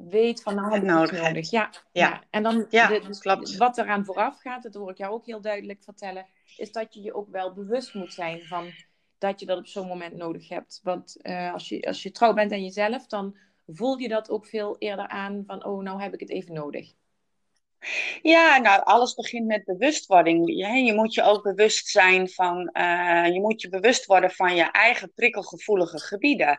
weet 0.09 0.43
van 0.43 0.55
nou 0.55 0.73
heb 0.73 0.83
ik 0.83 0.89
nodig. 0.89 1.23
nodig. 1.23 1.51
Ja, 1.51 1.71
ja. 1.93 2.09
ja. 2.09 2.23
En 2.31 2.43
dan 2.43 2.67
ja, 2.71 2.89
de, 2.89 3.01
dus 3.07 3.19
klopt. 3.19 3.57
wat 3.57 3.79
eraan 3.79 4.05
vooraf 4.05 4.41
gaat, 4.41 4.63
dat 4.63 4.75
hoor 4.75 4.91
ik 4.91 4.99
jou 4.99 5.13
ook 5.13 5.27
heel 5.27 5.41
duidelijk 5.41 5.83
vertellen, 5.83 6.27
is 6.57 6.73
dat 6.73 6.95
je 6.95 7.03
je 7.03 7.15
ook 7.15 7.31
wel 7.31 7.53
bewust 7.53 7.95
moet 7.95 8.13
zijn 8.13 8.41
van 8.41 8.73
dat 9.19 9.41
je 9.41 9.47
dat 9.47 9.59
op 9.59 9.67
zo'n 9.67 9.87
moment 9.87 10.17
nodig 10.17 10.49
hebt. 10.49 10.81
Want 10.83 11.17
uh, 11.23 11.53
als, 11.53 11.69
je, 11.69 11.83
als 11.83 12.03
je 12.03 12.11
trouw 12.11 12.35
bent 12.35 12.53
aan 12.53 12.63
jezelf, 12.63 13.07
dan 13.07 13.37
voel 13.67 13.99
je 13.99 14.09
dat 14.09 14.31
ook 14.31 14.47
veel 14.47 14.77
eerder 14.79 15.09
aan 15.09 15.43
van, 15.47 15.65
oh, 15.65 15.83
nou 15.83 16.03
heb 16.03 16.15
ik 16.15 16.21
het 16.21 16.31
even 16.31 16.55
nodig. 16.55 16.93
Ja, 18.23 18.59
nou, 18.59 18.83
alles 18.85 19.15
begint 19.15 19.47
met 19.47 19.65
bewustwording. 19.65 20.49
Je, 20.49 20.67
je 20.67 20.95
moet 20.95 21.15
je 21.15 21.23
ook 21.23 21.43
bewust 21.43 21.89
zijn 21.89 22.29
van, 22.29 22.71
uh, 22.73 23.27
je 23.33 23.41
moet 23.41 23.61
je 23.61 23.69
bewust 23.69 24.07
worden 24.07 24.31
van 24.31 24.55
je 24.55 24.71
eigen 24.71 25.13
prikkelgevoelige 25.15 25.99
gebieden. 25.99 26.59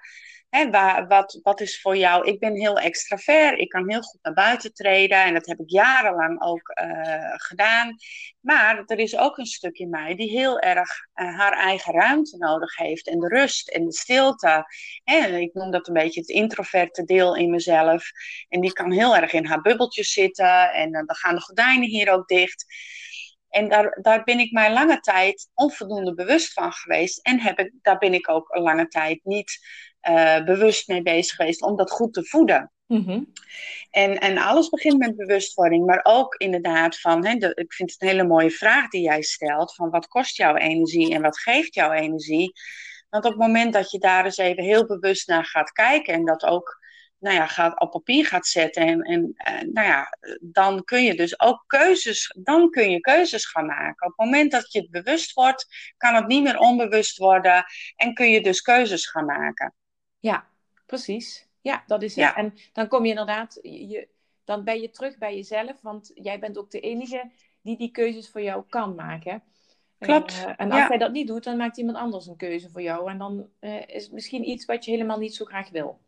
Hè, 0.51 0.69
wat, 1.07 1.39
wat 1.43 1.61
is 1.61 1.81
voor 1.81 1.97
jou? 1.97 2.27
Ik 2.27 2.39
ben 2.39 2.55
heel 2.55 2.79
extravert. 2.79 3.59
Ik 3.59 3.69
kan 3.69 3.89
heel 3.89 4.01
goed 4.01 4.19
naar 4.21 4.33
buiten 4.33 4.73
treden. 4.73 5.23
En 5.23 5.33
dat 5.33 5.45
heb 5.45 5.59
ik 5.59 5.69
jarenlang 5.69 6.41
ook 6.41 6.81
uh, 6.83 7.33
gedaan. 7.35 7.95
Maar 8.39 8.83
er 8.85 8.99
is 8.99 9.17
ook 9.17 9.37
een 9.37 9.45
stuk 9.45 9.77
in 9.77 9.89
mij 9.89 10.15
die 10.15 10.29
heel 10.29 10.59
erg 10.59 10.89
uh, 11.15 11.37
haar 11.37 11.53
eigen 11.53 11.93
ruimte 11.93 12.37
nodig 12.37 12.77
heeft. 12.77 13.07
En 13.07 13.19
de 13.19 13.27
rust 13.27 13.69
en 13.69 13.85
de 13.85 13.93
stilte. 13.93 14.65
En 15.03 15.33
ik 15.41 15.53
noem 15.53 15.71
dat 15.71 15.87
een 15.87 15.93
beetje 15.93 16.19
het 16.19 16.29
introverte 16.29 17.03
deel 17.03 17.35
in 17.35 17.49
mezelf. 17.49 18.03
En 18.49 18.61
die 18.61 18.73
kan 18.73 18.91
heel 18.91 19.15
erg 19.15 19.33
in 19.33 19.45
haar 19.45 19.61
bubbeltjes 19.61 20.13
zitten. 20.13 20.71
En 20.71 20.87
uh, 20.87 21.05
dan 21.05 21.15
gaan 21.15 21.35
de 21.35 21.41
gordijnen 21.41 21.87
hier 21.87 22.11
ook 22.11 22.27
dicht. 22.27 22.65
En 23.49 23.69
daar, 23.69 23.97
daar 24.01 24.23
ben 24.23 24.39
ik 24.39 24.51
mij 24.51 24.73
lange 24.73 24.99
tijd 24.99 25.49
onvoldoende 25.53 26.13
bewust 26.13 26.53
van 26.53 26.71
geweest. 26.71 27.19
En 27.25 27.39
heb 27.39 27.59
ik, 27.59 27.73
daar 27.81 27.97
ben 27.97 28.13
ik 28.13 28.29
ook 28.29 28.55
een 28.55 28.61
lange 28.61 28.87
tijd 28.87 29.19
niet 29.23 29.59
uh, 30.09 30.43
bewust 30.43 30.87
mee 30.87 31.01
bezig 31.01 31.35
geweest 31.35 31.61
om 31.61 31.75
dat 31.75 31.91
goed 31.91 32.13
te 32.13 32.25
voeden. 32.25 32.71
Mm-hmm. 32.87 33.31
En, 33.89 34.19
en 34.19 34.37
alles 34.37 34.69
begint 34.69 34.97
met 34.97 35.15
bewustwording, 35.15 35.85
maar 35.85 35.99
ook 36.03 36.35
inderdaad 36.35 36.99
van, 36.99 37.25
hè, 37.25 37.35
de, 37.35 37.51
ik 37.53 37.73
vind 37.73 37.91
het 37.91 38.01
een 38.01 38.07
hele 38.07 38.23
mooie 38.23 38.51
vraag 38.51 38.89
die 38.89 39.01
jij 39.01 39.21
stelt, 39.21 39.75
van 39.75 39.89
wat 39.89 40.07
kost 40.07 40.37
jouw 40.37 40.55
energie 40.55 41.13
en 41.13 41.21
wat 41.21 41.39
geeft 41.39 41.73
jouw 41.73 41.91
energie? 41.91 42.51
Want 43.09 43.25
op 43.25 43.31
het 43.31 43.39
moment 43.39 43.73
dat 43.73 43.91
je 43.91 43.99
daar 43.99 44.25
eens 44.25 44.37
even 44.37 44.63
heel 44.63 44.85
bewust 44.85 45.27
naar 45.27 45.45
gaat 45.45 45.71
kijken 45.71 46.13
en 46.13 46.25
dat 46.25 46.43
ook 46.43 46.79
nou 47.21 47.35
ja, 47.35 47.47
gaat, 47.47 47.79
op 47.79 47.91
papier 47.91 48.25
gaat 48.25 48.47
zetten. 48.47 48.87
En, 48.87 49.01
en, 49.01 49.33
en, 49.35 49.73
nou 49.73 49.87
ja, 49.87 50.17
dan 50.41 50.83
kun 50.83 51.03
je 51.03 51.15
dus 51.15 51.39
ook 51.39 51.63
keuzes, 51.67 52.35
dan 52.39 52.69
kun 52.69 52.91
je 52.91 52.99
keuzes 52.99 53.45
gaan 53.45 53.65
maken. 53.65 54.07
Op 54.07 54.17
het 54.17 54.25
moment 54.25 54.51
dat 54.51 54.71
je 54.71 54.79
het 54.79 54.89
bewust 54.89 55.33
wordt, 55.33 55.93
kan 55.97 56.15
het 56.15 56.27
niet 56.27 56.43
meer 56.43 56.57
onbewust 56.57 57.17
worden 57.17 57.65
en 57.95 58.13
kun 58.13 58.29
je 58.29 58.41
dus 58.41 58.61
keuzes 58.61 59.07
gaan 59.07 59.25
maken. 59.25 59.73
Ja, 60.21 60.47
precies. 60.86 61.47
Ja, 61.62 61.84
dat 61.88 62.03
is 62.03 62.15
het. 62.15 62.36
En 62.36 62.53
dan 62.73 62.88
kom 62.88 63.03
je 63.03 63.10
inderdaad, 63.10 63.60
je, 63.62 64.07
dan 64.43 64.63
ben 64.63 64.81
je 64.81 64.89
terug 64.89 65.17
bij 65.17 65.36
jezelf, 65.36 65.81
want 65.81 66.12
jij 66.13 66.39
bent 66.39 66.57
ook 66.57 66.71
de 66.71 66.79
enige 66.79 67.31
die 67.62 67.77
die 67.77 67.91
keuzes 67.91 68.29
voor 68.29 68.41
jou 68.41 68.63
kan 68.69 68.95
maken. 68.95 69.43
Klopt. 69.97 70.34
Uh, 70.34 70.53
en 70.57 70.71
als 70.71 70.88
jij 70.88 70.97
dat 70.97 71.12
niet 71.12 71.27
doet, 71.27 71.43
dan 71.43 71.57
maakt 71.57 71.77
iemand 71.77 71.97
anders 71.97 72.27
een 72.27 72.38
keuze 72.38 72.69
voor 72.69 72.81
jou. 72.81 73.10
En 73.10 73.17
dan 73.17 73.47
uh, 73.60 73.88
is 73.88 74.03
het 74.03 74.12
misschien 74.12 74.49
iets 74.49 74.65
wat 74.65 74.86
je 74.86 74.91
helemaal 74.91 75.17
niet 75.17 75.36
zo 75.36 75.45
graag 75.45 75.69
wil. 75.69 75.99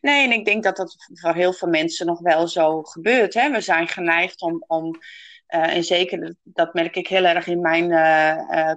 Nee, 0.00 0.24
en 0.24 0.32
ik 0.32 0.44
denk 0.44 0.62
dat 0.62 0.76
dat 0.76 0.96
voor 1.12 1.34
heel 1.34 1.52
veel 1.52 1.68
mensen 1.68 2.06
nog 2.06 2.20
wel 2.20 2.48
zo 2.48 2.82
gebeurt. 2.82 3.34
Hè? 3.34 3.50
We 3.50 3.60
zijn 3.60 3.88
geneigd 3.88 4.42
om, 4.42 4.64
om 4.66 4.94
uh, 5.48 5.74
en 5.76 5.84
zeker 5.84 6.34
dat 6.42 6.74
merk 6.74 6.96
ik 6.96 7.08
heel 7.08 7.24
erg 7.24 7.46
in 7.46 7.60
mijn 7.60 7.88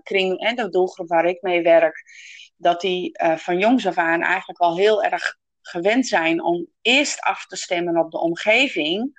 kring 0.04 0.40
en 0.40 0.56
de 0.56 0.70
doelgroep 0.70 1.08
waar 1.08 1.26
ik 1.26 1.42
mee 1.42 1.62
werk 1.62 2.04
dat 2.62 2.82
die 2.82 3.22
uh, 3.24 3.38
van 3.38 3.58
jongs 3.58 3.88
af 3.88 3.98
aan 3.98 4.22
eigenlijk 4.22 4.60
al 4.60 4.78
heel 4.78 5.04
erg 5.04 5.38
gewend 5.62 6.08
zijn 6.08 6.44
om 6.44 6.68
eerst 6.82 7.22
af 7.22 7.46
te 7.46 7.56
stemmen 7.56 7.98
op 7.98 8.12
de 8.12 8.20
omgeving 8.20 9.12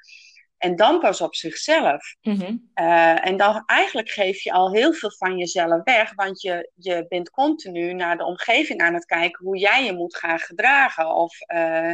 en 0.59 0.77
dan 0.77 1.01
pas 1.01 1.21
op 1.21 1.35
zichzelf. 1.35 2.17
Mm-hmm. 2.21 2.71
Uh, 2.75 3.27
en 3.27 3.37
dan 3.37 3.63
eigenlijk 3.67 4.09
geef 4.09 4.43
je 4.43 4.53
al 4.53 4.73
heel 4.73 4.93
veel 4.93 5.11
van 5.11 5.39
jezelf 5.39 5.83
weg, 5.85 6.15
want 6.15 6.43
je, 6.43 6.71
je 6.75 7.07
bent 7.09 7.31
continu 7.31 7.93
naar 7.93 8.17
de 8.17 8.25
omgeving 8.25 8.81
aan 8.81 8.95
het 8.95 9.05
kijken 9.05 9.45
hoe 9.45 9.59
jij 9.59 9.85
je 9.85 9.93
moet 9.93 10.17
gaan 10.17 10.39
gedragen. 10.39 11.15
Of, 11.15 11.37
uh, 11.55 11.93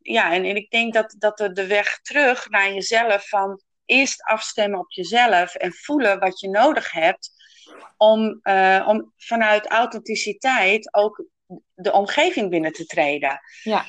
ja, 0.00 0.32
en, 0.32 0.44
en, 0.44 0.56
ik 0.56 0.70
denk 0.70 0.92
dat, 0.92 1.14
dat 1.18 1.38
de, 1.38 1.52
de 1.52 1.66
weg 1.66 2.00
terug 2.00 2.48
naar 2.48 2.72
jezelf 2.72 3.28
van 3.28 3.60
eerst 3.84 4.22
afstemmen 4.22 4.78
op 4.78 4.92
jezelf 4.92 5.54
en 5.54 5.72
voelen 5.72 6.18
wat 6.18 6.40
je 6.40 6.48
nodig 6.48 6.92
hebt 6.92 7.30
om, 7.96 8.40
uh, 8.42 8.84
om 8.88 9.12
vanuit 9.16 9.66
authenticiteit 9.66 10.94
ook 10.94 11.24
de 11.74 11.92
omgeving 11.92 12.50
binnen 12.50 12.72
te 12.72 12.86
treden. 12.86 13.40
Ja. 13.62 13.84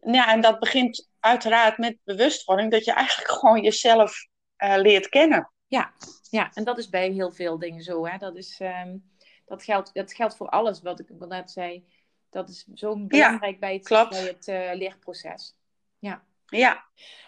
ja, 0.00 0.32
en 0.32 0.40
dat 0.40 0.58
begint 0.58 1.08
uiteraard 1.20 1.78
met 1.78 1.98
bewustwording, 2.04 2.70
dat 2.70 2.84
je 2.84 2.92
eigenlijk 2.92 3.30
gewoon 3.38 3.62
jezelf 3.62 4.26
uh, 4.58 4.76
leert 4.76 5.08
kennen. 5.08 5.52
Ja, 5.66 5.92
ja, 6.30 6.50
en 6.54 6.64
dat 6.64 6.78
is 6.78 6.88
bij 6.88 7.10
heel 7.10 7.32
veel 7.32 7.58
dingen 7.58 7.82
zo. 7.82 8.06
Hè? 8.06 8.18
Dat, 8.18 8.36
is, 8.36 8.60
um, 8.60 9.10
dat, 9.46 9.62
geldt, 9.62 9.94
dat 9.94 10.14
geldt 10.14 10.36
voor 10.36 10.48
alles 10.48 10.82
wat 10.82 11.00
ik 11.00 11.08
net 11.10 11.50
zei. 11.50 11.84
Dat 12.30 12.48
is 12.48 12.66
zo 12.74 12.96
belangrijk 13.06 13.60
bij 13.60 13.72
het, 13.74 14.08
bij 14.08 14.26
het 14.26 14.48
uh, 14.48 14.74
leerproces. 14.74 15.56
Ja. 15.98 16.24
Ja. 16.46 16.84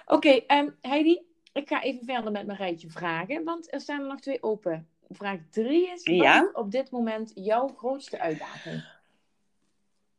Oké, 0.07 0.29
okay, 0.29 0.59
um, 0.59 0.79
Heidi, 0.81 1.26
ik 1.57 1.69
ga 1.69 1.83
even 1.83 2.05
verder 2.05 2.33
met 2.33 2.47
mijn 2.47 2.59
rijtje 2.59 2.90
vragen, 2.90 3.45
want 3.45 3.73
er 3.73 3.81
staan 3.81 4.01
er 4.01 4.07
nog 4.07 4.21
twee 4.21 4.42
open. 4.42 4.88
Vraag 5.11 5.38
drie 5.51 5.90
is, 5.92 6.19
wat 6.19 6.42
is 6.42 6.53
op 6.53 6.71
dit 6.71 6.90
moment 6.90 7.33
jouw 7.35 7.69
grootste 7.77 8.21
uitdaging? 8.21 8.85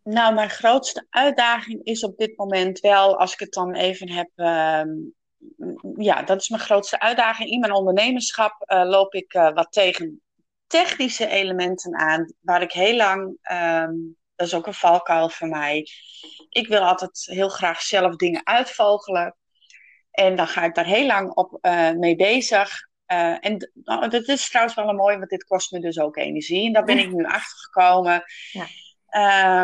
Nou, 0.03 0.33
mijn 0.33 0.49
grootste 0.49 1.05
uitdaging 1.09 1.83
is 1.83 2.03
op 2.03 2.17
dit 2.17 2.37
moment 2.37 2.79
wel, 2.79 3.19
als 3.19 3.33
ik 3.33 3.39
het 3.39 3.53
dan 3.53 3.73
even 3.73 4.09
heb. 4.09 4.29
Uh, 4.35 4.81
ja, 5.95 6.23
dat 6.23 6.41
is 6.41 6.49
mijn 6.49 6.61
grootste 6.61 6.99
uitdaging. 6.99 7.49
In 7.49 7.59
mijn 7.59 7.73
ondernemerschap 7.73 8.63
uh, 8.67 8.83
loop 8.85 9.13
ik 9.13 9.33
uh, 9.33 9.53
wat 9.53 9.71
tegen 9.71 10.21
technische 10.67 11.27
elementen 11.27 11.95
aan, 11.95 12.33
waar 12.39 12.61
ik 12.61 12.71
heel 12.71 12.95
lang. 12.95 13.37
Um, 13.51 14.17
dat 14.35 14.47
is 14.47 14.53
ook 14.53 14.67
een 14.67 14.73
valkuil 14.73 15.29
voor 15.29 15.47
mij. 15.47 15.87
Ik 16.49 16.67
wil 16.67 16.81
altijd 16.81 17.25
heel 17.25 17.49
graag 17.49 17.81
zelf 17.81 18.15
dingen 18.15 18.45
uitvogelen. 18.45 19.35
En 20.17 20.35
dan 20.35 20.47
ga 20.47 20.63
ik 20.63 20.75
daar 20.75 20.85
heel 20.85 21.05
lang 21.05 21.33
op 21.33 21.57
uh, 21.61 21.91
mee 21.91 22.15
bezig. 22.15 22.87
en 23.05 23.71
oh, 23.83 24.09
dat 24.09 24.27
is 24.27 24.49
trouwens 24.49 24.75
wel 24.75 24.89
een 24.89 24.95
mooi, 24.95 25.17
want 25.17 25.29
dit 25.29 25.43
kost 25.43 25.71
me 25.71 25.79
dus 25.79 25.99
ook 25.99 26.17
energie. 26.17 26.65
En 26.65 26.73
daar 26.73 26.83
ben 26.83 26.97
ik 26.97 27.11
nu 27.11 27.25
achter 27.25 27.57
gekomen. 27.57 28.23
Ja. 28.51 28.65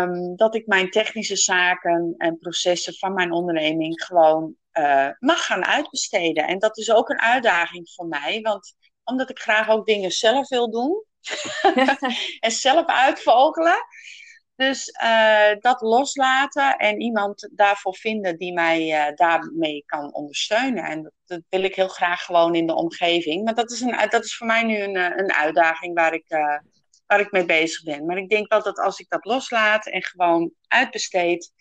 Um, 0.02 0.36
dat 0.36 0.56
ik 0.56 0.68
mijn 0.68 0.90
technische 0.90 1.36
zaken 1.36 2.16
en 2.18 2.38
processen 2.38 2.94
van 2.94 3.14
mijn 3.14 3.32
onderneming 3.32 4.04
gewoon 4.04 4.56
uh, 4.74 5.10
mag 5.20 5.46
gaan 5.46 5.66
uitbesteden. 5.66 6.48
En 6.48 6.60
dat 6.60 6.78
is 6.78 6.92
ook 6.92 7.10
een 7.10 7.22
uitdaging 7.22 7.92
voor 7.96 8.08
mij, 8.08 8.42
want 8.42 8.76
omdat 9.04 9.30
ik 9.30 9.40
graag 9.40 9.70
ook 9.70 9.86
dingen 9.86 10.12
zelf 10.12 10.50
wil 10.50 10.72
doen 10.72 11.04
en 12.40 12.52
zelf 12.52 12.86
uitvogelen. 12.86 13.78
Dus 14.56 14.98
uh, 15.04 15.56
dat 15.60 15.82
loslaten 15.82 16.78
en 16.78 17.02
iemand 17.02 17.50
daarvoor 17.52 17.96
vinden 17.96 18.38
die 18.38 18.54
mij 18.54 19.08
uh, 19.10 19.16
daarmee 19.16 19.84
kan 19.86 20.14
ondersteunen. 20.14 20.84
En 20.84 21.04
dat, 21.04 21.14
dat, 21.26 21.42
wil 21.50 21.64
ik 21.64 21.76
heel 21.76 21.88
graag 21.88 22.22
gewoon 22.22 22.56
in 22.56 22.68
de 22.68 22.76
omgeving. 22.76 23.44
Maar 23.44 23.56
dat 23.56 23.72
is, 23.72 23.82
een, 23.82 24.10
dat 24.10 24.24
is 24.24 24.36
voor 24.36 24.48
mij 24.48 24.64
nu 24.64 24.78
een, 24.78 24.96
een 24.96 25.34
uitdaging 25.34 25.94
waar 25.94 26.14
ik 26.14 26.26
waar 27.06 27.20
ik 27.20 27.32
mee 27.32 27.46
bezig 27.46 27.84
ben. 27.84 28.06
Maar 28.06 28.18
ik 28.18 28.30
denk 28.30 28.50
wel 28.50 28.64
dat 28.64 28.80
als 28.80 29.00
ik 29.00 29.10
dat 29.10 29.26
loslaat 29.26 29.88
en 29.88 30.04
gewoon 30.04 30.52
uitbesteed, 30.68 31.52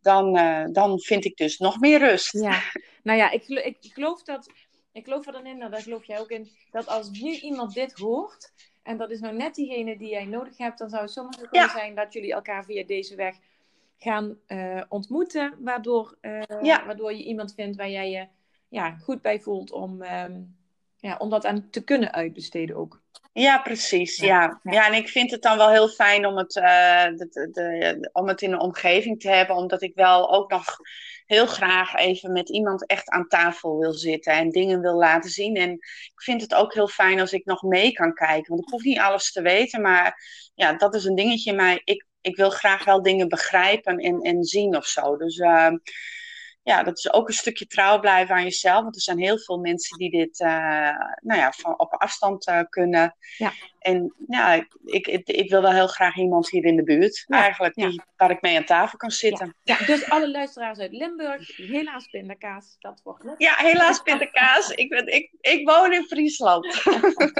dan, 0.00 0.32
dan 0.72 1.00
vind 1.00 1.24
ik 1.24 1.36
dus 1.36 1.58
nog 1.58 1.80
meer 1.80 1.98
rust. 1.98 2.32
Ja, 2.32 2.62
nou 3.02 3.18
ja, 3.18 3.30
ik, 3.30 3.48
ik, 3.48 3.76
ik 3.80 3.92
geloof 3.92 4.22
dat, 4.22 4.52
ik 4.92 5.04
geloof 5.04 5.26
er 5.26 5.32
dan 5.32 5.46
in, 5.46 5.58
nou, 5.58 5.70
daar 5.70 5.82
geloof 5.82 6.06
jij 6.06 6.20
ook 6.20 6.30
in, 6.30 6.50
dat 6.70 6.86
als 6.86 7.10
nu 7.10 7.34
iemand 7.34 7.74
dit 7.74 7.92
hoort, 7.92 8.52
en 8.82 8.96
dat 8.96 9.10
is 9.10 9.20
nou 9.20 9.34
net 9.36 9.54
diegene 9.54 9.96
die 9.96 10.10
jij 10.10 10.24
nodig 10.24 10.58
hebt, 10.58 10.78
dan 10.78 10.90
zou 10.90 11.02
het 11.02 11.12
zo 11.12 11.28
kunnen 11.28 11.70
zijn 11.70 11.94
dat 11.94 12.12
jullie 12.12 12.32
elkaar 12.32 12.64
via 12.64 12.84
deze 12.86 13.14
weg 13.14 13.36
gaan 13.98 14.38
uh, 14.48 14.82
ontmoeten, 14.88 15.54
waardoor, 15.58 16.16
uh, 16.20 16.42
ja. 16.62 16.86
waardoor 16.86 17.12
je 17.12 17.24
iemand 17.24 17.54
vindt 17.54 17.76
waar 17.76 17.90
jij 17.90 18.10
je 18.10 18.26
ja, 18.68 18.90
goed 18.90 19.22
bij 19.22 19.40
voelt 19.40 19.72
om, 19.72 20.02
um, 20.02 20.56
ja, 20.96 21.16
om 21.18 21.30
dat 21.30 21.46
aan 21.46 21.70
te 21.70 21.84
kunnen 21.84 22.12
uitbesteden 22.12 22.76
ook. 22.76 23.00
Ja, 23.32 23.58
precies. 23.58 24.16
Ja. 24.16 24.60
ja. 24.62 24.86
en 24.86 24.94
ik 24.94 25.08
vind 25.08 25.30
het 25.30 25.42
dan 25.42 25.56
wel 25.56 25.70
heel 25.70 25.88
fijn 25.88 26.26
om 26.26 26.36
het, 26.36 26.56
uh, 26.56 27.04
de, 27.04 27.48
de, 27.52 28.08
om 28.12 28.28
het 28.28 28.42
in 28.42 28.52
een 28.52 28.60
omgeving 28.60 29.20
te 29.20 29.28
hebben, 29.28 29.56
omdat 29.56 29.82
ik 29.82 29.94
wel 29.94 30.32
ook 30.34 30.50
nog 30.50 30.76
heel 31.32 31.46
graag 31.46 31.94
even 31.94 32.32
met 32.32 32.48
iemand 32.48 32.86
echt 32.86 33.08
aan 33.08 33.28
tafel 33.28 33.78
wil 33.78 33.92
zitten 33.92 34.32
en 34.32 34.50
dingen 34.50 34.80
wil 34.80 34.94
laten 34.94 35.30
zien. 35.30 35.56
En 35.56 35.72
ik 35.72 36.22
vind 36.22 36.40
het 36.40 36.54
ook 36.54 36.74
heel 36.74 36.88
fijn 36.88 37.20
als 37.20 37.32
ik 37.32 37.44
nog 37.44 37.62
mee 37.62 37.92
kan 37.92 38.14
kijken, 38.14 38.48
want 38.48 38.62
ik 38.62 38.72
hoef 38.72 38.82
niet 38.82 38.98
alles 38.98 39.32
te 39.32 39.42
weten, 39.42 39.80
maar 39.80 40.24
ja, 40.54 40.72
dat 40.72 40.94
is 40.94 41.04
een 41.04 41.14
dingetje. 41.14 41.52
Maar 41.52 41.80
ik, 41.84 42.06
ik 42.20 42.36
wil 42.36 42.50
graag 42.50 42.84
wel 42.84 43.02
dingen 43.02 43.28
begrijpen 43.28 43.98
en, 43.98 44.20
en 44.20 44.44
zien 44.44 44.76
of 44.76 44.86
zo. 44.86 45.16
Dus. 45.16 45.36
Uh, 45.36 45.72
ja, 46.64 46.82
dat 46.82 46.98
is 46.98 47.12
ook 47.12 47.28
een 47.28 47.34
stukje 47.34 47.66
trouw 47.66 48.00
blijven 48.00 48.34
aan 48.34 48.42
jezelf. 48.42 48.82
Want 48.82 48.94
er 48.94 49.02
zijn 49.02 49.18
heel 49.18 49.38
veel 49.38 49.58
mensen 49.58 49.98
die 49.98 50.10
dit 50.10 50.40
uh, 50.40 50.48
nou 51.20 51.40
ja, 51.40 51.52
van 51.52 51.78
op 51.78 51.92
afstand 51.92 52.48
uh, 52.48 52.60
kunnen. 52.68 53.16
Ja. 53.36 53.52
En 53.82 54.14
ja, 54.28 54.52
ik, 54.84 55.06
ik, 55.06 55.28
ik, 55.28 55.50
wil 55.50 55.62
wel 55.62 55.72
heel 55.72 55.86
graag 55.86 56.16
iemand 56.16 56.50
hier 56.50 56.64
in 56.64 56.76
de 56.76 56.82
buurt, 56.82 57.24
eigenlijk, 57.28 57.74
die, 57.74 58.02
waar 58.16 58.30
ik 58.30 58.40
mee 58.40 58.56
aan 58.56 58.64
tafel 58.64 58.98
kan 58.98 59.10
zitten. 59.10 59.54
Ja. 59.62 59.76
dus 59.86 60.10
alle 60.10 60.30
luisteraars 60.30 60.78
uit 60.78 60.92
Limburg, 60.92 61.56
helaas 61.56 62.06
pindakaas, 62.06 62.76
dat 62.78 63.00
wordt 63.04 63.24
net. 63.24 63.34
Ja, 63.38 63.54
helaas 63.56 64.02
pindakaas. 64.02 64.70
ik, 64.70 64.88
ben, 64.88 65.06
ik, 65.06 65.30
ik 65.40 65.68
woon 65.68 65.92
in 65.92 66.02
Friesland. 66.02 66.84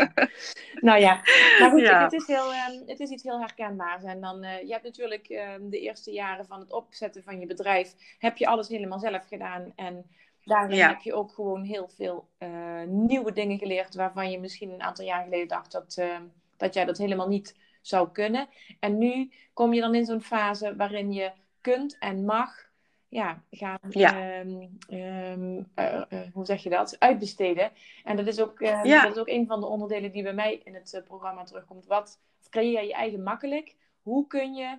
nou 0.88 1.00
ja, 1.00 1.20
maar 1.58 1.70
goed, 1.70 1.88
het, 1.88 2.12
is 2.12 2.26
heel, 2.26 2.52
um, 2.52 2.82
het 2.86 3.00
is 3.00 3.10
iets 3.10 3.22
heel 3.22 3.40
herkenbaars. 3.40 4.02
En 4.02 4.20
dan, 4.20 4.44
uh, 4.44 4.60
je 4.60 4.72
hebt 4.72 4.84
natuurlijk 4.84 5.28
um, 5.28 5.70
de 5.70 5.80
eerste 5.80 6.10
jaren 6.10 6.46
van 6.46 6.60
het 6.60 6.72
opzetten 6.72 7.22
van 7.22 7.40
je 7.40 7.46
bedrijf, 7.46 7.92
heb 8.18 8.36
je 8.36 8.46
alles 8.46 8.68
helemaal 8.68 8.98
zelf 8.98 9.26
gedaan. 9.28 9.72
En 9.76 10.06
daarin 10.44 10.80
heb 10.80 11.00
je 11.00 11.14
ook 11.14 11.32
gewoon 11.32 11.62
heel 11.62 11.88
veel 11.88 12.28
uh, 12.38 12.82
nieuwe 12.86 13.32
dingen 13.32 13.58
geleerd 13.58 13.94
waarvan 13.94 14.30
je 14.30 14.40
misschien 14.40 14.70
een 14.70 14.82
aantal 14.82 15.04
jaar 15.04 15.24
geleden 15.24 15.48
dacht 15.48 15.72
dat, 15.72 15.96
uh, 15.98 16.16
dat 16.56 16.74
jij 16.74 16.84
dat 16.84 16.98
helemaal 16.98 17.28
niet 17.28 17.56
zou 17.80 18.08
kunnen. 18.12 18.48
En 18.80 18.98
nu 18.98 19.32
kom 19.52 19.74
je 19.74 19.80
dan 19.80 19.94
in 19.94 20.04
zo'n 20.04 20.22
fase 20.22 20.76
waarin 20.76 21.12
je 21.12 21.32
kunt 21.60 21.98
en 21.98 22.24
mag 22.24 22.70
ja, 23.08 23.42
gaan, 23.50 23.78
ja. 23.88 24.40
Um, 24.40 24.78
um, 24.90 25.70
uh, 25.76 26.02
hoe 26.32 26.44
zeg 26.44 26.62
je 26.62 26.70
dat, 26.70 26.96
uitbesteden. 26.98 27.70
En 28.04 28.16
dat 28.16 28.26
is, 28.26 28.40
ook, 28.40 28.60
ja. 28.60 29.02
dat 29.02 29.12
is 29.12 29.20
ook 29.20 29.28
een 29.28 29.46
van 29.46 29.60
de 29.60 29.66
onderdelen 29.66 30.12
die 30.12 30.22
bij 30.22 30.34
mij 30.34 30.60
in 30.64 30.74
het 30.74 31.02
programma 31.04 31.44
terugkomt. 31.44 31.86
Wat 31.86 32.20
creëer 32.50 32.84
je 32.84 32.92
eigen 32.92 33.22
makkelijk? 33.22 33.76
Hoe 34.02 34.26
kun 34.26 34.54
je 34.54 34.78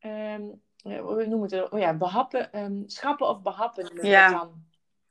um, 0.00 0.60
hoe 0.82 1.26
noem 1.26 1.42
het, 1.42 1.70
oh 1.70 1.78
ja, 1.78 1.94
behappen, 1.94 2.58
um, 2.58 2.82
schrappen 2.86 3.28
of 3.28 3.42
behappen. 3.42 4.06
Ja. 4.06 4.30
Dan. 4.30 4.64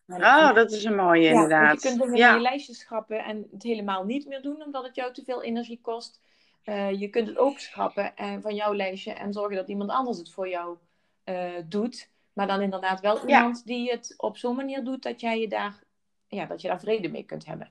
Oh, 0.08 0.54
dat 0.54 0.72
is 0.72 0.84
een 0.84 0.96
mooie, 0.96 1.30
inderdaad. 1.30 1.82
Je 1.82 1.88
kunt 1.88 2.02
dingen 2.02 2.18
ja. 2.18 2.30
in 2.30 2.36
je 2.36 2.42
lijstje 2.42 2.74
schrappen 2.74 3.24
en 3.24 3.48
het 3.52 3.64
helemaal 3.64 4.04
niet 4.04 4.28
meer 4.28 4.42
doen, 4.42 4.64
omdat 4.64 4.84
het 4.84 4.96
jou 4.96 5.14
te 5.14 5.24
veel 5.24 5.44
energie 5.44 5.80
kost. 5.82 6.20
Uh, 6.66 7.00
je 7.00 7.10
kunt 7.10 7.28
het 7.28 7.38
ook 7.38 7.60
schrappen 7.60 8.16
en, 8.16 8.42
van 8.42 8.56
jouw 8.56 8.74
lijstje 8.74 9.14
en 9.14 9.34
zorgen 9.34 9.56
dat 9.56 9.68
iemand 9.68 9.90
anders 9.90 10.18
het 10.18 10.32
voor 10.32 10.50
jou 10.50 10.78
uh, 11.26 11.52
doet. 11.66 12.10
Maar 12.34 12.48
dan 12.48 12.62
inderdaad 12.62 13.00
wel 13.00 13.28
iemand 13.28 13.66
die 13.66 13.92
het 13.92 14.14
op 14.18 14.38
zo'n 14.38 14.56
manier 14.56 14.84
doet 14.84 15.04
dat 15.04 15.20
jij 15.22 15.40
je 15.40 15.48
daar, 15.48 15.84
ja, 16.28 16.46
dat 16.46 16.62
je 16.62 16.68
daar 16.68 16.80
vrede 16.80 17.10
mee 17.10 17.24
kunt 17.24 17.46
hebben. 17.46 17.70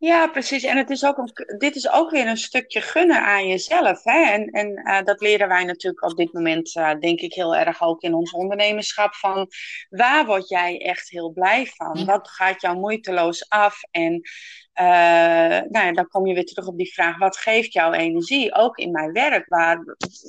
Ja, 0.00 0.26
precies. 0.26 0.62
En 0.62 0.76
het 0.76 0.90
is 0.90 1.04
ook 1.04 1.18
een, 1.18 1.58
dit 1.58 1.76
is 1.76 1.90
ook 1.90 2.10
weer 2.10 2.26
een 2.26 2.36
stukje 2.36 2.80
gunnen 2.80 3.22
aan 3.22 3.48
jezelf. 3.48 4.04
Hè? 4.04 4.30
En, 4.30 4.46
en 4.46 4.80
uh, 4.84 5.02
dat 5.02 5.20
leren 5.20 5.48
wij 5.48 5.64
natuurlijk 5.64 6.02
op 6.02 6.16
dit 6.16 6.32
moment, 6.32 6.76
uh, 6.76 6.94
denk 7.00 7.20
ik, 7.20 7.34
heel 7.34 7.56
erg 7.56 7.82
ook 7.82 8.02
in 8.02 8.14
ons 8.14 8.32
ondernemerschap. 8.32 9.14
Van 9.14 9.48
waar 9.88 10.26
word 10.26 10.48
jij 10.48 10.80
echt 10.80 11.10
heel 11.10 11.30
blij 11.30 11.66
van? 11.66 12.04
Wat 12.04 12.28
gaat 12.28 12.60
jou 12.60 12.78
moeiteloos 12.78 13.48
af? 13.48 13.80
En 13.90 14.22
uh, 14.74 14.86
nou 15.70 15.86
ja, 15.86 15.92
dan 15.92 16.08
kom 16.08 16.26
je 16.26 16.34
weer 16.34 16.44
terug 16.44 16.66
op 16.66 16.76
die 16.76 16.92
vraag: 16.92 17.18
wat 17.18 17.36
geeft 17.36 17.72
jouw 17.72 17.92
energie? 17.92 18.54
Ook 18.54 18.78
in 18.78 18.90
mijn 18.90 19.12
werk. 19.12 19.48
Waar, 19.48 19.84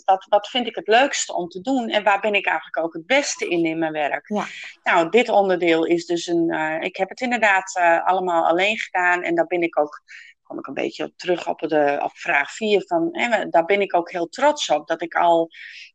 wat, 0.05 0.25
wat 0.29 0.47
vind 0.47 0.67
ik 0.67 0.75
het 0.75 0.87
leukste 0.87 1.35
om 1.35 1.47
te 1.47 1.61
doen? 1.61 1.89
En 1.89 2.03
waar 2.03 2.19
ben 2.19 2.33
ik 2.33 2.45
eigenlijk 2.45 2.77
ook 2.77 2.93
het 2.93 3.05
beste 3.05 3.47
in 3.47 3.65
in 3.65 3.79
mijn 3.79 3.91
werk? 3.91 4.27
Ja. 4.27 4.45
Nou, 4.83 5.09
dit 5.09 5.29
onderdeel 5.29 5.85
is 5.85 6.05
dus 6.05 6.27
een. 6.27 6.53
Uh, 6.53 6.75
ik 6.79 6.97
heb 6.97 7.09
het 7.09 7.21
inderdaad 7.21 7.77
uh, 7.79 8.05
allemaal 8.05 8.47
alleen 8.47 8.77
gedaan. 8.77 9.23
En 9.23 9.35
daar 9.35 9.47
ben 9.47 9.60
ik 9.61 9.79
ook. 9.79 10.03
Kom 10.43 10.59
ik 10.59 10.67
een 10.67 10.73
beetje 10.73 11.13
terug 11.15 11.47
op, 11.47 11.59
de, 11.59 11.99
op 12.03 12.11
vraag 12.13 12.51
4 12.51 12.83
van. 12.87 13.11
Eh, 13.11 13.45
daar 13.49 13.65
ben 13.65 13.81
ik 13.81 13.95
ook 13.95 14.11
heel 14.11 14.27
trots 14.27 14.69
op. 14.69 14.87
Dat 14.87 15.01
ik 15.01 15.15
al 15.15 15.49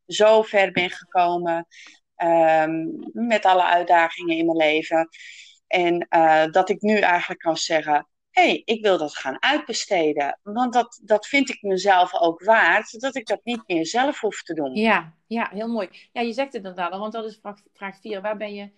zo 0.06 0.42
ver 0.42 0.72
ben 0.72 0.90
gekomen. 0.90 1.66
Um, 2.22 3.10
met 3.12 3.44
alle 3.44 3.64
uitdagingen 3.64 4.36
in 4.36 4.46
mijn 4.46 4.58
leven. 4.58 5.08
En 5.66 6.06
dat 6.50 6.68
ik 6.68 6.80
nu 6.80 6.98
eigenlijk 6.98 7.40
kan 7.40 7.56
zeggen 7.56 8.06
hey, 8.40 8.62
ik 8.64 8.82
wil 8.82 8.98
dat 8.98 9.16
gaan 9.16 9.42
uitbesteden. 9.42 10.40
Want 10.42 10.72
dat, 10.72 11.00
dat 11.04 11.26
vind 11.26 11.48
ik 11.48 11.62
mezelf 11.62 12.14
ook 12.14 12.44
waard, 12.44 13.00
dat 13.00 13.16
ik 13.16 13.26
dat 13.26 13.40
niet 13.44 13.62
meer 13.66 13.86
zelf 13.86 14.20
hoef 14.20 14.42
te 14.42 14.54
doen. 14.54 14.74
Ja, 14.74 15.14
ja 15.26 15.50
heel 15.52 15.68
mooi. 15.68 15.88
Ja, 16.12 16.20
je 16.20 16.32
zegt 16.32 16.46
het 16.52 16.56
inderdaad 16.56 16.92
al, 16.92 16.98
want 16.98 17.12
dat 17.12 17.24
is 17.24 17.38
vraag, 17.40 17.60
vraag 17.72 18.00
4. 18.00 18.20
Waar 18.20 18.36
ben 18.36 18.54
je 18.54 18.70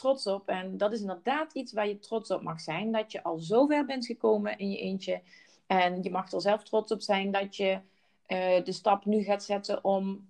trots 0.00 0.26
op? 0.26 0.48
En 0.48 0.76
dat 0.76 0.92
is 0.92 1.00
inderdaad 1.00 1.52
iets 1.52 1.72
waar 1.72 1.88
je 1.88 1.98
trots 1.98 2.30
op 2.30 2.42
mag 2.42 2.60
zijn. 2.60 2.92
Dat 2.92 3.12
je 3.12 3.22
al 3.22 3.38
zo 3.38 3.66
ver 3.66 3.84
bent 3.84 4.06
gekomen 4.06 4.58
in 4.58 4.70
je 4.70 4.78
eentje. 4.78 5.22
En 5.66 6.02
je 6.02 6.10
mag 6.10 6.32
er 6.32 6.40
zelf 6.40 6.62
trots 6.62 6.92
op 6.92 7.02
zijn 7.02 7.30
dat 7.30 7.56
je 7.56 7.80
uh, 8.26 8.64
de 8.64 8.72
stap 8.72 9.04
nu 9.04 9.22
gaat 9.22 9.44
zetten 9.44 9.84
om 9.84 10.28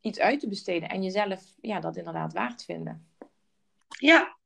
iets 0.00 0.18
uit 0.18 0.40
te 0.40 0.48
besteden. 0.48 0.88
En 0.88 1.02
jezelf 1.02 1.54
ja, 1.60 1.80
dat 1.80 1.96
inderdaad 1.96 2.32
waard 2.32 2.64
vinden. 2.64 3.06
Ja, 3.88 4.36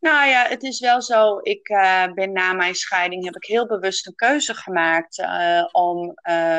Nou 0.00 0.28
ja, 0.28 0.46
het 0.48 0.62
is 0.62 0.80
wel 0.80 1.02
zo. 1.02 1.38
Ik 1.42 1.68
uh, 1.68 2.12
ben 2.12 2.32
na 2.32 2.52
mijn 2.52 2.74
scheiding 2.74 3.24
heb 3.24 3.36
ik 3.36 3.44
heel 3.44 3.66
bewust 3.66 4.06
een 4.06 4.14
keuze 4.14 4.54
gemaakt 4.54 5.18
uh, 5.18 5.68
om 5.72 6.06
uh, 6.06 6.14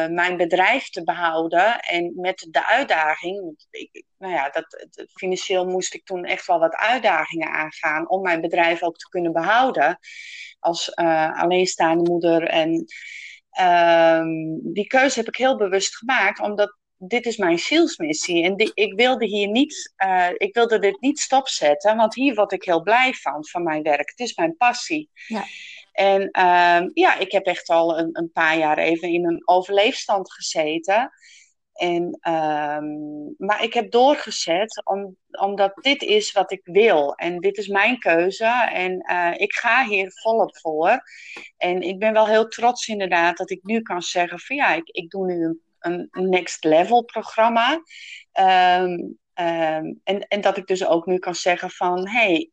mijn 0.07 0.37
bedrijf 0.37 0.89
te 0.89 1.03
behouden. 1.03 1.79
En 1.79 2.13
met 2.15 2.47
de 2.49 2.65
uitdaging, 2.67 3.65
nou 4.17 4.33
ja, 4.33 4.49
dat, 4.49 4.87
financieel 5.13 5.65
moest 5.65 5.93
ik 5.93 6.05
toen 6.05 6.25
echt 6.25 6.47
wel 6.47 6.59
wat 6.59 6.75
uitdagingen 6.75 7.49
aangaan 7.49 8.09
om 8.09 8.21
mijn 8.21 8.41
bedrijf 8.41 8.83
ook 8.83 8.97
te 8.97 9.09
kunnen 9.09 9.33
behouden 9.33 9.99
als 10.59 10.95
alleenstaande 10.95 12.11
moeder. 12.11 12.43
En 12.43 12.85
ehm, 13.49 14.27
die 14.73 14.87
keuze 14.87 15.19
heb 15.19 15.27
ik 15.27 15.35
heel 15.35 15.57
bewust 15.57 15.95
gemaakt, 15.95 16.39
omdat 16.39 16.77
dit 17.07 17.25
is 17.25 17.37
mijn 17.37 17.59
zielsmissie. 17.59 18.43
En 18.43 18.55
die, 18.55 18.71
ik 18.73 18.93
wilde 18.93 19.25
hier 19.25 19.47
niet, 19.47 19.93
uh, 20.05 20.29
ik 20.37 20.53
wilde 20.53 20.79
dit 20.79 21.01
niet 21.01 21.19
stopzetten, 21.19 21.95
want 21.95 22.15
hier 22.15 22.35
word 22.35 22.51
ik 22.51 22.63
heel 22.63 22.81
blij 22.81 23.13
van, 23.13 23.45
van 23.47 23.63
mijn 23.63 23.83
werk. 23.83 24.09
Het 24.09 24.19
is 24.19 24.35
mijn 24.35 24.57
passie. 24.57 25.09
Ja. 25.27 25.43
En 25.91 26.21
uh, 26.21 26.89
ja, 26.93 27.17
ik 27.17 27.31
heb 27.31 27.45
echt 27.45 27.69
al 27.69 27.99
een, 27.99 28.09
een, 28.11 28.31
paar 28.31 28.57
jaar 28.57 28.77
even 28.77 29.09
in 29.09 29.25
een 29.25 29.41
overleefstand 29.47 30.33
gezeten. 30.33 31.11
En, 31.73 32.19
uh, 32.21 32.79
maar 33.37 33.63
ik 33.63 33.73
heb 33.73 33.91
doorgezet 33.91 34.81
om, 34.85 35.17
omdat 35.31 35.71
dit 35.75 36.01
is 36.01 36.31
wat 36.31 36.51
ik 36.51 36.61
wil. 36.63 37.15
En 37.15 37.39
dit 37.39 37.57
is 37.57 37.67
mijn 37.67 37.99
keuze. 37.99 38.69
En 38.73 39.11
uh, 39.11 39.31
ik 39.35 39.53
ga 39.53 39.87
hier 39.87 40.11
volop 40.13 40.57
voor. 40.57 41.03
En 41.57 41.81
ik 41.81 41.99
ben 41.99 42.13
wel 42.13 42.27
heel 42.27 42.47
trots 42.47 42.87
inderdaad 42.87 43.37
dat 43.37 43.49
ik 43.49 43.63
nu 43.63 43.81
kan 43.81 44.01
zeggen 44.01 44.39
van 44.39 44.55
ja, 44.55 44.73
ik, 44.73 44.89
ik 44.89 45.09
doe 45.09 45.25
nu 45.25 45.43
een 45.43 45.61
een 45.85 46.09
next 46.11 46.63
level 46.63 47.03
programma. 47.03 47.81
Ehm, 48.31 48.97
ehm, 49.33 49.93
en, 50.03 50.27
en 50.27 50.41
dat 50.41 50.57
ik 50.57 50.67
dus 50.67 50.85
ook 50.85 51.05
nu 51.05 51.19
kan 51.19 51.35
zeggen 51.35 51.69
van 51.69 52.07
hey, 52.07 52.49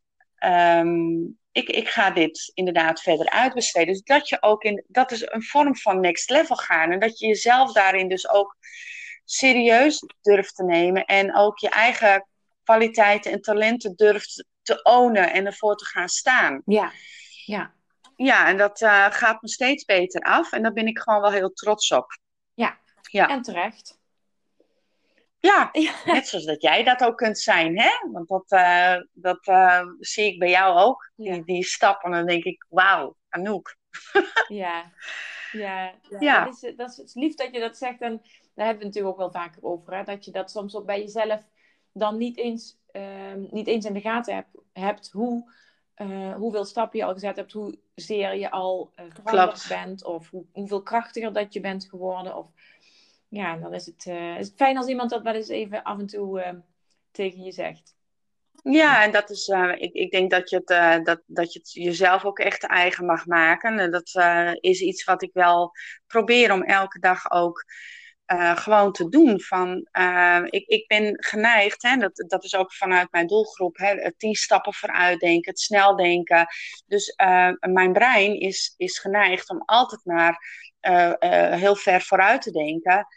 um, 0.79 1.39
ik, 1.51 1.69
ik 1.69 1.89
ga 1.89 2.11
dit 2.11 2.51
inderdaad 2.53 3.01
verder 3.01 3.29
uitbesteden. 3.29 3.93
Dus 3.93 4.03
dat 4.03 4.29
je 4.29 4.37
ook 4.41 4.63
in, 4.63 4.83
dat 4.87 5.11
is 5.11 5.21
een 5.25 5.43
vorm 5.43 5.75
van 5.75 5.99
next 5.99 6.29
level 6.29 6.55
gaan. 6.55 6.91
En 6.91 6.99
dat 6.99 7.19
je 7.19 7.27
jezelf 7.27 7.73
daarin 7.73 8.09
dus 8.09 8.29
ook 8.29 8.57
serieus 9.25 10.03
durft 10.21 10.55
te 10.55 10.63
nemen. 10.63 11.05
En 11.05 11.35
ook 11.35 11.59
je 11.59 11.69
eigen 11.69 12.27
kwaliteiten 12.63 13.31
en 13.31 13.41
talenten 13.41 13.95
durft 13.95 14.45
te 14.61 14.83
ownen 14.83 15.33
en 15.33 15.45
ervoor 15.45 15.75
te 15.75 15.85
gaan 15.85 16.09
staan. 16.09 16.61
Ja, 16.65 16.91
ja. 17.45 17.73
Ja, 18.15 18.47
en 18.47 18.57
dat 18.57 18.81
uh, 18.81 19.05
gaat 19.09 19.41
me 19.41 19.49
steeds 19.49 19.85
beter 19.85 20.21
af. 20.21 20.51
En 20.51 20.61
daar 20.61 20.73
ben 20.73 20.87
ik 20.87 20.99
gewoon 20.99 21.21
wel 21.21 21.31
heel 21.31 21.53
trots 21.53 21.91
op. 21.91 22.19
Ja. 23.07 23.29
En 23.29 23.41
terecht. 23.41 23.99
Ja, 25.41 25.71
net 26.05 26.27
zoals 26.27 26.45
dat 26.45 26.61
jij 26.61 26.83
dat 26.83 27.03
ook 27.03 27.17
kunt 27.17 27.39
zijn, 27.39 27.79
hè? 27.79 27.89
Want 28.11 28.27
dat, 28.27 28.51
uh, 28.51 28.95
dat 29.11 29.47
uh, 29.47 29.87
zie 29.99 30.25
ik 30.25 30.39
bij 30.39 30.49
jou 30.49 30.77
ook. 30.79 31.11
Die, 31.15 31.43
die 31.43 31.63
stappen, 31.63 32.11
en 32.11 32.17
dan 32.17 32.27
denk 32.27 32.43
ik, 32.43 32.65
wauw, 32.69 33.15
Anouk. 33.29 33.77
ja, 34.47 34.91
ja, 35.51 35.93
ja. 36.09 36.19
ja. 36.19 36.45
Dat, 36.45 36.63
is, 36.63 36.75
dat 36.75 37.01
is 37.05 37.13
lief 37.13 37.35
dat 37.35 37.53
je 37.53 37.59
dat 37.59 37.77
zegt. 37.77 38.01
En 38.01 38.21
daar 38.53 38.65
hebben 38.65 38.65
we 38.65 38.65
het 38.65 38.83
natuurlijk 38.83 39.13
ook 39.13 39.17
wel 39.17 39.43
vaker 39.43 39.63
over. 39.63 39.95
Hè? 39.95 40.03
Dat 40.03 40.25
je 40.25 40.31
dat 40.31 40.51
soms 40.51 40.75
ook 40.75 40.85
bij 40.85 40.99
jezelf 40.99 41.41
dan 41.93 42.17
niet 42.17 42.37
eens, 42.37 42.77
uh, 42.91 43.33
niet 43.49 43.67
eens 43.67 43.85
in 43.85 43.93
de 43.93 44.01
gaten 44.01 44.35
hebt, 44.35 44.57
hebt 44.73 45.11
hoe, 45.11 45.53
hoeveel 46.35 46.65
stappen 46.65 46.99
je 46.99 47.05
al 47.05 47.13
gezet 47.13 47.35
hebt, 47.35 47.51
hoezeer 47.51 48.35
je 48.35 48.51
al 48.51 48.91
veranderd 48.95 49.65
bent, 49.67 50.05
of 50.05 50.29
hoe, 50.29 50.45
hoeveel 50.51 50.83
krachtiger 50.83 51.33
dat 51.33 51.53
je 51.53 51.59
bent 51.59 51.85
geworden. 51.85 52.37
Of 52.37 52.47
ja, 53.31 53.57
dan 53.57 53.73
is 53.73 53.85
het, 53.85 54.05
uh, 54.05 54.37
is 54.37 54.47
het 54.47 54.55
fijn 54.55 54.77
als 54.77 54.87
iemand 54.87 55.09
dat 55.09 55.21
wel 55.21 55.33
eens 55.33 55.47
even 55.47 55.83
af 55.83 55.99
en 55.99 56.05
toe 56.05 56.39
uh, 56.39 56.49
tegen 57.11 57.43
je 57.43 57.51
zegt. 57.51 57.95
Ja, 58.63 59.03
en 59.03 59.11
dat 59.11 59.29
is, 59.29 59.47
uh, 59.47 59.71
ik, 59.77 59.93
ik 59.93 60.11
denk 60.11 60.31
dat 60.31 60.49
je, 60.49 60.61
het, 60.63 61.05
dat, 61.05 61.21
dat 61.25 61.53
je 61.53 61.59
het 61.59 61.71
jezelf 61.71 62.25
ook 62.25 62.39
echt 62.39 62.63
eigen 62.63 63.05
mag 63.05 63.25
maken. 63.25 63.79
En 63.79 63.91
dat 63.91 64.11
is 64.59 64.81
iets 64.81 65.03
wat 65.03 65.21
ik 65.23 65.29
wel 65.33 65.71
probeer 66.07 66.51
om 66.51 66.63
elke 66.63 66.99
dag 66.99 67.31
ook 67.31 67.65
gewoon 68.55 68.91
te 68.91 69.09
doen. 69.09 69.41
Van, 69.41 69.87
ik, 70.49 70.67
ik 70.67 70.87
ben 70.87 71.23
geneigd, 71.23 71.81
hè, 71.81 71.97
dat, 71.97 72.25
dat 72.27 72.43
is 72.43 72.55
ook 72.55 72.73
vanuit 72.73 73.11
mijn 73.11 73.27
doelgroep, 73.27 73.77
hè, 73.77 74.15
tien 74.15 74.35
stappen 74.35 74.73
vooruit 74.73 75.19
denken, 75.19 75.51
het 75.51 75.59
snel 75.59 75.95
denken. 75.95 76.47
Dus 76.87 77.15
mijn 77.59 77.93
brein 77.93 78.39
is, 78.39 78.73
is 78.77 78.99
geneigd 78.99 79.49
om 79.49 79.63
altijd 79.65 80.05
maar 80.05 80.37
heel 81.49 81.75
ver 81.75 82.01
vooruit 82.01 82.41
te 82.41 82.51
denken. 82.51 83.07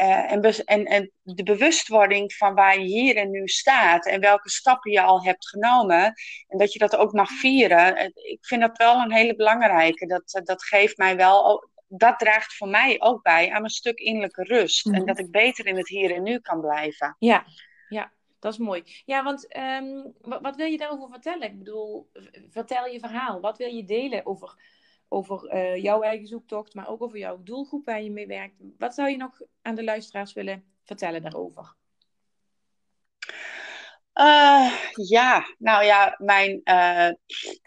Uh, 0.00 0.32
en, 0.32 0.42
en, 0.42 0.84
en, 0.84 1.10
de 1.22 1.42
bewustwording 1.42 2.32
van 2.32 2.54
waar 2.54 2.78
je 2.78 2.84
hier 2.84 3.16
en 3.16 3.30
nu 3.30 3.48
staat 3.48 4.06
en 4.06 4.20
welke 4.20 4.50
stappen 4.50 4.90
je 4.90 5.00
al 5.00 5.22
hebt 5.22 5.48
genomen 5.48 6.14
en 6.48 6.58
dat 6.58 6.72
je 6.72 6.78
dat 6.78 6.96
ook 6.96 7.12
mag 7.12 7.30
vieren, 7.30 7.96
eh, 7.96 8.06
ik 8.14 8.38
vind 8.40 8.60
dat 8.60 8.76
wel 8.76 9.00
een 9.00 9.12
hele 9.12 9.36
belangrijke. 9.36 10.06
Dat, 10.06 10.34
eh, 10.34 10.44
dat 10.44 10.64
geeft 10.64 10.96
mij 10.96 11.16
wel, 11.16 11.68
dat 11.88 12.18
draagt 12.18 12.56
voor 12.56 12.68
mij 12.68 13.00
ook 13.00 13.22
bij 13.22 13.50
aan 13.50 13.64
een 13.64 13.70
stuk 13.70 13.98
innerlijke 13.98 14.42
rust 14.42 14.86
en 14.86 14.92
mhm. 14.92 15.04
dat 15.04 15.18
ik 15.18 15.30
beter 15.30 15.66
in 15.66 15.76
het 15.76 15.88
hier 15.88 16.14
en 16.14 16.22
nu 16.22 16.38
kan 16.38 16.60
blijven. 16.60 17.16
Ja, 17.18 17.44
ja. 17.88 18.12
Dat 18.38 18.52
is 18.52 18.58
mooi. 18.58 18.82
Ja, 19.04 19.22
want 19.22 19.56
um, 19.56 20.14
wat, 20.20 20.40
wat 20.40 20.56
wil 20.56 20.66
je 20.66 20.76
daarover 20.76 21.08
vertellen? 21.10 21.48
Ik 21.48 21.58
bedoel, 21.58 22.10
vertel 22.50 22.86
je 22.86 22.98
verhaal. 22.98 23.40
Wat 23.40 23.58
wil 23.58 23.68
je 23.68 23.84
delen 23.84 24.26
over 24.26 24.54
over 25.08 25.54
uh, 25.54 25.82
jouw 25.82 26.02
eigen 26.02 26.26
zoektocht, 26.26 26.74
maar 26.74 26.88
ook 26.88 27.02
over 27.02 27.18
jouw 27.18 27.42
doelgroep 27.42 27.84
waar 27.84 28.02
je 28.02 28.10
mee 28.10 28.26
werkt. 28.26 28.54
Wat 28.78 28.94
zou 28.94 29.08
je 29.08 29.16
nog 29.16 29.40
aan 29.62 29.74
de 29.74 29.84
luisteraars 29.84 30.32
willen 30.32 30.64
vertellen 30.84 31.22
daarover? 31.22 31.76
Uh, 34.14 34.72
ja, 34.94 35.54
nou 35.58 35.84
ja, 35.84 36.14
mijn. 36.18 36.60
Uh, 36.64 37.10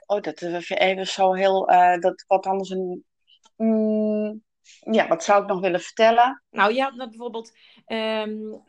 oh, 0.06 0.21
dat 0.21 0.41
is 0.41 0.69
even 0.69 1.08
zo 1.08 1.34
heel. 1.34 1.65
dat 1.99 2.23
wat 2.27 2.45
anders 2.45 2.69
een. 2.69 3.06
Mm, 3.56 4.43
ja, 4.80 5.08
wat 5.08 5.23
zou 5.23 5.41
ik 5.41 5.47
nog 5.47 5.60
willen 5.60 5.82
vertellen? 5.82 6.43
Nou, 6.49 6.73
je 6.73 6.82
had 6.82 6.97
dat 6.97 7.10
bijvoorbeeld. 7.10 7.58
Um, 7.88 8.63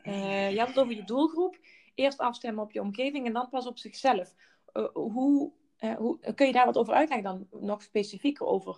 je 0.49 0.55
had 0.57 0.67
het 0.67 0.79
over 0.79 0.95
je 0.95 1.03
doelgroep. 1.03 1.57
Eerst 1.95 2.19
afstemmen 2.19 2.63
op 2.63 2.71
je 2.71 2.81
omgeving 2.81 3.25
en 3.25 3.33
dan 3.33 3.49
pas 3.49 3.67
op 3.67 3.77
zichzelf. 3.77 4.33
hoe 4.93 5.51
uh, 5.83 5.95
hoe, 5.95 6.33
kun 6.35 6.45
je 6.45 6.53
daar 6.53 6.65
wat 6.65 6.77
over 6.77 6.93
uitleggen 6.93 7.27
dan 7.27 7.61
nog 7.61 7.81
specifieker 7.81 8.45
over 8.45 8.77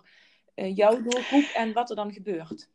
uh, 0.54 0.76
jouw 0.76 1.02
doelgroep 1.02 1.50
en 1.54 1.72
wat 1.72 1.90
er 1.90 1.96
dan 1.96 2.12
gebeurt? 2.12 2.68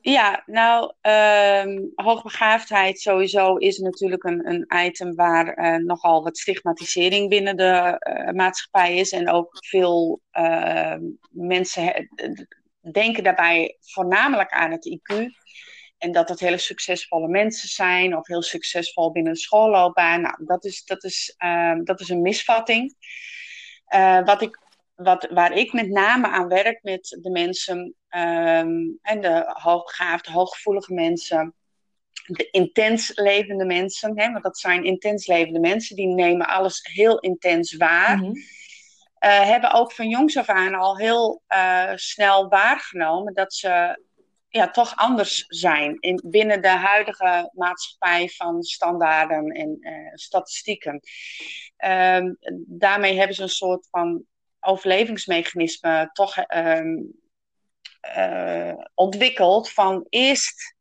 Ja, 0.00 0.42
nou, 0.46 0.92
um, 1.02 1.92
hoogbegaafdheid 1.94 3.00
sowieso 3.00 3.56
is 3.56 3.78
natuurlijk 3.78 4.24
een, 4.24 4.46
een 4.46 4.86
item 4.86 5.14
waar 5.14 5.58
uh, 5.58 5.84
nogal 5.84 6.22
wat 6.22 6.38
stigmatisering 6.38 7.28
binnen 7.28 7.56
de 7.56 7.98
maatschappij 8.34 8.96
is. 8.96 9.12
En 9.12 9.30
ook 9.30 9.56
veel 9.66 10.20
ehm, 10.30 11.02
mensen 11.30 12.08
denken 12.92 13.22
daarbij 13.22 13.76
voornamelijk 13.80 14.50
aan 14.50 14.70
het 14.70 14.98
IQ. 14.98 15.26
En 15.98 16.12
dat 16.12 16.28
het 16.28 16.40
hele 16.40 16.58
succesvolle 16.58 17.28
mensen 17.28 17.68
zijn 17.68 18.16
of 18.16 18.26
heel 18.26 18.42
succesvol 18.42 19.12
binnen 19.12 19.32
een 19.32 19.38
schoolloopbaan. 19.38 20.20
Nou, 20.20 20.44
dat 20.44 20.64
is, 20.64 20.84
dat 20.84 21.04
is, 21.04 21.34
uh, 21.44 21.78
dat 21.84 22.00
is 22.00 22.08
een 22.08 22.22
misvatting. 22.22 22.94
Uh, 23.94 24.24
wat 24.24 24.42
ik, 24.42 24.58
wat, 24.94 25.28
waar 25.30 25.52
ik 25.52 25.72
met 25.72 25.88
name 25.88 26.28
aan 26.28 26.48
werk 26.48 26.78
met 26.82 27.18
de 27.22 27.30
mensen 27.30 27.78
um, 28.10 28.98
en 29.02 29.20
de 29.20 29.44
hoogbegaafde, 29.46 30.32
hooggevoelige 30.32 30.94
mensen, 30.94 31.54
de 32.26 32.50
intens 32.50 33.12
levende 33.14 33.64
mensen, 33.64 34.20
hè, 34.20 34.32
want 34.32 34.44
dat 34.44 34.58
zijn 34.58 34.84
intens 34.84 35.26
levende 35.26 35.60
mensen, 35.60 35.96
die 35.96 36.06
nemen 36.06 36.46
alles 36.46 36.80
heel 36.82 37.18
intens 37.18 37.76
waar. 37.76 38.16
Mm 38.16 38.22
-hmm. 38.22 38.36
uh, 38.36 39.40
hebben 39.40 39.72
ook 39.72 39.92
van 39.92 40.08
jongs 40.08 40.36
af 40.36 40.48
aan 40.48 40.74
al 40.74 40.96
heel 40.96 41.42
uh, 41.48 41.92
snel 41.94 42.48
waargenomen 42.48 43.34
dat 43.34 43.54
ze 43.54 44.02
ja, 44.48 44.70
toch 44.70 44.96
anders 44.96 45.44
zijn 45.48 45.96
in, 46.00 46.22
binnen 46.24 46.62
de 46.62 46.68
huidige 46.68 47.50
maatschappij 47.54 48.28
van 48.28 48.62
standaarden 48.62 49.46
en 49.46 49.76
uh, 49.80 50.14
statistieken. 50.14 51.00
Um, 51.84 52.36
daarmee 52.66 53.16
hebben 53.18 53.36
ze 53.36 53.42
een 53.42 53.48
soort 53.48 53.88
van 53.90 54.24
overlevingsmechanisme 54.60 56.10
toch 56.12 56.36
um, 56.56 57.12
uh, 58.16 58.74
ontwikkeld 58.94 59.70
van 59.70 60.06
eerst 60.08 60.76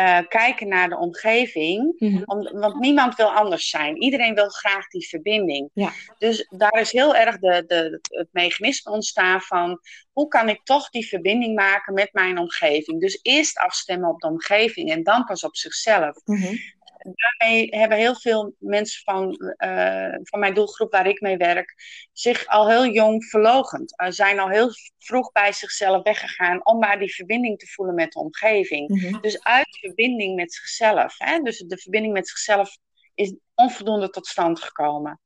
uh, 0.00 0.18
kijken 0.28 0.68
naar 0.68 0.88
de 0.88 0.98
omgeving. 0.98 2.00
Om, 2.24 2.58
want 2.60 2.80
niemand 2.80 3.14
wil 3.16 3.32
anders 3.32 3.68
zijn. 3.68 4.02
Iedereen 4.02 4.34
wil 4.34 4.48
graag 4.48 4.86
die 4.86 5.08
verbinding. 5.08 5.70
Ja. 5.74 5.92
Dus 6.18 6.46
daar 6.50 6.80
is 6.80 6.92
heel 6.92 7.16
erg 7.16 7.38
de, 7.38 7.64
de, 7.66 8.00
het 8.08 8.28
mechanisme 8.30 8.92
ontstaan 8.92 9.40
van 9.40 9.80
hoe 10.12 10.28
kan 10.28 10.48
ik 10.48 10.60
toch 10.64 10.90
die 10.90 11.08
verbinding 11.08 11.54
maken 11.54 11.94
met 11.94 12.12
mijn 12.12 12.38
omgeving. 12.38 13.00
Dus 13.00 13.18
eerst 13.22 13.58
afstemmen 13.58 14.08
op 14.08 14.20
de 14.20 14.28
omgeving 14.28 14.90
en 14.90 15.02
dan 15.02 15.24
pas 15.24 15.44
op 15.44 15.56
zichzelf. 15.56 16.20
Mm-hmm 16.24 16.78
daarmee 17.02 17.68
hebben 17.70 17.98
heel 17.98 18.16
veel 18.16 18.54
mensen 18.58 19.02
van, 19.04 19.54
uh, 19.56 20.14
van 20.22 20.38
mijn 20.38 20.54
doelgroep 20.54 20.92
waar 20.92 21.06
ik 21.06 21.20
mee 21.20 21.36
werk 21.36 21.74
zich 22.12 22.46
al 22.46 22.68
heel 22.68 22.86
jong 22.86 23.24
verlogend. 23.24 24.00
Uh, 24.00 24.10
zijn 24.10 24.38
al 24.38 24.48
heel 24.48 24.70
vroeg 24.98 25.32
bij 25.32 25.52
zichzelf 25.52 26.02
weggegaan 26.02 26.66
om 26.66 26.78
maar 26.78 26.98
die 26.98 27.14
verbinding 27.14 27.58
te 27.58 27.66
voelen 27.66 27.94
met 27.94 28.12
de 28.12 28.18
omgeving. 28.18 28.88
Mm-hmm. 28.88 29.20
Dus 29.20 29.42
uit 29.42 29.78
verbinding 29.80 30.34
met 30.34 30.52
zichzelf. 30.52 31.14
Hè? 31.18 31.38
Dus 31.38 31.58
de 31.58 31.78
verbinding 31.78 32.12
met 32.12 32.28
zichzelf 32.28 32.76
is 33.14 33.34
onvoldoende 33.54 34.10
tot 34.10 34.26
stand 34.26 34.60
gekomen. 34.60 35.20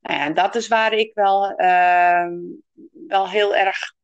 Nou 0.00 0.18
ja, 0.18 0.30
dat 0.30 0.54
is 0.54 0.68
waar 0.68 0.92
ik 0.92 1.14
wel, 1.14 1.50
ehm, 1.50 2.32
wel 3.06 3.28
heel 3.28 3.56
erg 3.56 3.94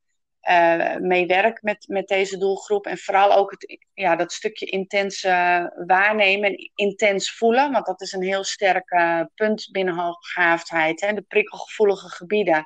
uh, 0.51 0.97
mee 0.97 1.27
met, 1.61 1.85
met 1.89 2.09
deze 2.09 2.39
doelgroep. 2.39 2.87
En 2.87 2.99
vooral 2.99 3.33
ook 3.33 3.51
het, 3.51 3.87
ja, 3.95 4.17
dat 4.17 4.33
stukje 4.33 4.67
intense 4.67 5.73
waarnemen 5.87 6.51
en 6.51 6.71
intens 6.75 7.33
voelen. 7.33 7.73
Want 7.73 7.87
dat 7.87 8.01
is 8.01 8.13
een 8.13 8.23
heel 8.23 8.45
sterk 8.45 8.91
uh, 8.91 9.23
punt 9.35 9.69
binnen 9.71 9.95
hoogbegaafdheid. 9.95 11.01
Hè, 11.01 11.13
de 11.13 11.23
prikkelgevoelige 11.23 12.09
gebieden. 12.09 12.65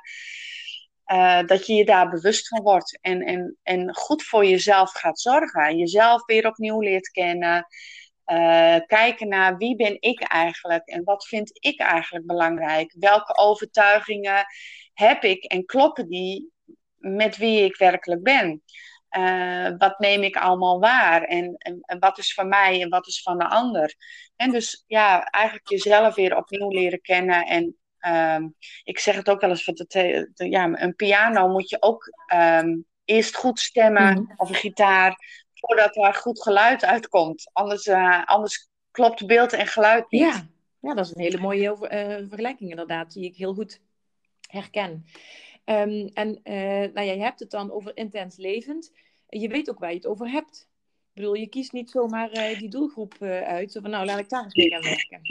Uh, 1.11 1.41
dat 1.45 1.67
je 1.67 1.73
je 1.73 1.85
daar 1.85 2.09
bewust 2.09 2.47
van 2.47 2.61
wordt 2.61 2.99
en, 3.01 3.21
en, 3.21 3.57
en 3.63 3.95
goed 3.95 4.23
voor 4.23 4.45
jezelf 4.45 4.91
gaat 4.91 5.19
zorgen. 5.19 5.77
Jezelf 5.77 6.25
weer 6.25 6.47
opnieuw 6.47 6.79
leert 6.79 7.09
kennen. 7.09 7.67
Kijken 8.85 9.27
naar 9.27 9.57
wie 9.57 9.75
ben 9.75 9.97
ik 9.99 10.21
eigenlijk 10.21 10.87
en 10.87 11.03
wat 11.03 11.27
vind 11.27 11.51
ik 11.53 11.79
eigenlijk 11.79 12.25
belangrijk. 12.25 12.95
Welke 12.99 13.37
overtuigingen 13.37 14.45
heb 14.93 15.23
ik 15.23 15.43
en 15.43 15.65
kloppen 15.65 16.07
die 16.07 16.52
met 17.03 17.37
wie 17.37 17.63
ik 17.63 17.77
werkelijk 17.77 18.23
ben? 18.23 18.61
Uh, 19.17 19.69
wat 19.77 19.99
neem 19.99 20.23
ik 20.23 20.35
allemaal 20.35 20.79
waar 20.79 21.23
en, 21.23 21.55
en, 21.57 21.79
en, 21.81 21.99
wat 21.99 22.17
is 22.17 22.33
van 22.33 22.47
mij 22.47 22.81
en 22.81 22.89
wat 22.89 23.07
is 23.07 23.21
van 23.21 23.37
de 23.37 23.47
ander? 23.49 23.95
En 24.35 24.51
dus 24.51 24.83
ja, 24.87 25.23
eigenlijk 25.23 25.69
jezelf 25.69 26.15
weer 26.15 26.37
opnieuw 26.37 26.69
leren 26.69 27.01
kennen 27.01 27.45
en 27.45 27.77
Um, 28.07 28.55
ik 28.83 28.99
zeg 28.99 29.15
het 29.15 29.29
ook 29.29 29.41
wel 29.41 29.49
eens, 29.49 29.65
want 29.65 29.77
de, 29.77 30.31
de, 30.33 30.49
ja, 30.49 30.81
een 30.81 30.95
piano 30.95 31.47
moet 31.47 31.69
je 31.69 31.77
ook 31.79 32.13
um, 32.33 32.85
eerst 33.05 33.35
goed 33.35 33.59
stemmen, 33.59 34.17
mm. 34.17 34.33
of 34.35 34.49
een 34.49 34.55
gitaar, 34.55 35.15
voordat 35.53 35.95
er 35.95 36.13
goed 36.13 36.41
geluid 36.41 36.85
uitkomt. 36.85 37.49
Anders, 37.53 37.85
uh, 37.85 38.23
anders 38.25 38.69
klopt 38.91 39.25
beeld 39.25 39.53
en 39.53 39.67
geluid 39.67 40.11
niet. 40.11 40.21
Ja, 40.21 40.47
ja 40.79 40.93
dat 40.93 41.05
is 41.05 41.15
een 41.15 41.21
hele 41.21 41.39
mooie 41.39 41.69
uh, 41.69 42.27
vergelijking 42.27 42.69
inderdaad, 42.69 43.13
die 43.13 43.25
ik 43.25 43.35
heel 43.35 43.53
goed 43.53 43.79
herken. 44.47 45.05
Um, 45.65 46.07
en 46.13 46.39
uh, 46.43 46.93
nou 46.93 47.01
ja, 47.01 47.13
je 47.13 47.21
hebt 47.21 47.39
het 47.39 47.49
dan 47.49 47.71
over 47.71 47.97
intens 47.97 48.37
levend. 48.37 48.91
Je 49.27 49.47
weet 49.47 49.69
ook 49.69 49.79
waar 49.79 49.89
je 49.89 49.95
het 49.95 50.05
over 50.05 50.29
hebt. 50.29 50.67
Ik 51.13 51.21
bedoel, 51.21 51.33
je 51.33 51.47
kiest 51.47 51.71
niet 51.71 51.89
zomaar 51.89 52.29
die 52.29 52.69
doelgroep 52.69 53.21
uit. 53.21 53.71
Zo 53.71 53.81
van, 53.81 53.89
nou, 53.89 54.05
laat 54.05 54.19
ik 54.19 54.29
daar 54.29 54.43
eens 54.43 54.53
mee 54.53 54.69
gaan 54.69 54.81
werken. 54.81 55.21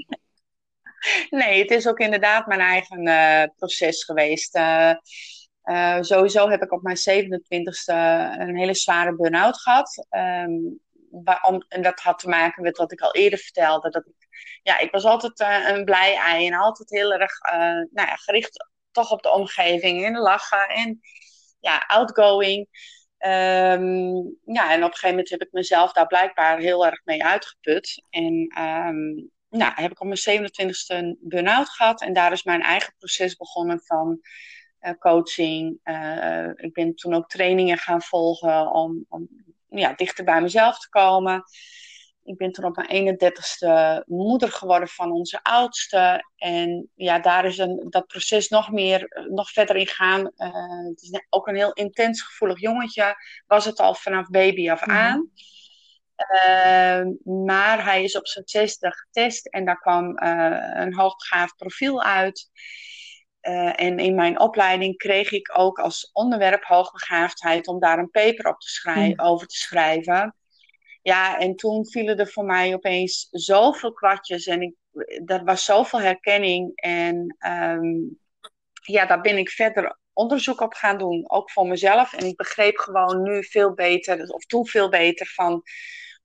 Nee, 1.31 1.61
het 1.61 1.71
is 1.71 1.89
ook 1.89 1.99
inderdaad 1.99 2.47
mijn 2.47 2.61
eigen 2.61 3.53
proces 3.57 4.05
geweest. 4.05 4.61
Sowieso 6.01 6.49
heb 6.49 6.63
ik 6.63 6.73
op 6.73 6.83
mijn 6.83 6.97
27ste 6.97 7.95
een 8.39 8.57
hele 8.57 8.75
zware 8.75 9.17
burn-out 9.17 9.61
gehad. 9.61 10.07
Um, 10.11 10.81
waarom, 11.11 11.65
en 11.69 11.83
dat 11.83 12.01
had 12.01 12.19
te 12.19 12.29
maken 12.29 12.63
met 12.63 12.77
wat 12.77 12.93
ik 12.93 13.01
al 13.01 13.15
eerder 13.15 13.39
vertelde. 13.39 13.91
Dat 13.91 14.07
ik, 14.07 14.29
ja, 14.63 14.79
ik 14.79 14.91
was 14.91 15.05
altijd 15.05 15.41
een 15.71 15.85
blij 15.85 16.17
ei 16.17 16.47
en 16.47 16.55
altijd 16.55 16.91
heel 16.91 17.13
erg 17.13 17.41
nou 17.91 18.09
ja, 18.09 18.17
gericht 18.17 18.71
toch 18.93 19.11
op 19.11 19.23
de 19.23 19.33
omgeving 19.33 20.05
en 20.05 20.19
lachen 20.19 20.69
en 20.69 21.01
ja, 21.61 21.85
outgoing. 21.87 22.69
Um, 23.19 24.39
ja, 24.45 24.73
en 24.73 24.85
op 24.85 24.91
een 24.91 24.95
gegeven 24.95 25.09
moment 25.09 25.29
heb 25.31 25.43
ik 25.43 25.53
mezelf 25.53 25.93
daar 25.93 26.07
blijkbaar 26.07 26.59
heel 26.59 26.87
erg 26.87 27.01
mee 27.05 27.25
uitgeput. 27.25 28.05
En 28.11 28.35
um, 28.59 29.31
nou, 29.49 29.73
heb 29.75 29.91
ik 29.91 30.01
op 30.01 30.07
mijn 30.07 30.51
27ste 30.51 30.97
een 30.97 31.19
burn-out 31.21 31.69
gehad. 31.69 32.03
En 32.03 32.13
daar 32.13 32.33
is 32.33 32.43
mijn 32.43 32.63
eigen 32.63 32.95
proces 32.99 33.37
begonnen 33.37 33.81
van 33.85 34.21
uh, 34.81 34.93
coaching. 34.99 35.81
Uh, 35.85 36.49
ik 36.55 36.73
ben 36.73 36.95
toen 36.95 37.15
ook 37.15 37.29
trainingen 37.29 37.79
gaan 37.79 38.03
volgen 38.03 38.73
om, 38.73 39.05
om 39.09 39.29
ja, 39.69 39.95
dichter 39.95 40.25
bij 40.25 40.41
mezelf 40.41 40.79
te 40.79 40.89
komen. 40.89 41.45
Ik 42.25 42.37
ben 42.37 42.53
toen 42.53 42.65
op 42.65 42.77
mijn 42.77 43.19
31ste 43.19 44.05
moeder 44.07 44.53
geworden 44.53 44.89
van 44.89 45.13
onze 45.13 45.43
oudste. 45.43 46.25
En 46.37 46.91
ja, 46.95 47.19
daar 47.19 47.45
is 47.45 47.59
een, 47.59 47.87
dat 47.91 48.07
proces 48.07 48.49
nog 48.49 48.71
meer, 48.71 49.27
nog 49.31 49.51
verder 49.51 49.77
in 49.77 49.87
gaan. 49.87 50.21
Uh, 50.37 50.89
het 50.89 51.03
is 51.03 51.25
ook 51.29 51.47
een 51.47 51.57
heel 51.57 51.73
intens 51.73 52.23
gevoelig 52.23 52.61
jongetje. 52.61 53.15
Was 53.47 53.65
het 53.65 53.81
al 53.81 53.95
vanaf 53.95 54.29
baby 54.29 54.71
af 54.71 54.87
mhm. 54.87 54.97
aan. 54.97 55.31
Ehm, 56.17 57.09
maar 57.45 57.85
hij 57.85 58.03
is 58.03 58.17
op 58.17 58.27
zijn 58.27 58.49
zesde 58.49 58.93
getest 58.93 59.47
en 59.47 59.65
daar 59.65 59.81
kwam 59.81 60.23
uh, 60.23 60.71
een 60.75 60.95
hoogbegaafd 60.95 61.57
profiel 61.57 62.03
uit. 62.03 62.51
En 63.73 63.99
in 63.99 64.15
mijn 64.15 64.41
opleiding 64.41 64.97
kreeg 64.97 65.31
ik 65.31 65.59
ook 65.59 65.79
als 65.79 66.11
onderwerp 66.13 66.65
hoogbegaafdheid 66.65 67.67
om 67.67 67.81
daar 67.81 67.99
een 67.99 68.11
paper 68.11 68.49
op 68.49 68.61
te 68.61 68.69
schrijven, 68.69 69.19
hmm. 69.21 69.31
over 69.31 69.47
te 69.47 69.57
schrijven. 69.57 70.35
Ja, 71.03 71.39
en 71.39 71.57
toen 71.57 71.87
vielen 71.87 72.19
er 72.19 72.29
voor 72.29 72.45
mij 72.45 72.75
opeens 72.75 73.29
zoveel 73.31 73.93
kwartjes 73.93 74.47
en 74.47 74.63
ik, 74.63 74.75
er 75.27 75.45
was 75.45 75.65
zoveel 75.65 76.01
herkenning. 76.01 76.73
En 76.75 77.37
um, 77.47 78.19
ja, 78.83 79.07
daar 79.07 79.21
ben 79.21 79.39
ik 79.39 79.51
verder 79.51 79.99
onderzoek 80.13 80.61
op 80.61 80.75
gaan 80.75 80.99
doen, 80.99 81.31
ook 81.31 81.51
voor 81.51 81.67
mezelf. 81.67 82.13
En 82.13 82.27
ik 82.27 82.37
begreep 82.37 82.77
gewoon 82.77 83.23
nu 83.23 83.45
veel 83.45 83.75
beter, 83.75 84.29
of 84.29 84.45
toen 84.45 84.67
veel 84.67 84.89
beter 84.89 85.27
van 85.27 85.63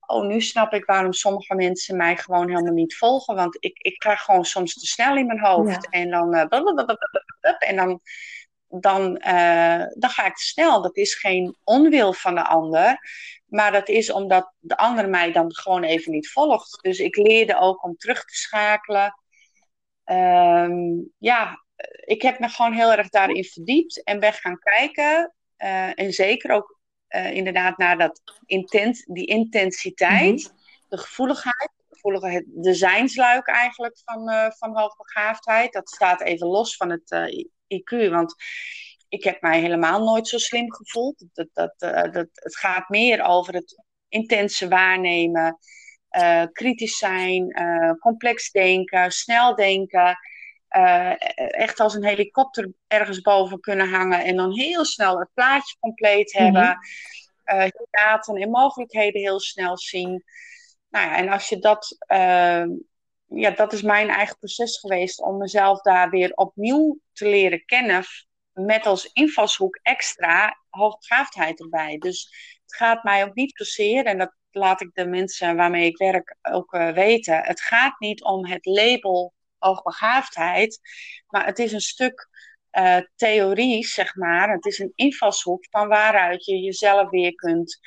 oh, 0.08 0.26
nu 0.26 0.40
snap 0.40 0.72
ik 0.72 0.84
waarom 0.84 1.12
sommige 1.12 1.54
mensen 1.54 1.96
mij 1.96 2.16
gewoon 2.16 2.48
helemaal 2.48 2.72
niet 2.72 2.96
volgen. 2.96 3.34
Want 3.34 3.56
ik, 3.60 3.78
ik 3.78 4.02
ga 4.02 4.16
gewoon 4.16 4.44
soms 4.44 4.74
te 4.74 4.86
snel 4.86 5.16
in 5.16 5.26
mijn 5.26 5.40
hoofd. 5.40 5.90
En 5.90 6.10
dan, 6.10 6.34
uh, 6.34 6.44
en 7.58 7.76
dan, 7.76 8.00
dan, 8.68 9.22
uh, 9.26 9.84
dan 9.94 10.10
ga 10.10 10.26
ik 10.26 10.36
te 10.36 10.44
snel. 10.44 10.82
Dat 10.82 10.96
is 10.96 11.14
geen 11.14 11.56
onwil 11.64 12.12
van 12.12 12.34
de 12.34 12.44
ander. 12.44 12.98
Maar 13.46 13.72
dat 13.72 13.88
is 13.88 14.12
omdat 14.12 14.52
de 14.58 14.76
ander 14.76 15.08
mij 15.08 15.32
dan 15.32 15.54
gewoon 15.54 15.82
even 15.82 16.12
niet 16.12 16.30
volgt. 16.30 16.78
Dus 16.82 16.98
ik 16.98 17.16
leerde 17.16 17.58
ook 17.58 17.84
om 17.84 17.96
terug 17.96 18.24
te 18.24 18.34
schakelen. 18.34 19.14
Um, 20.04 21.12
ja, 21.18 21.64
ik 22.04 22.22
heb 22.22 22.38
me 22.38 22.48
gewoon 22.48 22.72
heel 22.72 22.92
erg 22.92 23.08
daarin 23.08 23.44
verdiept 23.44 24.02
en 24.02 24.20
ben 24.20 24.32
gaan 24.32 24.58
kijken. 24.58 25.34
Uh, 25.58 25.98
en 25.98 26.12
zeker 26.12 26.50
ook 26.50 26.78
uh, 27.08 27.32
inderdaad 27.32 27.78
naar 27.78 27.98
dat 27.98 28.22
intent, 28.46 29.04
die 29.06 29.26
intensiteit, 29.26 30.42
mhm. 30.42 30.52
de 30.88 30.98
gevoeligheid, 30.98 31.70
gevoelige, 31.90 32.44
de 32.46 32.74
zijnsluik 32.74 33.46
eigenlijk 33.46 34.00
van, 34.04 34.30
uh, 34.30 34.50
van 34.50 34.76
hoogbegaafdheid. 34.76 35.72
Dat 35.72 35.88
staat 35.88 36.20
even 36.20 36.46
los 36.46 36.76
van 36.76 36.90
het 36.90 37.10
eh, 37.10 37.46
IQ, 37.68 38.10
want 38.10 38.34
ik 39.08 39.24
heb 39.24 39.42
mij 39.42 39.60
helemaal 39.60 40.04
nooit 40.04 40.28
zo 40.28 40.38
slim 40.38 40.72
gevoeld. 40.72 41.24
Dat, 41.32 41.48
dat, 41.52 41.74
dat, 42.12 42.28
het 42.32 42.56
gaat 42.56 42.88
meer 42.88 43.22
over 43.24 43.54
het 43.54 43.82
intense 44.08 44.68
waarnemen, 44.68 45.58
kritisch 46.52 46.98
zijn, 46.98 47.52
complex 48.00 48.50
denken, 48.50 49.10
snel 49.10 49.54
denken. 49.54 50.18
Echt 51.36 51.80
als 51.80 51.94
een 51.94 52.04
helikopter 52.04 52.72
ergens 52.86 53.20
boven 53.20 53.60
kunnen 53.60 53.88
hangen 53.90 54.24
en 54.24 54.36
dan 54.36 54.52
heel 54.52 54.84
snel 54.84 55.18
het 55.18 55.30
plaatje 55.34 55.76
compleet 55.80 56.34
mhm. 56.34 56.42
hebben. 56.42 56.78
Mm 57.44 57.70
-hmm. 58.26 58.36
en 58.36 58.50
mogelijkheden 58.50 59.20
heel 59.20 59.40
snel 59.40 59.78
zien. 59.78 60.24
Nou 60.88 61.06
ja, 61.06 61.16
en 61.16 61.28
als 61.28 61.48
je 61.48 61.58
dat, 61.58 61.96
ja, 63.28 63.50
dat 63.50 63.72
is 63.72 63.82
mijn 63.82 64.08
eigen 64.08 64.38
proces 64.38 64.78
geweest 64.78 65.20
om 65.22 65.36
mezelf 65.36 65.80
daar 65.80 66.10
weer 66.10 66.32
opnieuw 66.34 66.98
te 67.12 67.28
leren 67.28 67.64
kennen. 67.64 68.04
Met 68.52 68.86
als 68.86 69.10
invalshoek 69.12 69.78
extra 69.82 70.58
hoogbegaafdheid 70.68 71.60
erbij. 71.60 71.98
Dus 71.98 72.32
het 72.62 72.74
gaat 72.74 73.02
mij 73.02 73.24
ook 73.24 73.34
niet 73.34 73.56
zozeer, 73.56 74.04
en 74.04 74.18
dat 74.18 74.36
laat 74.50 74.80
ik 74.80 74.90
de 74.92 75.06
mensen 75.06 75.56
waarmee 75.56 75.86
ik 75.86 75.96
werk 75.96 76.36
ook 76.42 76.72
uh, 76.72 76.90
weten. 76.90 77.44
Het 77.44 77.60
gaat 77.60 77.98
niet 77.98 78.22
om 78.22 78.46
het 78.46 78.66
label 78.66 79.34
hoogbegaafdheid. 79.58 80.80
Maar 81.28 81.46
het 81.46 81.58
is 81.58 81.72
een 81.72 81.80
stuk 81.80 82.28
uh, 82.72 82.98
theorie, 83.16 83.86
zeg 83.86 84.14
maar. 84.14 84.50
Het 84.52 84.66
is 84.66 84.78
een 84.78 84.92
invalshoek 84.94 85.66
van 85.70 85.88
waaruit 85.88 86.44
je 86.44 86.58
jezelf 86.58 87.10
weer 87.10 87.34
kunt 87.34 87.78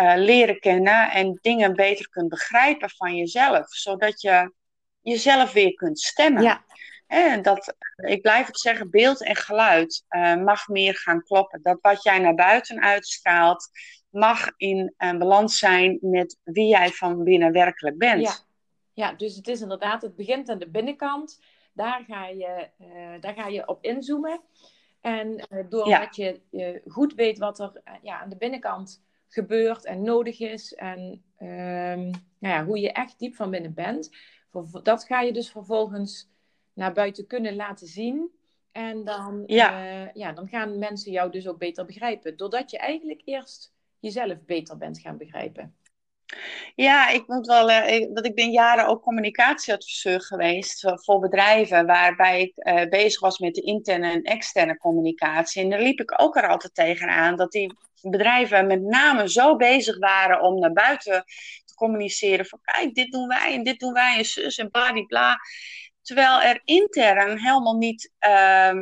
uh, 0.00 0.12
leren 0.16 0.58
kennen 0.58 1.10
en 1.10 1.38
dingen 1.40 1.74
beter 1.74 2.08
kunt 2.08 2.28
begrijpen 2.28 2.90
van 2.90 3.16
jezelf. 3.16 3.68
Zodat 3.68 4.20
je 4.20 4.52
jezelf 5.00 5.52
weer 5.52 5.74
kunt 5.74 6.00
stemmen. 6.00 6.42
Ja. 6.42 6.64
En 7.06 7.42
dat, 7.42 7.74
ik 7.96 8.22
blijf 8.22 8.46
het 8.46 8.58
zeggen, 8.58 8.90
beeld 8.90 9.24
en 9.24 9.36
geluid 9.36 10.04
uh, 10.08 10.36
mag 10.36 10.68
meer 10.68 10.94
gaan 10.94 11.22
kloppen. 11.22 11.62
Dat 11.62 11.78
wat 11.80 12.02
jij 12.02 12.18
naar 12.18 12.34
buiten 12.34 12.80
uitstraalt, 12.80 13.68
mag 14.10 14.52
in 14.56 14.94
balans 14.98 15.58
zijn 15.58 15.98
met 16.00 16.38
wie 16.42 16.68
jij 16.68 16.90
van 16.90 17.24
binnen 17.24 17.52
werkelijk 17.52 17.98
bent. 17.98 18.22
Ja. 18.22 18.34
Ja, 18.96 19.12
dus 19.12 19.36
het 19.36 19.48
is 19.48 19.60
inderdaad, 19.60 20.02
het 20.02 20.16
begint 20.16 20.48
aan 20.48 20.58
de 20.58 20.68
binnenkant. 20.68 21.40
Daar 21.72 22.04
ga 22.08 22.26
je, 22.26 22.68
uh, 22.78 23.20
daar 23.20 23.34
ga 23.34 23.46
je 23.46 23.68
op 23.68 23.84
inzoomen. 23.84 24.40
En 25.00 25.48
doordat 25.68 26.16
je 26.16 26.40
uh, 26.50 26.92
goed 26.92 27.14
weet 27.14 27.38
wat 27.38 27.58
er 27.58 27.82
ja, 28.02 28.20
aan 28.20 28.28
de 28.28 28.36
binnenkant 28.36 29.03
gebeurt 29.34 29.84
en 29.84 30.02
nodig 30.02 30.40
is. 30.40 30.74
En 30.74 31.24
ehm, 31.38 32.00
nou 32.38 32.54
ja, 32.54 32.64
hoe 32.64 32.80
je 32.80 32.92
echt 32.92 33.18
diep 33.18 33.34
van 33.34 33.50
binnen 33.50 33.74
bent. 33.74 34.10
Dat 34.82 35.04
ga 35.04 35.20
je 35.20 35.32
dus 35.32 35.50
vervolgens 35.50 36.28
naar 36.72 36.92
buiten 36.92 37.26
kunnen 37.26 37.56
laten 37.56 37.86
zien. 37.86 38.30
En 38.72 39.04
dan, 39.04 39.42
ja. 39.46 40.10
ja, 40.14 40.32
dan 40.32 40.48
gaan 40.48 40.78
mensen 40.78 41.12
jou 41.12 41.30
dus 41.30 41.48
ook 41.48 41.58
beter 41.58 41.84
begrijpen. 41.84 42.36
Doordat 42.36 42.70
je 42.70 42.78
eigenlijk 42.78 43.22
eerst 43.24 43.72
jezelf 44.00 44.44
beter 44.44 44.76
bent 44.76 44.98
gaan 44.98 45.16
begrijpen. 45.16 45.74
Ja, 46.74 47.08
ik 47.08 47.26
moet 47.26 47.46
wel, 47.46 47.70
uh, 47.70 48.14
dat 48.14 48.26
ik 48.26 48.34
ben 48.34 48.50
jaren 48.50 48.86
ook 48.86 49.02
communicatieadviseur 49.02 50.20
geweest 50.20 50.92
voor 50.94 51.20
bedrijven, 51.20 51.86
waarbij 51.86 52.40
ik 52.40 52.52
uh, 52.56 52.88
bezig 52.88 53.20
was 53.20 53.38
met 53.38 53.54
de 53.54 53.60
interne 53.60 54.10
en 54.10 54.22
externe 54.22 54.76
communicatie. 54.76 55.62
En 55.62 55.70
daar 55.70 55.80
liep 55.80 56.00
ik 56.00 56.22
ook 56.22 56.36
er 56.36 56.48
altijd 56.48 56.74
tegenaan 56.74 57.36
dat 57.36 57.52
die 57.52 57.76
bedrijven 58.10 58.66
met 58.66 58.82
name 58.82 59.28
zo 59.30 59.56
bezig 59.56 59.98
waren 59.98 60.40
om 60.40 60.58
naar 60.58 60.72
buiten 60.72 61.24
te 61.64 61.74
communiceren 61.74 62.46
van 62.46 62.58
kijk, 62.62 62.94
dit 62.94 63.12
doen 63.12 63.28
wij 63.28 63.54
en 63.54 63.62
dit 63.62 63.78
doen 63.78 63.92
wij 63.92 64.18
en 64.18 64.24
zus 64.24 64.58
en 64.58 64.70
bla. 65.06 65.38
Terwijl 66.02 66.42
er 66.42 66.60
intern 66.64 67.38
helemaal 67.38 67.76
niet, 67.76 68.12
uh, 68.20 68.72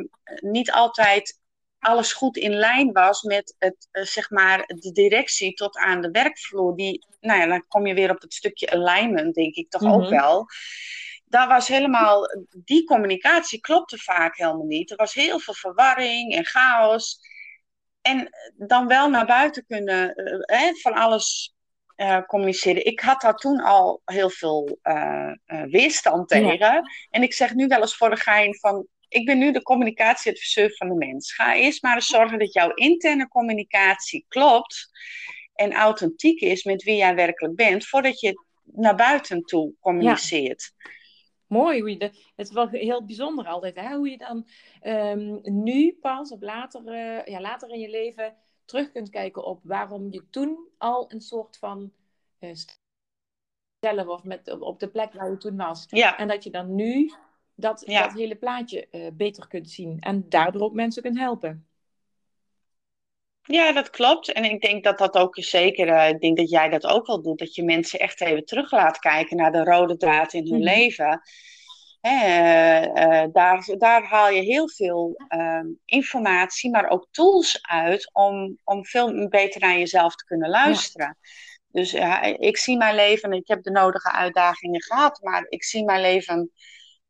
niet 0.41 0.71
altijd 0.71 1.41
alles 1.79 2.13
goed 2.13 2.37
in 2.37 2.53
lijn 2.53 2.91
was 2.91 3.21
met 3.21 3.55
het, 3.59 3.87
uh, 3.91 4.03
zeg 4.03 4.29
maar, 4.29 4.63
de 4.65 4.91
directie 4.91 5.53
tot 5.53 5.77
aan 5.77 6.01
de 6.01 6.11
werkvloer. 6.11 6.75
Die, 6.75 7.05
nou 7.19 7.39
ja, 7.39 7.45
dan 7.45 7.67
kom 7.67 7.87
je 7.87 7.93
weer 7.93 8.11
op 8.11 8.21
het 8.21 8.33
stukje 8.33 8.71
alignment, 8.71 9.35
denk 9.35 9.55
ik 9.55 9.69
toch 9.69 9.83
ook 9.83 10.01
mhm. 10.01 10.09
wel. 10.09 10.45
Daar 11.25 11.47
was 11.47 11.67
helemaal, 11.67 12.27
die 12.49 12.83
communicatie 12.83 13.59
klopte 13.59 13.97
vaak 13.97 14.37
helemaal 14.37 14.65
niet. 14.65 14.91
Er 14.91 14.97
was 14.97 15.13
heel 15.13 15.39
veel 15.39 15.53
verwarring 15.53 16.33
en 16.35 16.45
chaos. 16.45 17.19
En 18.03 18.29
dan 18.57 18.87
wel 18.87 19.09
naar 19.09 19.25
buiten 19.25 19.65
kunnen, 19.65 20.13
uh, 20.51 20.81
van 20.81 20.93
alles 20.93 21.53
uh, 21.97 22.21
communiceren. 22.21 22.85
Ik 22.85 22.99
had 22.99 23.21
daar 23.21 23.35
toen 23.35 23.61
al 23.61 24.01
heel 24.05 24.29
veel 24.29 24.79
uh, 24.83 25.31
weerstand 25.69 26.27
tegen. 26.27 26.91
En 27.09 27.23
ik 27.23 27.33
zeg 27.33 27.53
nu 27.53 27.67
wel 27.67 27.79
eens 27.81 27.97
voor 27.97 28.09
de 28.09 28.15
gein 28.15 28.55
van... 28.55 28.87
Ik 29.07 29.25
ben 29.25 29.37
nu 29.37 29.51
de 29.51 29.61
communicatieadviseur 29.61 30.75
van 30.75 30.89
de 30.89 30.95
mens. 30.95 31.33
Ga 31.33 31.55
eerst 31.55 31.83
maar 31.83 31.95
eens 31.95 32.07
zorgen 32.07 32.39
dat 32.39 32.53
jouw 32.53 32.73
interne 32.73 33.27
communicatie 33.27 34.25
klopt... 34.27 34.89
en 35.53 35.73
authentiek 35.73 36.41
is 36.41 36.63
met 36.63 36.83
wie 36.83 36.95
jij 36.95 37.15
werkelijk 37.15 37.55
bent... 37.55 37.87
voordat 37.87 38.19
je 38.19 38.43
naar 38.63 38.95
buiten 38.95 39.43
toe 39.43 39.73
communiceert. 39.79 40.73
Mooi, 41.53 41.79
hoe 41.79 41.89
je 41.89 41.97
de, 41.97 42.05
het 42.35 42.47
is 42.47 42.53
wel 42.53 42.67
heel 42.67 43.05
bijzonder 43.05 43.45
altijd, 43.45 43.75
hè? 43.75 43.95
hoe 43.95 44.09
je 44.09 44.17
dan 44.17 44.47
um, 44.83 45.39
nu 45.43 45.97
pas, 46.01 46.31
of 46.31 46.41
later, 46.41 46.81
uh, 46.85 47.25
ja, 47.25 47.41
later 47.41 47.69
in 47.69 47.79
je 47.79 47.89
leven, 47.89 48.35
terug 48.65 48.91
kunt 48.91 49.09
kijken 49.09 49.45
op 49.45 49.59
waarom 49.63 50.11
je 50.11 50.29
toen 50.29 50.67
al 50.77 51.11
een 51.11 51.21
soort 51.21 51.57
van 51.57 51.91
uh, 52.39 52.51
zelf 53.79 54.07
of 54.07 54.23
met, 54.23 54.59
op 54.59 54.79
de 54.79 54.87
plek 54.87 55.13
waar 55.13 55.31
je 55.31 55.37
toen 55.37 55.57
was. 55.57 55.85
Ja. 55.89 56.17
En 56.17 56.27
dat 56.27 56.43
je 56.43 56.49
dan 56.49 56.75
nu 56.75 57.11
dat, 57.55 57.83
dat 57.85 58.13
hele 58.13 58.35
plaatje 58.35 58.87
uh, 58.91 59.07
beter 59.13 59.47
kunt 59.47 59.69
zien 59.69 59.99
en 59.99 60.29
daardoor 60.29 60.61
ook 60.61 60.73
mensen 60.73 61.01
kunt 61.01 61.17
helpen. 61.17 61.67
Ja, 63.45 63.71
dat 63.71 63.89
klopt. 63.89 64.31
En 64.31 64.43
ik 64.43 64.61
denk 64.61 64.83
dat 64.83 64.97
dat 64.97 65.15
ook 65.15 65.35
zeker, 65.39 65.87
uh, 65.87 66.09
ik 66.09 66.21
denk 66.21 66.37
dat 66.37 66.49
jij 66.49 66.69
dat 66.69 66.85
ook 66.85 67.07
wel 67.07 67.21
doet, 67.21 67.39
dat 67.39 67.55
je 67.55 67.63
mensen 67.63 67.99
echt 67.99 68.21
even 68.21 68.45
terug 68.45 68.71
laat 68.71 68.99
kijken 68.99 69.37
naar 69.37 69.51
de 69.51 69.63
rode 69.63 69.97
draad 69.97 70.33
in 70.33 70.47
hun 70.47 70.59
mm. 70.59 70.63
leven. 70.63 71.21
Uh, 72.01 73.23
daar, 73.31 73.65
daar 73.77 74.03
haal 74.03 74.29
je 74.29 74.41
heel 74.41 74.69
veel 74.69 75.23
uh, 75.29 75.63
informatie, 75.85 76.71
maar 76.71 76.89
ook 76.89 77.07
tools 77.11 77.59
uit 77.61 78.09
om, 78.13 78.57
om 78.63 78.85
veel 78.85 79.27
beter 79.27 79.61
naar 79.61 79.77
jezelf 79.77 80.15
te 80.15 80.25
kunnen 80.25 80.49
luisteren. 80.49 81.17
Ja. 81.21 81.27
Dus 81.71 81.91
ja, 81.91 82.21
ik 82.21 82.57
zie 82.57 82.77
mijn 82.77 82.95
leven, 82.95 83.31
ik 83.31 83.47
heb 83.47 83.63
de 83.63 83.71
nodige 83.71 84.11
uitdagingen 84.11 84.81
gehad, 84.81 85.21
maar 85.21 85.45
ik 85.49 85.63
zie 85.63 85.83
mijn 85.83 86.01
leven, 86.01 86.51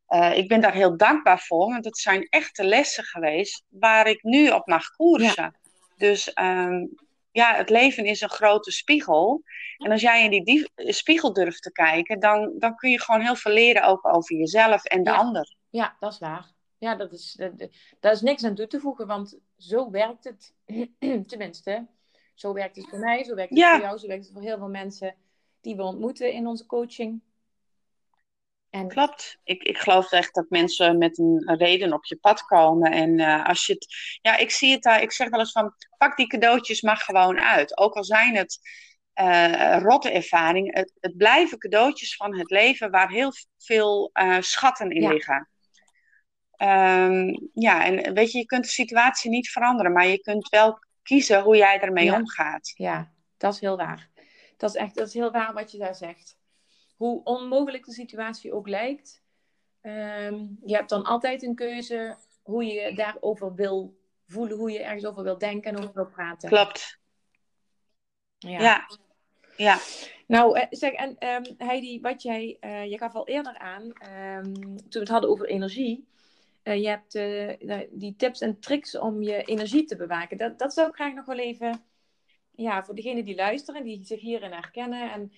uh, 0.08 0.36
ik 0.36 0.48
ben 0.48 0.60
daar 0.60 0.74
heel 0.74 0.96
dankbaar 0.96 1.40
voor, 1.40 1.68
want 1.68 1.84
het 1.84 1.98
zijn 1.98 2.26
echte 2.28 2.64
lessen 2.64 3.04
geweest 3.04 3.64
waar 3.68 4.06
ik 4.06 4.22
nu 4.22 4.50
op 4.50 4.66
mag 4.66 4.90
koersen. 4.90 5.42
Ja. 5.42 5.54
Dus 5.96 6.32
um, 6.38 6.94
ja, 7.30 7.54
het 7.54 7.70
leven 7.70 8.04
is 8.04 8.20
een 8.20 8.30
grote 8.30 8.70
spiegel. 8.70 9.42
En 9.76 9.90
als 9.90 10.00
jij 10.00 10.24
in 10.24 10.44
die, 10.44 10.70
spiegel 10.76 11.32
durft 11.32 11.62
te 11.62 11.72
kijken, 11.72 12.20
dan, 12.20 12.52
dan 12.58 12.76
kun 12.76 12.90
je 12.90 13.00
gewoon 13.00 13.20
heel 13.20 13.36
veel 13.36 13.52
leren 13.52 13.82
ook 13.82 14.06
over 14.06 14.36
jezelf 14.36 14.84
en 14.84 15.02
de 15.02 15.10
ja. 15.10 15.16
ander. 15.16 15.56
Ja, 15.70 15.96
dat 16.00 16.12
is 16.12 16.18
waar. 16.18 16.52
Ja, 16.78 16.94
dat 16.94 17.12
is, 17.12 17.32
dat, 17.32 17.68
daar 18.00 18.12
is 18.12 18.20
niks 18.20 18.44
aan 18.44 18.54
toe 18.54 18.66
te 18.66 18.80
voegen, 18.80 19.06
want 19.06 19.38
zo 19.56 19.90
werkt 19.90 20.24
het. 20.24 20.54
Tenminste, 21.28 21.86
zo 22.34 22.52
werkt 22.52 22.76
het 22.76 22.88
voor 22.88 22.98
mij, 22.98 23.24
zo 23.24 23.34
werkt 23.34 23.50
het 23.50 23.58
ja. 23.58 23.74
voor 23.74 23.84
jou, 23.84 23.98
zo 23.98 24.06
werkt 24.06 24.24
het 24.24 24.32
voor 24.32 24.42
heel 24.42 24.58
veel 24.58 24.68
mensen 24.68 25.14
die 25.60 25.76
we 25.76 25.82
ontmoeten 25.82 26.32
in 26.32 26.46
onze 26.46 26.66
coaching. 26.66 27.22
En... 28.74 28.88
Klopt. 28.88 29.38
Ik, 29.44 29.62
ik 29.62 29.78
geloof 29.78 30.12
echt 30.12 30.34
dat 30.34 30.46
mensen 30.48 30.98
met 30.98 31.18
een 31.18 31.56
reden 31.56 31.92
op 31.92 32.04
je 32.04 32.16
pad 32.16 32.42
komen. 32.42 32.92
En 32.92 33.18
uh, 33.18 33.46
als 33.46 33.66
je 33.66 33.72
het. 33.72 33.86
Ja, 34.22 34.36
ik 34.36 34.50
zie 34.50 34.72
het 34.72 34.82
daar. 34.82 35.02
Ik 35.02 35.12
zeg 35.12 35.28
wel 35.28 35.40
eens 35.40 35.52
van. 35.52 35.74
Pak 35.98 36.16
die 36.16 36.26
cadeautjes 36.26 36.82
maar 36.82 36.96
gewoon 36.96 37.40
uit. 37.40 37.78
Ook 37.78 37.94
al 37.94 38.04
zijn 38.04 38.36
het 38.36 38.58
uh, 39.20 39.76
rotte 39.80 40.10
ervaringen. 40.10 40.78
Het, 40.78 40.92
het, 41.00 41.16
blijven 41.16 41.58
cadeautjes 41.58 42.16
van 42.16 42.38
het 42.38 42.50
leven 42.50 42.90
waar 42.90 43.10
heel 43.10 43.32
veel 43.58 44.10
uh, 44.14 44.36
schatten 44.40 44.90
in 44.90 45.02
ja. 45.02 45.08
liggen. 45.08 45.48
Um, 46.56 47.50
ja, 47.52 47.84
en 47.84 48.14
weet 48.14 48.32
je, 48.32 48.38
je 48.38 48.46
kunt 48.46 48.64
de 48.64 48.70
situatie 48.70 49.30
niet 49.30 49.50
veranderen, 49.50 49.92
maar 49.92 50.06
je 50.06 50.20
kunt 50.20 50.48
wel 50.48 50.78
kiezen 51.02 51.42
hoe 51.42 51.56
jij 51.56 51.80
ermee 51.80 52.04
ja. 52.04 52.16
omgaat. 52.16 52.72
Ja, 52.76 53.12
dat 53.36 53.54
is 53.54 53.60
heel 53.60 53.76
waar. 53.76 54.10
Dat 54.56 54.70
is 54.70 54.76
echt 54.76 54.94
dat 54.94 55.06
is 55.06 55.14
heel 55.14 55.30
waar 55.30 55.52
wat 55.52 55.70
je 55.70 55.78
daar 55.78 55.94
zegt 55.94 56.36
hoe 57.04 57.24
onmogelijk 57.24 57.84
de 57.84 57.92
situatie 57.92 58.52
ook 58.52 58.68
lijkt, 58.68 59.22
um, 59.82 60.58
je 60.64 60.74
hebt 60.74 60.88
dan 60.88 61.04
altijd 61.04 61.42
een 61.42 61.54
keuze 61.54 62.16
hoe 62.42 62.64
je 62.64 62.94
daarover 62.94 63.54
wil 63.54 63.96
voelen, 64.26 64.56
hoe 64.56 64.70
je 64.70 64.82
ergens 64.82 65.04
over 65.04 65.22
wil 65.22 65.38
denken 65.38 65.70
en 65.70 65.78
over 65.78 65.94
wil 65.94 66.06
praten. 66.06 66.48
Klopt. 66.48 66.98
Ja. 68.38 68.60
ja. 68.60 68.88
ja. 69.56 69.78
Nou, 70.26 70.58
eh, 70.58 70.66
zeg, 70.70 70.92
en 70.92 71.28
um, 71.28 71.54
Heidi, 71.58 72.00
wat 72.00 72.22
jij, 72.22 72.56
uh, 72.60 72.90
je 72.90 72.98
gaf 72.98 73.14
al 73.14 73.28
eerder 73.28 73.58
aan, 73.58 73.82
um, 73.82 74.54
toen 74.76 74.88
we 74.90 74.98
het 74.98 75.08
hadden 75.08 75.30
over 75.30 75.46
energie, 75.46 76.08
uh, 76.62 76.82
je 76.82 76.88
hebt 76.88 77.14
uh, 77.14 77.80
die 77.90 78.16
tips 78.16 78.40
en 78.40 78.60
tricks 78.60 78.98
om 78.98 79.22
je 79.22 79.42
energie 79.42 79.84
te 79.84 79.96
bewaken. 79.96 80.36
Dat, 80.36 80.58
dat 80.58 80.74
zou 80.74 80.88
ik 80.88 80.94
graag 80.94 81.14
nog 81.14 81.26
wel 81.26 81.38
even, 81.38 81.82
ja, 82.50 82.84
voor 82.84 82.94
degenen 82.94 83.24
die 83.24 83.34
luisteren, 83.36 83.84
die 83.84 84.04
zich 84.04 84.20
hierin 84.20 84.52
herkennen 84.52 85.12
en 85.12 85.32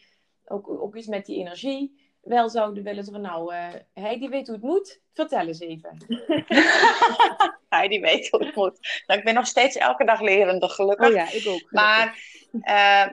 ook, 0.48 0.68
ook 0.68 0.96
iets 0.96 1.06
met 1.06 1.26
die 1.26 1.38
energie, 1.38 2.14
wel 2.20 2.48
zouden 2.48 2.82
willen 2.82 3.04
van 3.04 3.20
nou, 3.20 3.54
uh, 3.54 3.68
Heidi 3.94 4.28
weet 4.28 4.46
hoe 4.46 4.56
het 4.56 4.64
moet, 4.64 5.00
vertel 5.14 5.46
eens 5.46 5.60
even. 5.60 5.98
Heidi 7.68 8.00
weet 8.00 8.28
hoe 8.28 8.44
het 8.44 8.54
moet. 8.54 9.02
Nou, 9.06 9.18
ik 9.18 9.24
ben 9.24 9.34
nog 9.34 9.46
steeds 9.46 9.76
elke 9.76 10.04
dag 10.04 10.20
lerende, 10.20 10.68
gelukkig. 10.68 11.08
Oh 11.08 11.14
ja, 11.14 11.22
ik 11.22 11.34
ook. 11.34 11.42
Gelukkig. 11.42 11.70
Maar 11.70 12.18
uh, 12.52 13.06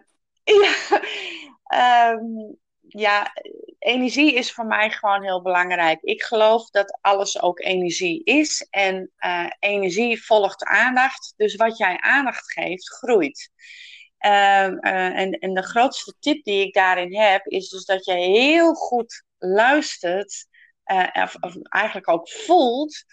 ja, 0.61 2.11
um, 2.11 2.57
ja, 2.87 3.33
energie 3.79 4.33
is 4.33 4.51
voor 4.51 4.65
mij 4.65 4.91
gewoon 4.91 5.23
heel 5.23 5.41
belangrijk. 5.41 6.01
Ik 6.01 6.23
geloof 6.23 6.69
dat 6.69 6.97
alles 7.01 7.41
ook 7.41 7.59
energie 7.59 8.23
is 8.23 8.67
en 8.69 9.11
uh, 9.19 9.49
energie 9.59 10.23
volgt 10.23 10.63
aandacht. 10.63 11.33
Dus 11.37 11.55
wat 11.55 11.77
jij 11.77 11.97
aandacht 11.99 12.51
geeft, 12.51 12.89
groeit. 12.89 13.51
Uh, 14.25 14.67
uh, 14.67 15.19
en, 15.19 15.31
en 15.31 15.53
de 15.53 15.63
grootste 15.63 16.15
tip 16.19 16.43
die 16.43 16.65
ik 16.65 16.73
daarin 16.73 17.15
heb, 17.15 17.45
is 17.45 17.69
dus 17.69 17.85
dat 17.85 18.05
je 18.05 18.13
heel 18.13 18.73
goed 18.73 19.23
luistert, 19.37 20.47
uh, 20.85 21.07
of, 21.39 21.55
eigenlijk 21.61 22.09
ook 22.09 22.29
voelt, 22.29 23.03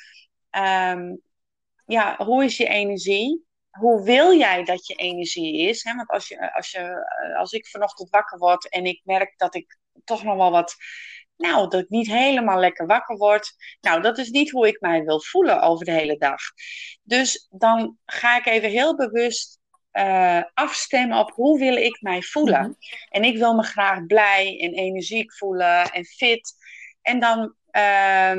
um, 0.50 1.20
ja, 1.86 2.16
hoe 2.24 2.44
is 2.44 2.56
je 2.56 2.66
energie? 2.66 3.44
Hoe 3.70 4.04
wil 4.04 4.38
jij 4.38 4.64
dat 4.64 4.86
je 4.86 4.94
energie 4.94 5.68
is? 5.68 5.82
Want 5.82 6.08
als, 6.08 6.28
je, 6.28 6.54
als, 6.54 6.70
je, 6.70 7.06
als 7.38 7.52
ik 7.52 7.66
vanochtend 7.66 8.10
wakker 8.10 8.38
word 8.38 8.68
en 8.68 8.84
ik 8.84 9.00
merk 9.04 9.34
dat 9.36 9.54
ik 9.54 9.78
toch 10.04 10.22
nog 10.22 10.36
wel 10.36 10.50
wat 10.50 10.76
nou, 11.36 11.68
dat 11.68 11.80
ik 11.80 11.88
niet 11.88 12.06
helemaal 12.06 12.58
lekker 12.58 12.86
wakker 12.86 13.16
word. 13.16 13.52
Nou, 13.80 14.02
dat 14.02 14.18
is 14.18 14.30
niet 14.30 14.50
hoe 14.50 14.68
ik 14.68 14.80
mij 14.80 15.04
wil 15.04 15.20
voelen 15.20 15.62
over 15.62 15.84
de 15.84 15.92
hele 15.92 16.16
dag. 16.16 16.40
Dus 17.02 17.46
dan 17.50 17.98
ga 18.06 18.36
ik 18.36 18.46
even 18.46 18.70
heel 18.70 18.96
bewust 18.96 19.59
uh, 19.92 20.42
afstemmen 20.54 21.18
op 21.18 21.30
hoe 21.30 21.58
wil 21.58 21.76
ik 21.76 22.00
mij 22.00 22.22
voelen. 22.22 22.58
Mm-hmm. 22.58 22.76
En 23.08 23.24
ik 23.24 23.38
wil 23.38 23.54
me 23.54 23.62
graag 23.62 24.06
blij 24.06 24.58
en 24.60 24.72
energiek 24.72 25.32
voelen 25.32 25.84
en 25.84 26.04
fit. 26.04 26.54
En 27.02 27.20
dan 27.20 27.54
uh, 27.72 28.32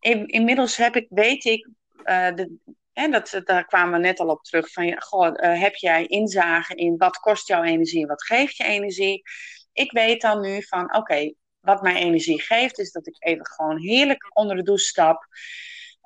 in, 0.00 0.26
inmiddels 0.26 0.76
heb 0.76 0.96
ik, 0.96 1.06
weet 1.08 1.44
ik, 1.44 1.68
uh, 2.04 2.34
de, 2.34 2.56
en 2.92 3.10
dat, 3.10 3.40
daar 3.44 3.64
kwamen 3.64 4.00
we 4.00 4.06
net 4.06 4.20
al 4.20 4.28
op 4.28 4.42
terug, 4.42 4.72
van 4.72 5.02
goh, 5.02 5.26
uh, 5.26 5.60
heb 5.60 5.74
jij 5.74 6.06
inzage 6.06 6.74
in 6.74 6.96
wat 6.96 7.16
kost 7.16 7.48
jouw 7.48 7.62
energie 7.62 8.02
en 8.02 8.08
wat 8.08 8.24
geeft 8.24 8.56
je 8.56 8.64
energie? 8.64 9.22
Ik 9.72 9.92
weet 9.92 10.20
dan 10.20 10.40
nu 10.40 10.62
van, 10.62 10.84
oké, 10.84 10.96
okay, 10.96 11.34
wat 11.60 11.82
mij 11.82 11.94
energie 11.94 12.40
geeft, 12.42 12.78
is 12.78 12.92
dat 12.92 13.06
ik 13.06 13.16
even 13.18 13.46
gewoon 13.46 13.78
heerlijk 13.78 14.36
onder 14.36 14.56
de 14.56 14.62
douche 14.62 14.84
stap 14.84 15.26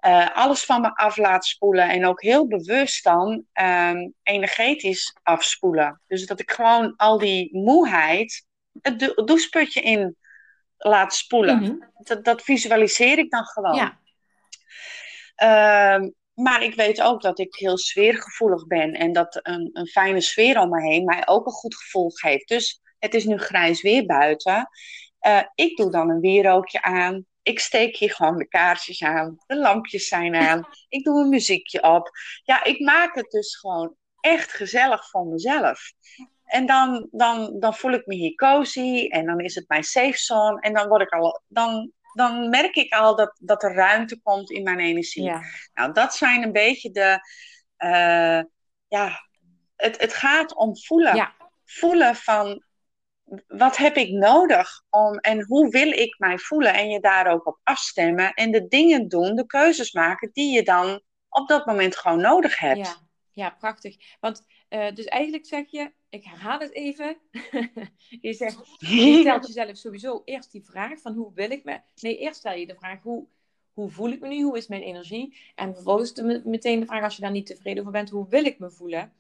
uh, 0.06 0.36
alles 0.36 0.64
van 0.64 0.80
me 0.80 0.94
af 0.94 1.16
laat 1.16 1.44
spoelen. 1.44 1.88
En 1.88 2.06
ook 2.06 2.22
heel 2.22 2.46
bewust 2.46 3.04
dan 3.04 3.44
um, 3.62 4.14
energetisch 4.22 5.16
afspoelen. 5.22 6.00
Dus 6.06 6.26
dat 6.26 6.40
ik 6.40 6.50
gewoon 6.50 6.96
al 6.96 7.18
die 7.18 7.56
moeheid 7.56 8.46
het 8.80 9.12
doucheputje 9.24 9.80
in 9.80 10.16
laat 10.76 11.14
spoelen. 11.14 11.58
Mm 11.58 11.64
-hmm. 11.64 11.90
dat, 11.98 12.24
dat, 12.24 12.42
visualiseer 12.42 13.18
ik 13.18 13.30
dan 13.30 13.44
gewoon. 13.44 13.74
Ja. 13.74 13.98
Uh, 15.42 16.08
maar 16.34 16.62
ik 16.62 16.74
weet 16.74 17.02
ook 17.02 17.22
dat 17.22 17.38
ik 17.38 17.54
heel 17.54 17.78
sfeergevoelig 17.78 18.66
ben. 18.66 18.92
En 18.92 19.12
dat 19.12 19.40
een, 19.42 19.70
een 19.72 19.86
fijne 19.86 20.20
sfeer 20.20 20.60
om 20.60 20.68
me 20.70 20.80
heen 20.80 21.04
mij 21.04 21.26
ook 21.26 21.46
een 21.46 21.52
goed 21.52 21.76
gevoel 21.76 22.10
geeft. 22.10 22.48
Dus 22.48 22.80
het 22.98 23.14
is 23.14 23.24
nu 23.24 23.38
grijs 23.38 23.82
weer 23.82 24.06
buiten. 24.06 24.68
Uh, 25.26 25.42
ik 25.54 25.76
doe 25.76 25.90
dan 25.90 26.10
een 26.10 26.20
wierookje 26.20 26.82
aan. 26.82 27.26
Ik 27.44 27.60
steek 27.60 27.96
hier 27.96 28.10
gewoon 28.10 28.38
de 28.38 28.48
kaarsjes 28.48 29.02
aan. 29.02 29.36
De 29.46 29.56
lampjes 29.56 30.08
zijn 30.08 30.34
aan. 30.34 30.68
Ik 30.88 31.04
doe 31.04 31.20
een 31.20 31.28
muziekje 31.28 31.82
op. 31.82 32.10
Ja, 32.42 32.64
ik 32.64 32.80
maak 32.80 33.14
het 33.14 33.30
dus 33.30 33.56
gewoon 33.56 33.96
echt 34.20 34.52
gezellig 34.52 35.10
voor 35.10 35.26
mezelf. 35.26 35.92
En 36.44 36.66
dan, 36.66 37.08
dan, 37.10 37.56
dan 37.60 37.74
voel 37.74 37.92
ik 37.92 38.06
me 38.06 38.14
hier 38.14 38.34
cozy 38.34 39.06
en 39.08 39.26
dan 39.26 39.40
is 39.40 39.54
het 39.54 39.68
mijn 39.68 39.84
safe 39.84 40.18
zone. 40.18 40.60
En 40.60 40.72
dan, 40.72 40.88
word 40.88 41.02
ik 41.02 41.10
al, 41.10 41.42
dan, 41.48 41.92
dan 42.12 42.48
merk 42.48 42.74
ik 42.74 42.92
al 42.92 43.16
dat, 43.16 43.36
dat 43.40 43.62
er 43.62 43.74
ruimte 43.74 44.20
komt 44.22 44.50
in 44.50 44.62
mijn 44.62 44.80
energie. 44.80 45.22
Ja. 45.22 45.42
Nou, 45.74 45.92
dat 45.92 46.14
zijn 46.14 46.42
een 46.42 46.52
beetje 46.52 46.90
de. 46.90 47.18
Uh, 47.78 48.42
ja, 48.88 49.20
het, 49.76 50.00
het 50.00 50.14
gaat 50.14 50.54
om 50.54 50.76
voelen. 50.76 51.14
Ja. 51.14 51.34
Voelen 51.64 52.16
van 52.16 52.64
wat 53.46 53.76
heb 53.76 53.96
ik 53.96 54.10
nodig 54.10 54.82
om 54.90 55.18
en 55.18 55.44
hoe 55.44 55.70
wil 55.70 55.90
ik 55.90 56.18
mij 56.18 56.38
voelen 56.38 56.74
en 56.74 56.90
je 56.90 57.00
daar 57.00 57.32
ook 57.32 57.46
op 57.46 57.60
afstemmen 57.62 58.32
en 58.34 58.50
de 58.50 58.66
dingen 58.68 59.08
doen, 59.08 59.34
de 59.34 59.46
keuzes 59.46 59.92
maken 59.92 60.30
die 60.32 60.54
je 60.54 60.62
dan 60.62 61.00
op 61.28 61.48
dat 61.48 61.66
moment 61.66 61.96
gewoon 61.96 62.20
nodig 62.20 62.58
hebt. 62.58 62.86
Ja, 62.86 62.96
ja 63.30 63.50
prachtig. 63.50 63.96
Want 64.20 64.42
uh, 64.70 64.92
dus 64.94 65.04
eigenlijk 65.04 65.46
zeg 65.46 65.70
je, 65.70 65.92
ik 66.08 66.24
herhaal 66.24 66.58
het 66.58 66.74
even. 66.74 67.16
je 68.20 68.32
zegt, 68.32 68.60
je 68.78 69.18
stelt 69.20 69.46
jezelf 69.46 69.76
sowieso 69.76 70.22
eerst 70.24 70.52
die 70.52 70.64
vraag 70.64 71.00
van 71.00 71.14
hoe 71.14 71.34
wil 71.34 71.50
ik 71.50 71.64
me. 71.64 71.80
Nee, 72.00 72.18
eerst 72.18 72.38
stel 72.38 72.54
je 72.54 72.66
de 72.66 72.74
vraag 72.74 73.02
hoe, 73.02 73.26
hoe 73.72 73.90
voel 73.90 74.10
ik 74.10 74.20
me 74.20 74.28
nu? 74.28 74.42
Hoe 74.42 74.56
is 74.56 74.68
mijn 74.68 74.82
energie? 74.82 75.36
En 75.54 75.74
vervolgens 75.74 76.22
meteen 76.44 76.80
de 76.80 76.86
vraag 76.86 77.02
als 77.02 77.16
je 77.16 77.22
daar 77.22 77.30
niet 77.30 77.46
tevreden 77.46 77.80
over 77.80 77.92
bent, 77.92 78.10
hoe 78.10 78.28
wil 78.28 78.44
ik 78.44 78.58
me 78.58 78.70
voelen? 78.70 79.12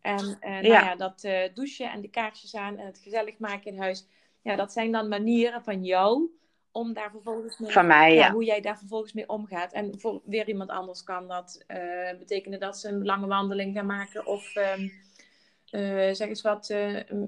En 0.00 0.38
uh, 0.40 0.50
nou 0.50 0.66
ja, 0.66 0.96
dat 0.96 1.24
uh, 1.24 1.40
douchen 1.54 1.90
en 1.90 2.00
de 2.00 2.10
kaarsjes 2.10 2.54
aan 2.54 2.78
en 2.78 2.86
het 2.86 2.98
gezellig 2.98 3.38
maken 3.38 3.72
in 3.72 3.78
huis. 3.78 4.06
Ja, 4.42 4.56
dat 4.56 4.72
zijn 4.72 4.92
dan 4.92 5.08
manieren 5.08 5.62
van 5.62 5.84
jou 5.84 6.30
om 6.72 6.92
daar 6.92 7.10
vervolgens 7.10 7.58
mee... 7.58 7.72
Van 7.72 7.86
mij, 7.86 8.14
ja. 8.14 8.32
Hoe 8.32 8.44
jij 8.44 8.60
daar 8.60 8.78
vervolgens 8.78 9.12
mee 9.12 9.28
omgaat. 9.28 9.72
En 9.72 10.00
voor 10.00 10.20
weer 10.24 10.48
iemand 10.48 10.70
anders 10.70 11.02
kan 11.02 11.28
dat 11.28 11.64
uh, 11.68 12.18
betekenen 12.18 12.60
dat 12.60 12.78
ze 12.78 12.88
een 12.88 13.04
lange 13.04 13.26
wandeling 13.26 13.76
gaan 13.76 13.86
maken 13.86 14.26
of... 14.26 14.54
Um, 14.56 14.92
uh, 15.70 16.14
zeg 16.14 16.28
eens 16.28 16.42
wat, 16.42 16.74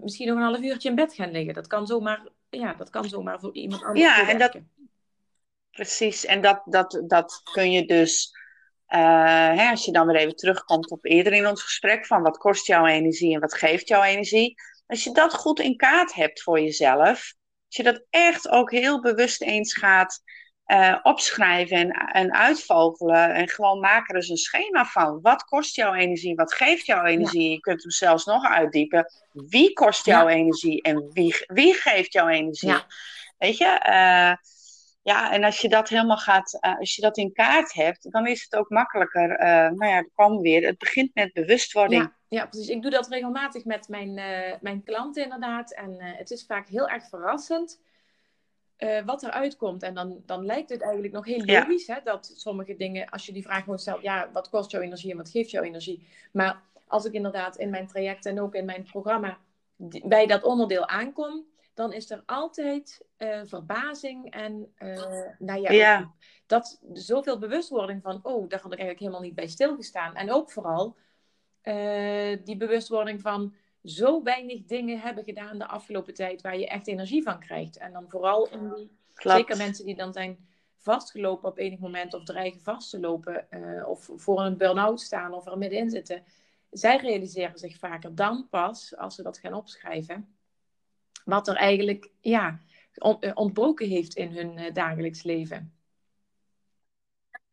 misschien 0.00 0.28
nog 0.28 0.36
een 0.36 0.42
half 0.42 0.60
uurtje 0.60 0.88
in 0.88 0.94
bed 0.94 1.14
gaan 1.14 1.30
liggen. 1.30 1.54
Dat 1.54 1.66
kan 1.66 1.86
zomaar, 1.86 2.26
ja, 2.50 2.74
dat 2.74 2.90
kan 2.90 3.04
zomaar 3.04 3.40
voor 3.40 3.54
iemand 3.54 3.82
anders 3.82 4.00
Ja, 4.00 4.28
en 4.28 4.38
dat, 4.38 4.58
precies. 5.70 6.24
En 6.24 6.40
dat, 6.40 6.62
dat, 6.64 7.02
dat 7.06 7.40
kun 7.52 7.70
je 7.72 7.86
dus, 7.86 8.36
uh, 8.94 9.56
hè, 9.56 9.70
als 9.70 9.84
je 9.84 9.92
dan 9.92 10.06
weer 10.06 10.16
even 10.16 10.36
terugkomt 10.36 10.90
op 10.90 11.04
eerder 11.04 11.32
in 11.32 11.46
ons 11.46 11.62
gesprek, 11.62 12.06
van 12.06 12.22
wat 12.22 12.38
kost 12.38 12.66
jouw 12.66 12.86
energie 12.86 13.34
en 13.34 13.40
wat 13.40 13.54
geeft 13.54 13.88
jouw 13.88 14.02
energie. 14.02 14.54
Als 14.86 15.04
je 15.04 15.12
dat 15.12 15.34
goed 15.34 15.60
in 15.60 15.76
kaart 15.76 16.14
hebt 16.14 16.42
voor 16.42 16.60
jezelf, 16.60 17.34
als 17.66 17.76
je 17.76 17.82
dat 17.82 18.02
echt 18.10 18.48
ook 18.48 18.70
heel 18.70 19.00
bewust 19.00 19.42
eens 19.42 19.74
gaat 19.74 20.22
uh, 20.70 20.96
opschrijven 21.02 21.76
en, 21.76 21.90
en 21.90 22.32
uitvogelen. 22.32 23.34
En 23.34 23.48
gewoon 23.48 23.80
maken 23.80 24.14
er 24.14 24.20
eens 24.20 24.28
een 24.28 24.36
schema 24.36 24.84
van. 24.84 25.18
Wat 25.22 25.44
kost 25.44 25.76
jouw 25.76 25.94
energie? 25.94 26.34
Wat 26.34 26.54
geeft 26.54 26.86
jouw 26.86 27.04
energie? 27.04 27.50
Je 27.50 27.60
kunt 27.60 27.82
hem 27.82 27.90
zelfs 27.90 28.24
nog 28.24 28.48
uitdiepen. 28.48 29.12
Wie 29.32 29.72
kost 29.72 30.06
jouw 30.06 30.28
energie? 30.28 30.82
En 30.82 31.10
wie, 31.12 31.44
wie 31.46 31.74
geeft 31.74 32.12
jouw 32.12 32.28
energie? 32.28 32.74
Weet 33.38 33.56
je? 33.56 33.80
Uh, 33.88 34.34
ja, 35.02 35.32
en 35.32 35.44
als 35.44 35.60
je 35.60 35.68
dat 35.68 35.88
helemaal 35.88 36.16
gaat, 36.16 36.58
uh, 36.60 36.78
als 36.78 36.94
je 36.94 37.02
dat 37.02 37.16
in 37.16 37.32
kaart 37.32 37.72
hebt, 37.72 38.12
dan 38.12 38.26
is 38.26 38.42
het 38.42 38.60
ook 38.60 38.70
makkelijker. 38.70 39.28
nou 39.74 39.86
ja, 39.86 39.96
er 39.96 40.10
kwam 40.14 40.40
weer. 40.40 40.66
Het 40.66 40.78
begint 40.78 41.14
met 41.14 41.32
bewustwording. 41.32 42.02
Ja. 42.02 42.18
Ja, 42.28 42.46
precies. 42.46 42.68
Ik 42.68 42.82
doe 42.82 42.90
dat 42.90 43.08
regelmatig 43.08 43.64
met 43.64 43.88
mijn, 43.88 44.14
mijn 44.60 44.82
klanten 44.82 45.22
inderdaad. 45.22 45.74
En 45.74 45.96
het 46.00 46.30
is 46.30 46.44
vaak 46.46 46.68
heel 46.68 46.88
erg 46.88 47.08
verrassend 47.08 47.80
uh, 48.80 49.04
wat 49.04 49.22
eruit 49.22 49.56
komt. 49.56 49.82
En 49.82 49.94
dan, 49.94 50.22
dan 50.26 50.44
lijkt 50.44 50.70
het 50.70 50.82
eigenlijk 50.82 51.12
nog 51.12 51.24
heel 51.24 51.44
logisch 51.44 51.86
hè, 51.86 51.96
dat 52.04 52.32
sommige 52.36 52.76
dingen, 52.76 53.08
als 53.08 53.26
je 53.26 53.32
die 53.32 53.42
vraag 53.42 53.62
gewoon 53.62 53.78
stelt, 53.78 54.02
ja, 54.02 54.30
wat 54.32 54.48
kost 54.48 54.70
jouw 54.70 54.80
energie 54.80 55.10
en 55.10 55.16
wat 55.16 55.30
geeft 55.30 55.50
jouw 55.50 55.62
energie? 55.62 56.06
Maar 56.32 56.62
als 56.86 57.04
ik 57.04 57.12
inderdaad 57.12 57.56
in 57.56 57.70
mijn 57.70 57.86
traject 57.86 58.26
en 58.26 58.40
ook 58.40 58.54
in 58.54 58.64
mijn 58.64 58.82
programma 58.82 59.38
bij 60.04 60.26
dat 60.26 60.42
onderdeel 60.42 60.88
aankom, 60.88 61.44
dan 61.80 61.92
is 61.92 62.10
er 62.10 62.22
altijd 62.26 63.04
uh, 63.18 63.40
verbazing 63.44 64.30
en 64.30 64.72
uh, 64.78 65.02
nou 65.38 65.60
ja, 65.60 65.72
ja, 65.72 66.14
dat 66.46 66.80
zoveel 66.92 67.38
bewustwording 67.38 68.02
van, 68.02 68.20
oh, 68.22 68.48
daar 68.48 68.60
had 68.60 68.72
ik 68.72 68.78
eigenlijk 68.78 68.98
helemaal 68.98 69.20
niet 69.20 69.34
bij 69.34 69.46
stilgestaan. 69.46 70.14
En 70.14 70.32
ook 70.32 70.50
vooral 70.50 70.96
die 72.44 72.56
bewustwording 72.56 73.20
van, 73.20 73.54
zo 73.84 74.22
weinig 74.22 74.64
dingen 74.64 75.00
hebben 75.00 75.24
gedaan 75.24 75.58
de 75.58 75.66
afgelopen 75.66 76.14
tijd 76.14 76.42
waar 76.42 76.58
je 76.58 76.68
echt 76.68 76.88
energie 76.88 77.22
van 77.22 77.40
krijgt. 77.40 77.76
En 77.76 77.92
dan 77.92 78.04
vooral 78.08 78.48
in 78.48 78.74
die, 78.74 78.90
zeker 79.14 79.56
mensen 79.56 79.84
die 79.84 79.96
dan 79.96 80.12
zijn 80.12 80.48
vastgelopen 80.76 81.48
op 81.48 81.58
enig 81.58 81.78
moment 81.78 82.14
of 82.14 82.24
dreigen 82.24 82.60
vast 82.60 82.90
te 82.90 83.00
lopen 83.00 83.46
of 83.86 84.10
voor 84.16 84.40
een 84.40 84.56
burn-out 84.56 85.00
staan 85.00 85.32
of 85.32 85.46
er 85.46 85.58
middenin 85.58 85.90
zitten. 85.90 86.24
Zij 86.70 86.96
realiseren 86.96 87.58
zich 87.58 87.78
vaker 87.78 88.14
dan 88.14 88.48
pas, 88.50 88.96
als 88.96 89.14
ze 89.14 89.22
dat 89.22 89.38
gaan 89.38 89.54
opschrijven, 89.54 90.34
wat 91.24 91.48
er 91.48 91.56
eigenlijk 91.56 92.10
ja, 92.20 92.60
eh, 92.92 93.30
ontbroken 93.34 93.88
heeft 93.88 94.14
in 94.14 94.32
hun 94.36 94.58
uh, 94.58 94.72
dagelijks 94.72 95.22
leven. 95.22 95.74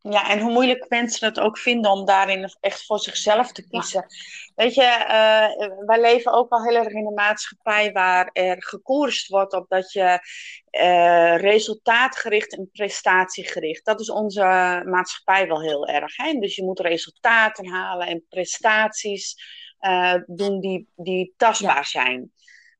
Ja, 0.00 0.30
en 0.30 0.40
hoe 0.40 0.52
moeilijk 0.52 0.86
mensen 0.88 1.28
het 1.28 1.40
ook 1.40 1.58
vinden 1.58 1.90
om 1.90 2.04
daarin 2.04 2.50
echt 2.60 2.86
voor 2.86 2.98
zichzelf 2.98 3.52
te 3.52 3.68
kiezen. 3.68 4.06
Weet 4.54 4.74
je, 4.74 4.82
uh, 4.82 5.86
wij 5.86 6.00
leven 6.00 6.32
ook 6.32 6.50
al 6.50 6.64
heel 6.64 6.76
erg 6.76 6.92
in 6.92 7.06
een 7.06 7.14
maatschappij 7.14 7.92
waar 7.92 8.30
er 8.32 8.62
gekoerst 8.62 9.28
wordt 9.28 9.52
op 9.52 9.68
dat 9.68 9.92
je 9.92 10.20
uh, 10.70 11.36
resultaatgericht 11.36 12.56
en 12.56 12.70
prestatiegericht. 12.72 13.84
Dat 13.84 14.00
is 14.00 14.10
onze 14.10 14.42
maatschappij 14.84 15.46
wel 15.46 15.60
heel 15.60 15.86
erg. 15.86 16.16
Hè? 16.16 16.32
Dus 16.32 16.56
je 16.56 16.64
moet 16.64 16.80
resultaten 16.80 17.68
halen 17.68 18.06
en 18.06 18.26
prestaties 18.28 19.36
uh, 19.80 20.14
doen 20.26 20.60
die, 20.60 20.88
die 20.96 21.34
tastbaar 21.36 21.84
zijn. 21.84 22.32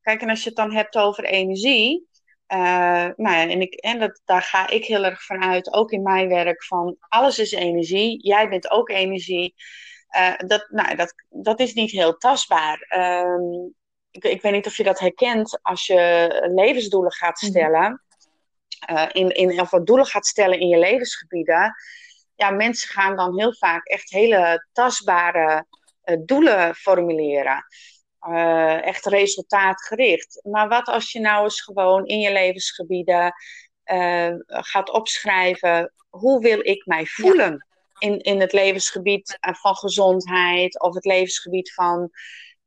Kijk, 0.08 0.22
en 0.22 0.30
als 0.30 0.42
je 0.42 0.48
het 0.48 0.58
dan 0.58 0.72
hebt 0.72 0.96
over 0.96 1.24
energie. 1.24 2.08
Uh, 2.52 2.58
nou 3.16 3.36
ja, 3.36 3.48
en, 3.48 3.60
ik, 3.60 3.74
en 3.74 3.98
dat, 3.98 4.20
daar 4.24 4.42
ga 4.42 4.68
ik 4.68 4.84
heel 4.84 5.04
erg 5.04 5.24
van 5.24 5.42
uit, 5.42 5.72
ook 5.72 5.90
in 5.90 6.02
mijn 6.02 6.28
werk, 6.28 6.64
van 6.64 6.96
alles 7.08 7.38
is 7.38 7.52
energie, 7.52 8.22
jij 8.22 8.48
bent 8.48 8.70
ook 8.70 8.88
energie. 8.90 9.54
Uh, 10.16 10.36
dat, 10.36 10.66
nou, 10.70 10.96
dat, 10.96 11.14
dat 11.28 11.60
is 11.60 11.72
niet 11.72 11.90
heel 11.90 12.16
tastbaar. 12.16 12.86
Um, 13.26 13.74
ik, 14.10 14.24
ik, 14.24 14.42
weet 14.42 14.52
niet 14.52 14.66
of 14.66 14.76
je 14.76 14.84
dat 14.84 14.98
herkent 14.98 15.58
als 15.62 15.86
je 15.86 16.28
levensdoelen 16.54 17.12
gaat 17.12 17.40
mhm. 17.40 17.50
stellen, 17.50 18.02
uh, 18.90 19.06
in, 19.12 19.30
in, 19.30 19.60
of 19.60 19.70
wat 19.70 19.86
doelen 19.86 20.06
gaat 20.06 20.26
stellen 20.26 20.60
in 20.60 20.68
je 20.68 20.78
levensgebieden. 20.78 21.74
Ja, 22.34 22.50
mensen 22.50 22.88
gaan 22.88 23.16
dan 23.16 23.38
heel 23.38 23.54
vaak 23.54 23.86
echt 23.86 24.10
hele 24.10 24.66
tastbare 24.72 25.66
doelen 26.24 26.74
formuleren. 26.74 27.64
Uh, 28.26 28.86
echt 28.86 29.06
resultaatgericht. 29.06 30.40
Maar 30.42 30.68
wat 30.68 30.86
als 30.86 31.12
je 31.12 31.20
nou 31.20 31.44
eens 31.44 31.60
gewoon 31.60 32.06
in 32.06 32.18
je 32.18 32.32
levensgebieden 32.32 33.34
uh, 33.92 34.34
gaat 34.46 34.90
opschrijven, 34.90 35.92
hoe 36.08 36.40
wil 36.40 36.58
ik 36.66 36.86
mij 36.86 37.06
voelen 37.06 37.66
in, 37.98 38.18
in 38.18 38.40
het 38.40 38.52
levensgebied 38.52 39.36
eh, 39.40 39.54
van 39.54 39.76
gezondheid 39.76 40.80
of 40.80 40.94
het 40.94 41.04
levensgebied 41.04 41.74
van 41.74 42.10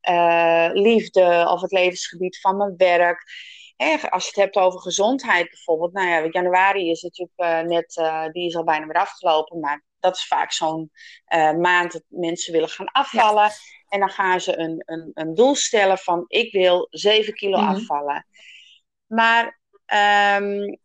uh, 0.10 0.70
liefde 0.74 1.48
of 1.50 1.62
het 1.62 1.72
levensgebied 1.72 2.40
van 2.40 2.58
mijn 2.58 2.74
werk. 2.78 3.24
Als 4.10 4.24
je 4.24 4.30
het 4.30 4.36
hebt 4.36 4.56
over 4.56 4.80
gezondheid 4.80 5.50
bijvoorbeeld, 5.50 5.94
nou 5.94 6.08
ja, 6.08 6.28
januari 6.32 6.90
is 6.90 7.02
natuurlijk 7.02 7.68
net, 7.68 8.02
die 8.32 8.48
is 8.48 8.56
al 8.56 8.64
bijna 8.64 8.86
weer 8.86 9.02
afgelopen, 9.02 9.60
maar 9.60 9.84
dat 10.00 10.16
is 10.16 10.28
vaak 10.28 10.52
zo'n 10.52 10.92
maand 11.60 11.92
dat 11.92 12.04
mensen 12.08 12.54
willen 12.54 12.70
gaan 12.70 12.92
afvallen. 12.92 13.44
Ja. 13.44 13.81
En 13.92 14.00
dan 14.00 14.10
gaan 14.10 14.42
ze 14.42 14.58
een, 14.58 14.84
een, 14.86 15.12
een 15.14 15.36
doel 15.36 15.56
stellen 15.56 15.98
van 15.98 16.26
ik 16.28 16.52
wil 16.52 16.88
7 16.90 17.34
kilo 17.34 17.58
mhm. 17.58 17.70
afvallen. 17.70 18.26
Maar 19.08 19.60
um, 20.38 20.78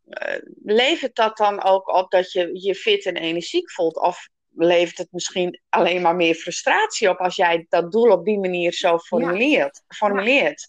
levert 0.64 1.14
dat 1.14 1.36
dan 1.36 1.62
ook 1.62 1.88
op 1.88 2.11
dat 2.11 2.32
je 2.32 2.50
je 2.52 2.74
fit 2.74 3.07
en 3.07 3.16
energiek 3.16 3.70
voelt? 3.70 4.00
Of 4.00 4.28
levert 4.50 4.98
het 4.98 5.12
misschien 5.12 5.61
alleen 5.68 6.02
maar 6.02 6.16
meer 6.16 6.34
frustratie 6.34 7.09
op 7.09 7.18
als 7.18 7.36
jij 7.36 7.66
dat 7.68 7.92
doel 7.92 8.11
op 8.11 8.24
die 8.24 8.38
manier 8.38 8.72
zo 8.72 8.98
formuleert? 8.98 9.82
formuleert? 9.88 10.68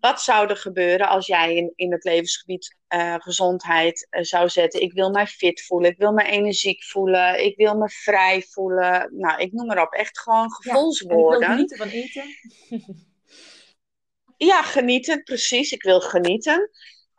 Wat 0.00 0.20
zou 0.20 0.48
er 0.48 0.56
gebeuren 0.56 1.08
als 1.08 1.26
jij 1.26 1.54
in, 1.54 1.72
in 1.74 1.92
het 1.92 2.04
levensgebied 2.04 2.76
uh, 2.88 3.14
gezondheid 3.18 4.08
uh, 4.10 4.22
zou 4.22 4.48
zetten? 4.48 4.80
Ik 4.80 4.92
wil 4.92 5.10
mij 5.10 5.26
fit 5.26 5.62
voelen, 5.62 5.90
ik 5.90 5.98
wil 5.98 6.12
me 6.12 6.22
energiek 6.22 6.84
voelen, 6.84 7.44
ik 7.44 7.56
wil 7.56 7.76
me 7.76 7.88
vrij 7.88 8.42
voelen. 8.42 9.08
Nou, 9.12 9.40
ik 9.40 9.52
noem 9.52 9.66
maar 9.66 9.82
op. 9.82 9.92
Echt 9.92 10.18
gewoon 10.20 10.52
gevoelswoorden. 10.52 11.40
Ja, 11.40 11.46
genieten 11.46 11.76
van 11.76 11.88
eten. 11.88 12.24
ja, 14.50 14.62
genieten, 14.62 15.22
precies. 15.22 15.72
Ik 15.72 15.82
wil 15.82 16.00
genieten. 16.00 16.70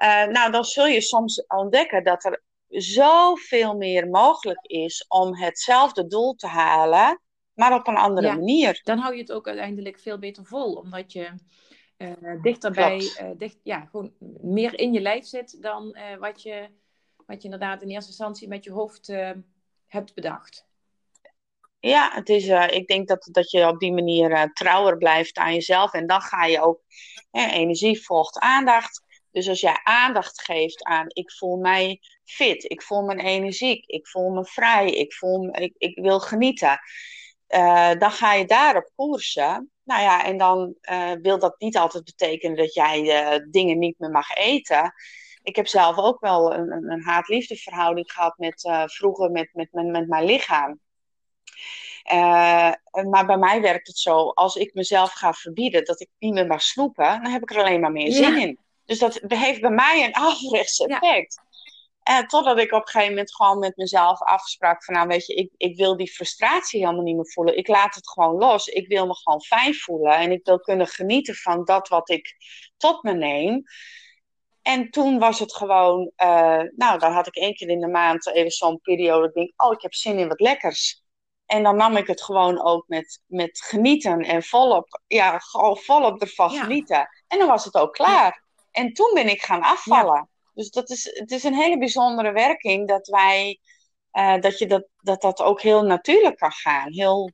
Uh, 0.03 0.25
nou, 0.25 0.51
dan 0.51 0.65
zul 0.65 0.87
je 0.87 1.01
soms 1.01 1.45
ontdekken 1.47 2.03
dat 2.03 2.25
er 2.25 2.43
zoveel 2.67 3.75
meer 3.75 4.07
mogelijk 4.09 4.65
is 4.65 5.05
om 5.07 5.35
hetzelfde 5.35 6.07
doel 6.07 6.35
te 6.35 6.47
halen, 6.47 7.21
maar 7.53 7.73
op 7.73 7.87
een 7.87 7.97
andere 7.97 8.27
ja, 8.27 8.33
manier. 8.33 8.79
Dan 8.83 8.97
hou 8.97 9.13
je 9.13 9.21
het 9.21 9.31
ook 9.31 9.47
uiteindelijk 9.47 9.99
veel 9.99 10.19
beter 10.19 10.45
vol, 10.45 10.73
omdat 10.73 11.11
je 11.11 11.29
uh, 11.97 12.41
dichterbij, 12.41 12.99
uh, 12.99 13.29
dicht, 13.37 13.57
ja, 13.63 13.87
gewoon 13.91 14.13
meer 14.41 14.79
in 14.79 14.93
je 14.93 15.01
lijf 15.01 15.25
zit 15.25 15.61
dan 15.61 15.97
wat, 16.19 16.41
je, 16.41 16.69
wat 17.25 17.37
je 17.37 17.43
inderdaad 17.43 17.81
in 17.81 17.89
eerste 17.89 18.09
instantie 18.09 18.47
met 18.47 18.63
je 18.63 18.71
hoofd 18.71 19.07
hebt 19.87 20.13
bedacht. 20.13 20.65
Ja, 21.79 22.11
het 22.13 22.29
is, 22.29 22.47
ik 22.47 22.87
denk 22.87 23.07
dat, 23.07 23.27
dat 23.31 23.51
je 23.51 23.67
op 23.67 23.79
die 23.79 23.93
manier 23.93 24.51
trouwer 24.53 24.97
blijft 24.97 25.37
aan 25.37 25.53
jezelf. 25.53 25.93
En 25.93 26.07
dan 26.07 26.21
ga 26.21 26.45
je 26.45 26.61
ook, 26.61 26.81
energie 27.31 28.03
volgt 28.03 28.39
aandacht. 28.39 29.05
Dus 29.31 29.49
als 29.49 29.59
jij 29.59 29.79
aandacht 29.83 30.41
geeft 30.41 30.83
aan, 30.83 31.05
ik 31.07 31.31
voel 31.31 31.57
mij 31.57 31.99
fit, 32.23 32.63
ik 32.63 32.81
voel 32.81 33.01
me 33.01 33.15
energiek, 33.15 33.85
ik 33.85 34.07
voel 34.07 34.29
me 34.29 34.45
vrij, 34.45 34.91
ik, 34.91 35.13
voel 35.13 35.43
me, 35.43 35.51
ik, 35.51 35.73
ik 35.77 35.99
wil 35.99 36.19
genieten. 36.19 36.79
Dan 37.97 38.11
ga 38.11 38.33
je 38.33 38.45
daarop 38.45 38.91
koersen. 38.95 39.71
Nou 39.87 40.01
ja, 40.01 40.23
en 40.25 40.37
dan 40.37 40.75
uh, 40.91 41.11
wil 41.21 41.39
dat 41.39 41.55
niet 41.59 41.77
altijd 41.77 42.03
betekenen 42.03 42.57
dat 42.57 42.73
jij 42.73 43.01
uh, 43.01 43.45
dingen 43.49 43.79
niet 43.79 43.99
meer 43.99 44.09
mag 44.09 44.35
eten. 44.35 44.93
Ik 45.43 45.55
heb 45.55 45.67
zelf 45.67 45.97
ook 45.97 46.19
wel 46.19 46.53
een, 46.53 46.71
een 46.71 47.01
haat-liefde 47.03 47.55
verhouding 47.55 48.11
gehad 48.11 48.37
met, 48.37 48.69
vroeger 48.85 49.31
met, 49.31 49.49
met, 49.53 49.71
met, 49.71 49.85
met 49.85 50.07
mijn 50.07 50.25
lichaam. 50.25 50.79
maar 53.09 53.25
bij 53.25 53.37
mij 53.37 53.61
werkt 53.61 53.87
het 53.87 53.97
zo, 53.97 54.29
als 54.29 54.55
ik 54.55 54.73
mezelf 54.73 55.11
ga 55.11 55.33
verbieden 55.33 55.85
dat 55.85 56.01
ik 56.01 56.09
niet 56.19 56.33
meer 56.33 56.47
mag 56.47 56.61
snoepen, 56.61 57.21
dan 57.21 57.31
heb 57.31 57.41
ik 57.41 57.51
er 57.51 57.57
alleen 57.57 57.79
maar 57.79 57.91
meer 57.91 58.11
zin 58.11 58.37
in. 58.37 58.59
Dus 58.85 58.99
dat 58.99 59.19
heeft 59.27 59.61
bij 59.61 59.69
mij 59.69 60.05
een 60.05 60.15
averechts 60.15 60.79
effect. 60.79 61.41
En 62.07 62.27
totdat 62.27 62.59
ik 62.59 62.71
op 62.71 62.81
een 62.81 62.87
gegeven 62.87 63.09
moment 63.09 63.35
gewoon 63.35 63.59
met 63.59 63.77
mezelf 63.77 64.21
afsprak 64.21 64.83
van 64.83 64.93
nou 64.93 65.07
weet 65.07 65.25
je, 65.25 65.33
ik, 65.33 65.51
ik 65.57 65.77
wil 65.77 65.97
die 65.97 66.11
frustratie 66.11 66.79
helemaal 66.79 67.03
niet 67.03 67.15
meer 67.15 67.31
voelen. 67.31 67.57
Ik 67.57 67.67
laat 67.67 67.95
het 67.95 68.09
gewoon 68.09 68.35
los. 68.35 68.67
Ik 68.67 68.87
wil 68.87 69.07
me 69.07 69.15
gewoon 69.15 69.41
fijn 69.41 69.75
voelen. 69.75 70.15
En 70.15 70.31
ik 70.31 70.45
wil 70.45 70.59
kunnen 70.59 70.87
genieten 70.87 71.35
van 71.35 71.65
dat 71.65 71.87
wat 71.87 72.09
ik 72.09 72.35
tot 72.77 73.03
me 73.03 73.13
neem. 73.13 73.63
En 74.61 74.89
toen 74.89 75.19
was 75.19 75.39
het 75.39 75.53
gewoon, 75.53 76.11
uh, 76.17 76.61
nou 76.75 76.99
dan 76.99 77.11
had 77.11 77.27
ik 77.27 77.35
één 77.35 77.55
keer 77.55 77.69
in 77.69 77.79
de 77.79 77.87
maand 77.87 78.27
even 78.27 78.51
zo'n 78.51 78.81
periode. 78.81 79.27
Ik 79.27 79.33
denk, 79.33 79.61
oh 79.61 79.73
ik 79.73 79.81
heb 79.81 79.93
zin 79.93 80.19
in 80.19 80.27
wat 80.27 80.39
lekkers. 80.39 81.03
En 81.45 81.63
dan 81.63 81.75
nam 81.75 81.97
ik 81.97 82.07
het 82.07 82.23
gewoon 82.23 82.63
ook 82.63 82.87
met, 82.87 83.21
met 83.25 83.61
genieten 83.61 84.19
en 84.19 84.43
volop, 84.43 85.01
ja, 85.07 85.39
gewoon 85.39 85.77
volop 85.77 86.21
ervan 86.21 86.49
genieten. 86.49 87.09
En 87.27 87.37
dan 87.37 87.47
was 87.47 87.65
het 87.65 87.75
ook 87.75 87.93
klaar. 87.93 88.43
En 88.71 88.93
toen 88.93 89.11
ben 89.13 89.29
ik 89.29 89.41
gaan 89.41 89.61
afvallen. 89.61 90.29
Dus 90.57 90.69
dat 90.69 90.89
is, 90.89 91.03
het 91.13 91.31
is 91.31 91.43
een 91.43 91.53
hele 91.53 91.77
bijzondere 91.77 92.31
werking 92.31 92.87
dat 92.87 93.07
wij, 93.07 93.59
uh, 94.13 94.39
dat, 94.39 94.59
je 94.59 94.67
dat, 94.67 94.87
dat 94.97 95.21
dat 95.21 95.41
ook 95.41 95.61
heel 95.61 95.83
natuurlijk 95.83 96.37
kan 96.37 96.51
gaan. 96.51 96.93
Heel 96.93 97.31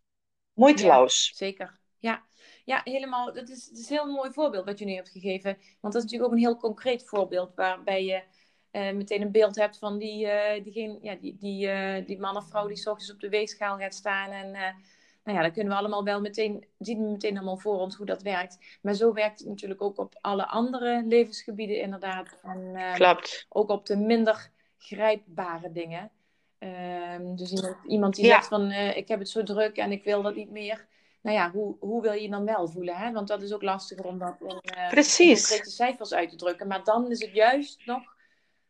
moeiteloos. 0.53 1.31
zeker, 1.35 1.79
ja. 1.97 2.31
Ja, 2.65 2.81
helemaal. 2.83 3.33
Dat 3.33 3.49
is, 3.49 3.67
dat 3.67 3.77
is 3.77 3.89
een 3.89 3.95
heel 3.95 4.11
mooi 4.11 4.31
voorbeeld 4.31 4.65
wat 4.65 4.79
je 4.79 4.85
nu 4.85 4.93
hebt 4.93 5.09
gegeven. 5.09 5.57
Want 5.81 5.93
dat 5.93 5.95
is 5.95 6.01
natuurlijk 6.01 6.31
ook 6.31 6.37
een 6.37 6.43
heel 6.43 6.57
concreet 6.57 7.05
voorbeeld 7.05 7.55
waarbij 7.55 8.05
je 8.05 8.23
uh, 8.71 8.91
meteen 8.91 9.21
een 9.21 9.31
beeld 9.31 9.55
hebt 9.55 9.77
van 9.77 9.97
die, 9.97 10.25
uh, 10.25 10.63
diegene, 10.63 10.97
ja, 11.01 11.15
die, 11.15 11.37
die, 11.37 12.05
die 12.05 12.19
man 12.19 12.37
of 12.37 12.49
vrouw 12.49 12.67
die 12.67 12.77
s 12.77 12.87
ochtends 12.87 13.11
op 13.11 13.19
de 13.19 13.29
weegschaal 13.29 13.77
gaat 13.77 13.93
staan 13.93 14.31
en 14.31 14.75
nou 15.23 15.37
ja, 15.37 15.43
dan 15.43 15.53
kunnen 15.53 15.73
we 15.73 15.79
allemaal 15.79 16.03
wel 16.03 16.21
meteen, 16.21 16.65
zien 16.79 17.03
we 17.03 17.09
meteen 17.09 17.37
allemaal 17.37 17.57
voor 17.57 17.79
ons 17.79 17.95
hoe 17.95 18.05
dat 18.05 18.21
werkt. 18.21 18.57
Maar 18.81 18.93
zo 18.93 19.13
werkt 19.13 19.39
het 19.39 19.47
natuurlijk 19.47 19.81
ook 19.81 19.97
op 19.97 20.17
alle 20.21 20.47
andere 20.47 21.03
levensgebieden 21.05 21.81
inderdaad. 21.81 22.39
En, 22.41 22.59
uh, 22.73 22.93
Klopt. 22.93 23.45
Ook 23.49 23.69
op 23.69 23.85
de 23.85 23.95
minder 23.95 24.51
grijpbare 24.77 25.71
dingen. 25.71 26.11
Uh, 26.59 27.35
dus 27.35 27.51
iemand, 27.51 27.77
iemand 27.87 28.15
die 28.15 28.25
zegt 28.25 28.47
van, 28.47 28.71
uh, 28.71 28.97
ik 28.97 29.07
heb 29.07 29.19
het 29.19 29.29
zo 29.29 29.43
druk 29.43 29.77
en 29.77 29.91
ik 29.91 30.03
wil 30.03 30.21
dat 30.21 30.35
niet 30.35 30.51
meer. 30.51 30.87
Nou 31.21 31.37
ja, 31.37 31.51
hoe, 31.51 31.75
hoe 31.79 32.01
wil 32.01 32.13
je 32.13 32.29
dan 32.29 32.45
wel 32.45 32.67
voelen? 32.67 32.95
Hè? 32.95 33.11
Want 33.11 33.27
dat 33.27 33.41
is 33.41 33.53
ook 33.53 33.61
lastiger 33.61 34.05
om 34.05 34.19
dat 34.19 34.35
in, 34.39 34.61
uh, 34.77 34.89
Precies. 34.89 35.47
concrete 35.47 35.71
cijfers 35.71 36.13
uit 36.13 36.29
te 36.29 36.35
drukken. 36.35 36.67
Maar 36.67 36.83
dan 36.83 37.11
is 37.11 37.21
het 37.21 37.33
juist 37.33 37.85
nog 37.85 38.15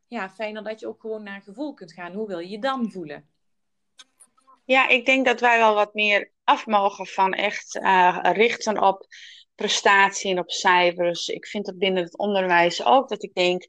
ja, 0.08 0.30
fijner 0.30 0.64
dat 0.64 0.80
je 0.80 0.88
ook 0.88 1.02
gewoon 1.02 1.24
naar 1.24 1.42
gevoel 1.42 1.74
kunt 1.74 1.94
gaan. 1.94 2.14
Hoe 2.14 2.28
wil 2.28 2.40
je 2.40 2.50
je 2.50 2.60
dan 2.60 2.92
voelen? 2.92 3.28
Ja, 4.66 4.88
ik 4.88 5.06
denk 5.06 5.26
dat 5.26 5.40
wij 5.40 5.58
wel 5.58 5.74
wat 5.74 5.94
meer 5.94 6.32
af 6.44 6.66
mogen 6.66 7.08
van 7.08 7.34
echt 7.34 7.76
uh, 7.76 8.20
richten 8.22 8.82
op 8.82 9.06
prestatie 9.56 10.32
en 10.32 10.40
op 10.40 10.52
cijfers. 10.52 11.28
Ik 11.28 11.48
vind 11.48 11.66
dat 11.66 11.78
binnen 11.78 12.04
het 12.04 12.18
onderwijs 12.18 12.86
ook 12.86 13.10
dat 13.10 13.24
ik 13.24 13.34
denk, 13.34 13.66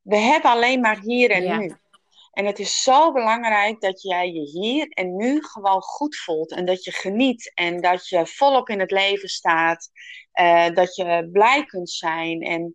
we 0.00 0.16
hebben 0.16 0.50
alleen 0.50 0.80
maar 0.80 1.00
hier 1.00 1.30
en 1.30 1.58
nu. 1.58 1.74
En 2.30 2.46
het 2.46 2.58
is 2.58 2.82
zo 2.82 3.12
belangrijk 3.12 3.80
dat 3.80 4.02
jij 4.02 4.30
je 4.30 4.40
hier 4.40 4.88
en 4.88 5.16
nu 5.16 5.42
gewoon 5.42 5.82
goed 5.82 6.16
voelt. 6.16 6.52
En 6.52 6.64
dat 6.64 6.84
je 6.84 6.92
geniet. 6.92 7.52
En 7.54 7.80
dat 7.80 8.08
je 8.08 8.26
volop 8.26 8.68
in 8.68 8.80
het 8.80 8.90
leven 8.90 9.28
staat. 9.28 9.90
Uh, 10.40 10.68
dat 10.70 10.94
je 10.94 11.28
blij 11.32 11.64
kunt 11.64 11.90
zijn. 11.90 12.40
En, 12.40 12.74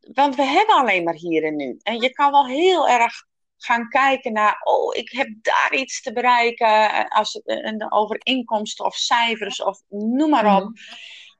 want 0.00 0.36
we 0.36 0.42
hebben 0.42 0.74
alleen 0.74 1.04
maar 1.04 1.14
hier 1.14 1.44
en 1.44 1.56
nu. 1.56 1.78
En 1.82 2.00
je 2.00 2.10
kan 2.10 2.30
wel 2.30 2.46
heel 2.46 2.88
erg 2.88 3.24
gaan 3.64 3.88
kijken 3.88 4.32
naar, 4.32 4.60
oh, 4.62 4.96
ik 4.96 5.10
heb 5.12 5.28
daar 5.42 5.74
iets 5.74 6.02
te 6.02 6.12
bereiken, 6.12 6.90
eh, 6.90 7.04
als 7.08 7.32
het, 7.32 7.92
over 7.92 8.20
inkomsten 8.22 8.84
of 8.84 8.96
cijfers 8.96 9.62
of 9.62 9.80
noem 9.88 10.30
maar 10.30 10.56
op. 10.56 10.62
Mhm. 10.62 10.72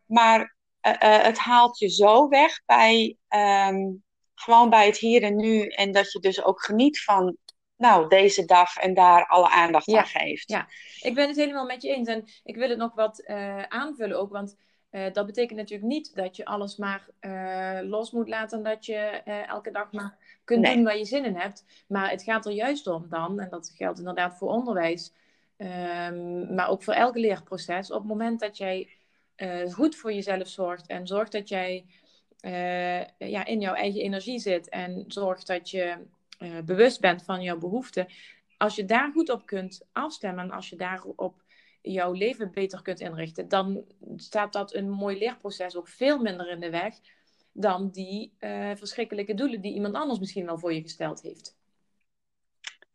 Maar 0.07 0.41
uh, 0.41 1.23
het 1.23 1.39
haalt 1.39 1.79
je 1.79 1.89
zo 1.89 2.29
weg 2.29 2.63
bij, 2.67 3.17
um, 3.29 4.05
gewoon 4.35 4.71
bij 4.71 4.87
het 4.87 4.97
hier 4.97 5.23
en 5.23 5.37
nu. 5.37 5.67
En 5.67 5.93
dat 5.93 6.13
je 6.13 6.19
dus 6.19 6.45
ook 6.45 6.65
geniet 6.65 7.03
van, 7.03 7.37
nou, 7.77 8.09
deze 8.09 8.45
dag 8.45 8.77
en 8.77 8.95
daar 8.95 9.27
alle 9.27 9.49
aandacht 9.49 9.95
aan 9.95 10.07
geeft. 10.07 10.49
Ja, 10.49 10.69
ik 11.01 11.15
ben 11.15 11.29
het 11.29 11.37
helemaal 11.37 11.67
met 11.67 11.83
je 11.83 11.89
eens. 11.89 12.09
En 12.09 12.25
ik 12.43 12.57
wil 12.57 12.69
het 12.69 12.79
nog 12.79 12.95
wat 12.95 13.27
aanvullen 13.69 14.19
ook, 14.19 14.31
want... 14.33 14.57
dat 15.13 15.27
betekent 15.27 15.59
natuurlijk 15.59 15.89
niet 15.89 16.15
dat 16.15 16.37
je 16.37 16.45
alles 16.45 16.77
maar 16.77 17.09
los 17.83 18.11
moet 18.11 18.29
laten. 18.29 18.63
Dat 18.63 18.87
je 18.87 18.97
elke 19.47 19.71
dag 19.71 19.93
maar 19.93 20.17
kunt 20.45 20.65
doen 20.65 20.85
waar 20.85 20.97
je 20.97 21.05
zin 21.05 21.25
in 21.25 21.37
hebt. 21.37 21.65
Maar 21.87 22.11
het 22.11 22.23
gaat 22.23 22.47
er 22.47 22.53
juist 22.53 22.87
om 22.87 23.07
dan, 23.09 23.41
en 23.41 23.49
dat 23.51 23.73
geldt 23.77 23.99
inderdaad 23.99 24.39
voor 24.39 24.49
onderwijs, 24.49 25.13
um, 25.57 26.55
maar 26.55 26.69
ook 26.69 26.83
voor 26.83 26.95
elk 26.95 27.17
leerproces. 27.17 27.91
Op 27.91 27.99
het 27.99 28.09
moment 28.09 28.41
dat 28.41 28.57
jij 28.57 28.89
goed 29.71 29.97
voor 29.97 30.13
jezelf 30.13 30.49
zorgt 30.49 30.87
en 30.87 31.07
zorgt 31.07 31.33
dat 31.33 31.49
jij 31.49 31.87
ja, 33.19 33.45
in 33.45 33.61
jouw 33.61 33.75
eigen 33.75 34.01
energie 34.01 34.39
zit 34.39 34.69
en 34.69 35.05
zorgt 35.09 35.47
dat 35.47 35.71
je 35.71 35.97
bewust 36.65 37.01
bent 37.01 37.23
van 37.23 37.43
jouw 37.43 37.59
behoeften. 37.59 38.07
Als 38.57 38.77
je 38.77 38.85
daar 38.85 39.11
goed 39.13 39.31
op 39.31 39.47
kunt 39.47 39.87
afstemmen 39.93 40.45
en 40.45 40.51
als 40.51 40.69
je 40.69 40.77
daarop 40.77 41.43
jouw 41.93 42.13
leven 42.13 42.51
beter 42.53 42.83
kunt 42.83 43.01
inrichten, 43.01 43.49
dan 43.49 43.85
staat 44.17 44.53
dat 44.53 44.75
een 44.75 44.91
mooi 44.91 45.19
leerproces 45.19 45.77
ook 45.77 45.89
veel 45.89 46.19
minder 46.19 46.51
in 46.51 46.61
de 46.61 46.71
weg 46.71 46.95
dan 47.53 47.91
die 47.91 48.35
uh, 48.41 48.71
verschrikkelijke 48.75 49.35
doelen 49.35 49.61
die 49.61 49.75
iemand 49.75 49.95
anders 49.95 50.19
misschien 50.19 50.47
wel 50.47 50.59
voor 50.59 50.75
je 50.75 50.83
gesteld 50.83 51.23
heeft. 51.23 51.57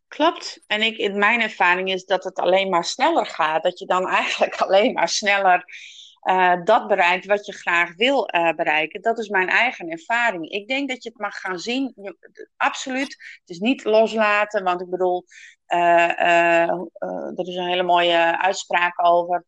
Klopt. 0.08 0.64
En 0.68 0.82
ik, 0.82 0.98
in 0.98 1.18
mijn 1.18 1.42
ervaring 1.42 1.92
is 1.92 2.06
dat 2.06 2.24
het 2.24 2.40
alleen 2.40 2.70
maar 2.70 2.86
sneller 2.86 3.26
gaat. 3.26 3.64
Dat 3.64 3.80
je 3.80 3.86
dan 3.86 4.08
eigenlijk 4.24 4.56
alleen 4.56 4.94
maar 4.94 5.10
sneller 5.10 5.66
uh, 6.24 6.64
dat 6.64 6.88
bereikt 6.88 7.26
wat 7.26 7.46
je 7.46 7.54
graag 7.54 7.96
wil 7.96 8.30
uh, 8.36 8.54
bereiken. 8.54 9.02
Dat 9.02 9.20
is 9.20 9.30
mijn 9.30 9.50
eigen 9.50 9.90
ervaring. 9.90 10.50
Ik 10.50 10.68
denk 10.68 10.90
dat 10.90 11.04
je 11.04 11.10
het 11.10 11.20
mag 11.20 11.40
gaan 11.40 11.60
zien. 11.60 12.16
Absoluut. 12.58 13.40
Het 13.40 13.50
is 13.50 13.60
niet 13.60 13.84
loslaten. 13.84 14.64
Want 14.64 14.82
ik 14.82 14.90
bedoel, 14.90 15.26
er 15.70 17.48
is 17.48 17.56
een 17.56 17.68
hele 17.68 17.84
mooie 17.84 18.42
uitspraak 18.42 19.06
over. 19.06 19.46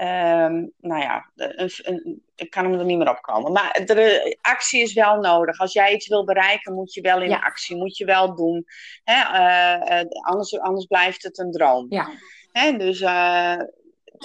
Um, 0.00 0.72
nou 0.78 1.02
ja, 1.02 1.30
een, 1.34 1.70
een, 1.76 2.22
ik 2.34 2.50
kan 2.50 2.64
hem 2.64 2.78
er 2.78 2.84
niet 2.84 2.98
meer 2.98 3.10
op 3.10 3.20
komen. 3.20 3.52
Maar 3.52 3.82
de 3.84 4.36
actie 4.40 4.82
is 4.82 4.92
wel 4.92 5.20
nodig. 5.20 5.58
Als 5.58 5.72
jij 5.72 5.94
iets 5.94 6.08
wil 6.08 6.24
bereiken, 6.24 6.74
moet 6.74 6.94
je 6.94 7.00
wel 7.00 7.22
in 7.22 7.40
actie, 7.40 7.76
moet 7.76 7.96
je 7.96 8.04
wel 8.04 8.34
doen. 8.34 8.66
Hè? 9.04 9.14
Uh, 9.14 10.04
anders, 10.20 10.58
anders 10.58 10.86
blijft 10.86 11.22
het 11.22 11.38
een 11.38 11.50
droom. 11.50 11.86
Ja. 11.88 12.08
Hè? 12.52 12.76
Dus, 12.76 13.00
uh, 13.00 13.56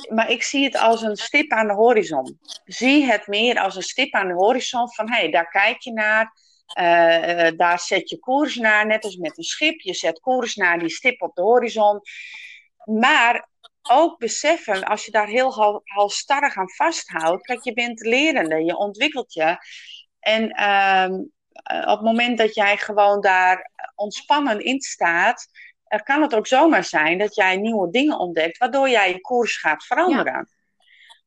maar 0.09 0.30
ik 0.30 0.43
zie 0.43 0.63
het 0.63 0.78
als 0.78 1.01
een 1.01 1.15
stip 1.15 1.51
aan 1.51 1.67
de 1.67 1.74
horizon. 1.74 2.39
Zie 2.65 3.05
het 3.05 3.28
meer 3.28 3.59
als 3.59 3.76
een 3.76 3.82
stip 3.82 4.13
aan 4.13 4.28
de 4.28 4.34
horizon 4.34 4.93
van 4.93 5.11
hé, 5.11 5.19
hey, 5.19 5.32
daar 5.32 5.49
kijk 5.49 5.82
je 5.82 5.91
naar. 5.93 6.34
Uh, 6.80 7.57
daar 7.57 7.80
zet 7.80 8.09
je 8.09 8.19
koers 8.19 8.55
naar, 8.55 8.86
net 8.86 9.03
als 9.03 9.15
met 9.15 9.38
een 9.38 9.43
schip. 9.43 9.80
Je 9.80 9.93
zet 9.93 10.19
koers 10.19 10.55
naar 10.55 10.80
die 10.80 10.89
stip 10.89 11.21
op 11.21 11.36
de 11.36 11.41
horizon. 11.41 12.01
Maar 12.84 13.49
ook 13.82 14.17
beseffen, 14.17 14.84
als 14.84 15.05
je 15.05 15.11
daar 15.11 15.28
heel 15.28 15.82
halstarrig 15.84 16.55
aan 16.55 16.69
vasthoudt, 16.69 17.45
kijk, 17.45 17.63
je 17.63 17.74
bent 17.74 17.99
lerende, 17.99 18.63
je 18.63 18.78
ontwikkelt 18.78 19.34
je. 19.34 19.57
En 20.19 20.49
ehm, 20.49 21.13
eh, 21.49 21.80
op 21.80 21.97
het 21.97 22.01
moment 22.01 22.38
dat 22.38 22.55
jij 22.55 22.78
gewoon 22.78 23.21
daar 23.21 23.71
ontspannen 23.95 24.59
in 24.59 24.82
staat, 24.82 25.47
kan 26.03 26.21
het 26.21 26.36
ook 26.36 26.47
zomaar 26.47 26.84
zijn 26.84 27.17
dat 27.17 27.36
jij 27.36 27.57
nieuwe 27.57 27.89
dingen 27.89 28.19
ontdekt, 28.19 28.57
waardoor 28.57 28.89
jij 28.89 29.11
je 29.11 29.21
koers 29.21 29.57
gaat 29.57 29.86
veranderen. 29.86 30.49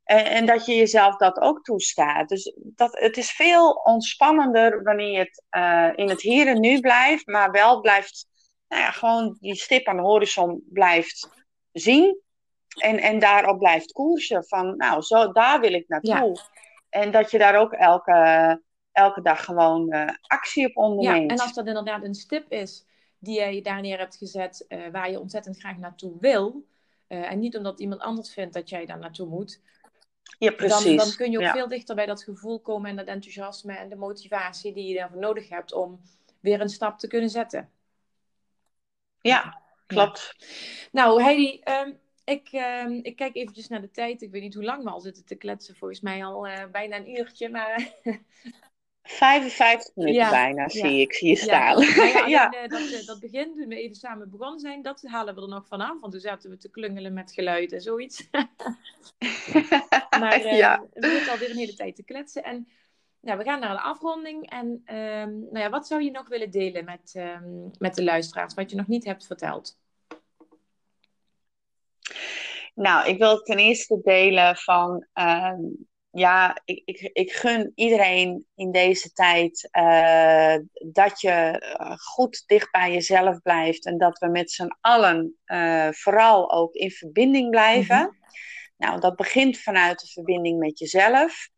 En, 0.07 0.25
en, 0.25 0.47
dat 0.47 0.67
je 0.67 0.75
jezelf 0.75 1.17
dat 1.17 1.41
ook 1.41 1.65
toestaat. 1.65 2.29
Dus 2.29 2.55
dat, 2.57 2.99
het 2.99 3.17
is 3.17 3.31
veel 3.31 3.71
ontspannender 3.71 4.83
wanneer 4.83 5.11
je 5.11 5.19
het 5.19 5.45
uh, 5.51 5.91
in 5.95 6.09
het 6.09 6.21
hier 6.21 6.47
en 6.47 6.61
nu 6.61 6.81
blijft, 6.81 7.27
maar 7.27 7.51
wel 7.51 7.81
blijft, 7.81 8.27
nou 8.69 8.83
ja, 8.83 8.91
gewoon 8.91 9.37
die 9.41 9.55
stip 9.55 9.87
aan 9.87 9.97
de 9.97 10.03
horizon 10.03 10.63
blijft 10.69 11.29
zien. 11.73 12.21
En, 12.77 12.99
en 12.99 13.19
daarop 13.19 13.59
blijft 13.59 13.93
koersen 13.93 14.45
van, 14.47 14.77
nou, 14.77 15.03
zo, 15.03 15.33
daar 15.33 15.61
wil 15.61 15.73
ik 15.73 15.89
naartoe. 15.89 16.39
en 16.89 17.11
dat 17.11 17.31
je 17.31 17.39
daar 17.39 17.57
ook 17.57 17.73
elke, 17.73 18.63
elke 18.93 19.23
dag 19.23 19.45
gewoon 19.45 19.95
uh, 19.95 20.09
actie 20.23 20.69
op 20.69 20.77
onderneemt. 20.77 21.31
Ja, 21.31 21.37
en 21.37 21.43
als 21.43 21.55
dat 21.55 21.67
inderdaad 21.67 22.05
een 22.05 22.15
stip 22.15 22.53
is 22.53 22.87
die 23.19 23.41
je 23.41 23.63
daar 23.63 23.81
neer 23.81 23.99
hebt 23.99 24.17
gezet, 24.17 24.65
uh, 24.69 24.89
waar 24.93 25.11
je 25.11 25.21
ontzettend 25.21 25.59
graag 25.59 25.77
naartoe 25.77 26.17
wil, 26.21 26.65
uh, 27.09 27.31
en 27.31 27.39
niet 27.39 27.57
omdat 27.57 27.81
iemand 27.81 28.01
anders 28.01 28.33
vindt 28.33 28.55
dat 28.55 28.69
jij 28.69 28.87
daar 28.87 28.99
naartoe 28.99 29.29
moet, 29.29 29.61
ja, 30.39 30.51
precies. 30.51 30.85
Dan, 30.85 30.97
dan 30.97 31.15
kun 31.17 31.31
je 31.31 31.37
ook 31.37 31.45
ja. 31.45 31.53
veel 31.53 31.69
dichter 31.69 31.95
bij 31.95 32.07
dat 32.07 32.23
gevoel 32.23 32.61
komen 32.61 32.91
en 32.91 32.97
dat 32.97 33.07
enthousiasme 33.07 33.77
en 33.77 33.89
de 33.89 33.97
motivatie 33.97 34.73
die 34.73 34.89
je 34.89 34.95
daarvoor 34.95 35.21
nodig 35.21 35.49
hebt 35.49 35.73
om 35.73 36.01
weer 36.41 36.61
een 36.61 36.69
stap 36.69 36.99
te 36.99 37.07
kunnen 37.07 37.31
zetten. 37.31 37.71
Ja, 39.21 39.63
klopt. 39.87 40.35
Ja. 40.39 40.47
Nou, 40.93 41.23
Heidi, 41.23 41.63
um, 41.65 41.99
ik, 42.25 42.53
uh, 42.53 42.99
ik 43.03 43.17
kijk 43.17 43.37
eventjes 43.37 43.69
naar 43.69 43.81
de 43.81 43.91
tijd. 43.91 44.23
Ik 44.23 44.31
weet 44.31 44.43
niet 44.43 44.55
hoe 44.55 44.65
lang 44.65 44.85
we 44.85 44.91
al 44.91 45.01
zitten 45.01 45.25
te 45.25 45.35
kletsen. 45.35 45.77
Volgens 45.77 46.01
mij 46.01 46.25
al 46.25 46.49
uh, 46.49 46.65
bijna 46.73 46.97
een 46.97 47.19
uurtje. 47.19 47.49
Maar 47.49 47.93
55 49.07 49.95
minuten 49.95 50.21
ja, 50.21 50.31
bijna, 50.31 50.69
zie 50.69 51.01
ik. 51.01 51.13
Zie 51.13 51.29
je 51.29 51.37
staan. 51.37 51.81
Ja, 51.81 52.27
ja, 52.37 52.55
uh, 52.63 52.69
dat, 52.69 53.07
dat 53.07 53.21
begin, 53.21 53.55
toen 53.57 53.69
we 53.69 53.77
even 53.77 53.97
samen 53.97 54.31
begonnen 54.31 54.61
zijn, 54.61 54.83
dat 54.83 55.03
halen 55.05 55.35
we 55.35 55.41
er 55.41 55.49
nog 55.49 55.67
vanaf. 55.67 56.01
Want 56.01 56.13
toen 56.13 56.21
zaten 56.21 56.51
we 56.51 56.57
te 56.57 56.71
klungelen 56.71 57.13
met 57.13 57.33
geluid 57.33 57.73
en 57.73 57.81
zoiets. 57.81 58.29
maar 60.21 60.41
uh, 60.41 60.57
ja. 60.57 60.85
we 60.93 61.09
zitten 61.09 61.33
alweer 61.33 61.51
een 61.51 61.57
hele 61.57 61.75
tijd 61.75 61.97
te 61.97 62.05
kletsen. 62.05 62.45
En 62.45 62.69
nou, 63.21 63.39
we 63.39 63.45
gaan 63.45 63.61
naar 63.61 63.75
de 63.75 63.83
afronding. 63.83 64.51
En 64.51 64.67
um, 64.67 65.39
nou 65.41 65.59
ja, 65.59 65.71
wat 65.71 65.87
zou 65.87 66.03
je 66.03 66.11
nog 66.11 66.29
willen 66.29 66.51
delen 66.51 66.85
met, 66.85 67.15
um, 67.17 67.71
met 67.79 67.95
de 67.95 68.05
luisteraars, 68.05 68.55
wat 68.55 68.71
je 68.71 68.77
nog 68.77 68.87
niet 68.87 69.05
hebt 69.05 69.27
verteld? 69.27 69.79
Nou, 72.75 73.09
ik 73.09 73.19
wil 73.19 73.43
ten 73.43 73.59
eerste 73.59 74.01
delen 74.03 74.57
van, 74.57 75.07
um, 75.15 75.87
ja, 76.19 76.61
ik, 76.65 76.83
ik, 76.85 77.11
ik, 77.13 77.33
gun 77.33 77.73
iedereen 77.75 78.47
in 78.55 78.73
deze 78.73 79.13
tijd 79.13 79.69
uh, 79.73 80.57
dat 80.93 81.21
je 81.21 81.63
goed 82.15 82.43
dicht 82.47 82.71
bij 82.71 82.93
jezelf 82.93 83.43
blijft 83.43 83.87
en 83.87 83.99
dat 83.99 84.19
we 84.19 84.29
met 84.29 84.51
z'n 84.51 84.77
allen 84.81 85.37
uh, 85.47 85.89
vooral 85.91 86.53
ook 86.53 86.75
in 86.75 86.91
verbinding 86.91 87.51
blijven. 87.51 87.97
Mm-hmm. 87.97 88.19
Nou, 88.77 89.01
dat 89.01 89.17
begint 89.17 89.59
vanuit 89.59 90.01
de 90.01 90.07
verbinding 90.07 90.59
met 90.59 90.79
jezelf. 90.79 91.49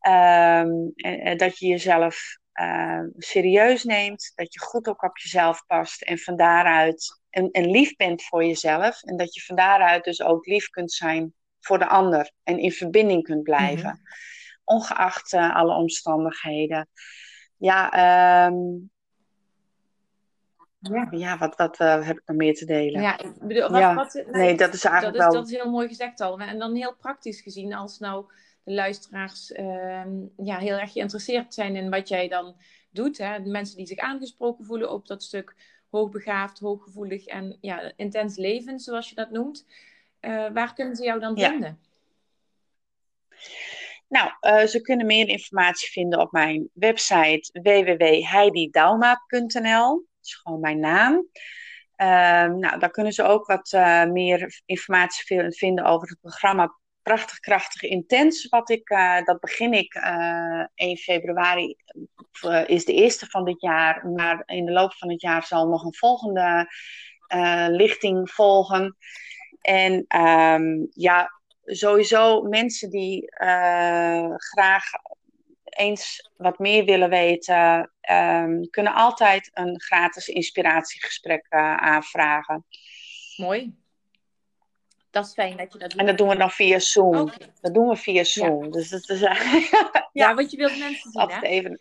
Um, 0.00 0.92
en, 0.94 1.36
dat 1.36 1.58
je 1.58 1.66
jezelf 1.66 2.38
uh, 2.54 3.02
serieus 3.16 3.84
neemt, 3.84 4.32
dat 4.34 4.54
je 4.54 4.60
goed 4.60 4.88
ook 4.88 5.02
op 5.02 5.18
jezelf 5.18 5.66
past 5.66 6.02
en 6.02 6.18
van 6.18 6.36
daaruit 6.36 7.20
en, 7.30 7.50
en 7.50 7.70
lief 7.70 7.96
bent 7.96 8.22
voor 8.22 8.44
jezelf. 8.44 9.02
En 9.02 9.16
dat 9.16 9.34
je 9.34 9.40
van 9.40 9.56
daaruit 9.56 10.04
dus 10.04 10.22
ook 10.22 10.46
lief 10.46 10.68
kunt 10.68 10.92
zijn 10.92 11.34
voor 11.60 11.78
de 11.78 11.88
ander 11.88 12.30
en 12.42 12.58
in 12.58 12.72
verbinding 12.72 13.22
kunt 13.22 13.42
blijven, 13.42 13.88
mm-hmm. 13.88 14.06
ongeacht 14.64 15.32
uh, 15.32 15.56
alle 15.56 15.74
omstandigheden. 15.74 16.88
Ja, 17.56 18.46
um, 18.46 18.90
ja. 20.78 21.08
ja, 21.10 21.38
wat, 21.38 21.56
wat 21.56 21.80
uh, 21.80 22.06
heb 22.06 22.18
ik 22.18 22.22
nog 22.26 22.36
meer 22.36 22.54
te 22.54 22.64
delen? 22.64 23.02
Ja, 23.02 23.18
ik 23.18 23.34
bedoel, 23.40 23.68
wat, 23.68 23.80
ja. 23.80 23.94
wat, 23.94 24.14
nee, 24.14 24.24
nee, 24.24 24.56
dat 24.56 24.74
is 24.74 24.84
eigenlijk 24.84 25.16
dat 25.16 25.26
is, 25.26 25.32
wel... 25.32 25.42
Dat 25.42 25.50
is 25.50 25.56
heel 25.56 25.70
mooi 25.70 25.88
gezegd 25.88 26.20
al. 26.20 26.38
En 26.38 26.58
dan 26.58 26.74
heel 26.74 26.94
praktisch 26.94 27.40
gezien, 27.40 27.74
als 27.74 27.98
nou 27.98 28.24
de 28.64 28.72
luisteraars 28.72 29.50
uh, 29.50 30.02
ja, 30.36 30.58
heel 30.58 30.78
erg 30.78 30.92
geïnteresseerd 30.92 31.54
zijn 31.54 31.76
in 31.76 31.90
wat 31.90 32.08
jij 32.08 32.28
dan 32.28 32.56
doet. 32.90 33.18
Hè? 33.18 33.42
De 33.42 33.50
mensen 33.50 33.76
die 33.76 33.86
zich 33.86 33.98
aangesproken 33.98 34.64
voelen 34.64 34.90
op 34.90 35.06
dat 35.06 35.22
stuk 35.22 35.54
hoogbegaafd, 35.90 36.58
hooggevoelig 36.58 37.26
en 37.26 37.56
ja, 37.60 37.92
intens 37.96 38.36
leven, 38.36 38.80
zoals 38.80 39.08
je 39.08 39.14
dat 39.14 39.30
noemt. 39.30 39.66
Uh, 40.20 40.46
waar 40.52 40.74
kunnen 40.74 40.96
ze 40.96 41.04
jou 41.04 41.20
dan 41.20 41.36
Ja. 41.36 41.48
vinden? 41.48 41.78
Nou, 44.08 44.30
uh, 44.40 44.66
ze 44.66 44.80
kunnen 44.80 45.06
meer 45.06 45.28
informatie 45.28 45.90
vinden 45.90 46.20
op 46.20 46.32
mijn 46.32 46.68
website 46.72 47.60
www.heididauma.nl. 47.62 49.88
Dat 49.96 50.04
is 50.22 50.34
gewoon 50.34 50.60
mijn 50.60 50.80
naam. 50.80 51.14
Uh, 51.14 51.26
nou, 52.58 52.78
daar 52.78 52.90
kunnen 52.90 53.12
ze 53.12 53.22
ook 53.22 53.46
wat 53.46 53.72
uh, 53.72 54.04
meer 54.04 54.60
informatie 54.66 55.52
vinden 55.52 55.84
over 55.84 56.08
het 56.08 56.20
programma 56.20 56.78
Prachtig, 57.02 57.38
Krachtig, 57.38 57.82
Intens. 57.82 58.48
Wat 58.48 58.70
ik, 58.70 58.88
dat 59.24 59.40
begin 59.40 59.72
ik 59.72 59.94
1 60.74 60.96
februari, 60.96 61.76
is 62.66 62.84
de 62.84 62.94
eerste 62.94 63.26
van 63.26 63.44
dit 63.44 63.60
jaar. 63.60 64.08
Maar 64.08 64.42
in 64.46 64.64
de 64.64 64.72
loop 64.72 64.94
van 64.94 65.10
het 65.10 65.20
jaar 65.20 65.44
zal 65.44 65.68
nog 65.68 65.84
een 65.84 65.94
volgende 65.94 66.66
lichting 67.68 68.30
volgen. 68.30 68.96
En 69.60 70.04
um, 70.20 70.88
ja, 70.92 71.40
sowieso 71.64 72.42
mensen 72.42 72.90
die 72.90 73.22
uh, 73.22 74.34
graag 74.36 74.84
eens 75.64 76.30
wat 76.36 76.58
meer 76.58 76.84
willen 76.84 77.10
weten, 77.10 77.92
um, 78.10 78.70
kunnen 78.70 78.94
altijd 78.94 79.50
een 79.52 79.80
gratis 79.80 80.28
inspiratiegesprek 80.28 81.46
uh, 81.50 81.76
aanvragen. 81.76 82.64
Mooi. 83.36 83.78
Dat 85.10 85.26
is 85.26 85.32
fijn 85.32 85.56
dat 85.56 85.72
je 85.72 85.78
dat 85.78 85.90
doet. 85.90 86.00
En 86.00 86.06
dat 86.06 86.18
doen 86.18 86.28
we 86.28 86.36
dan 86.36 86.50
via 86.50 86.78
Zoom. 86.78 87.16
Okay. 87.16 87.52
Dat 87.60 87.74
doen 87.74 87.88
we 87.88 87.96
via 87.96 88.24
Zoom. 88.24 88.64
Ja. 88.64 88.70
Dus 88.70 88.88
dat 88.88 89.08
is, 89.08 89.20
ja, 89.70 90.08
ja, 90.12 90.34
want 90.34 90.50
je 90.50 90.56
wilt 90.56 90.78
mensen 90.78 91.10
zien, 91.10 91.20
altijd 91.20 91.40
hè? 91.40 91.46
even. 91.46 91.80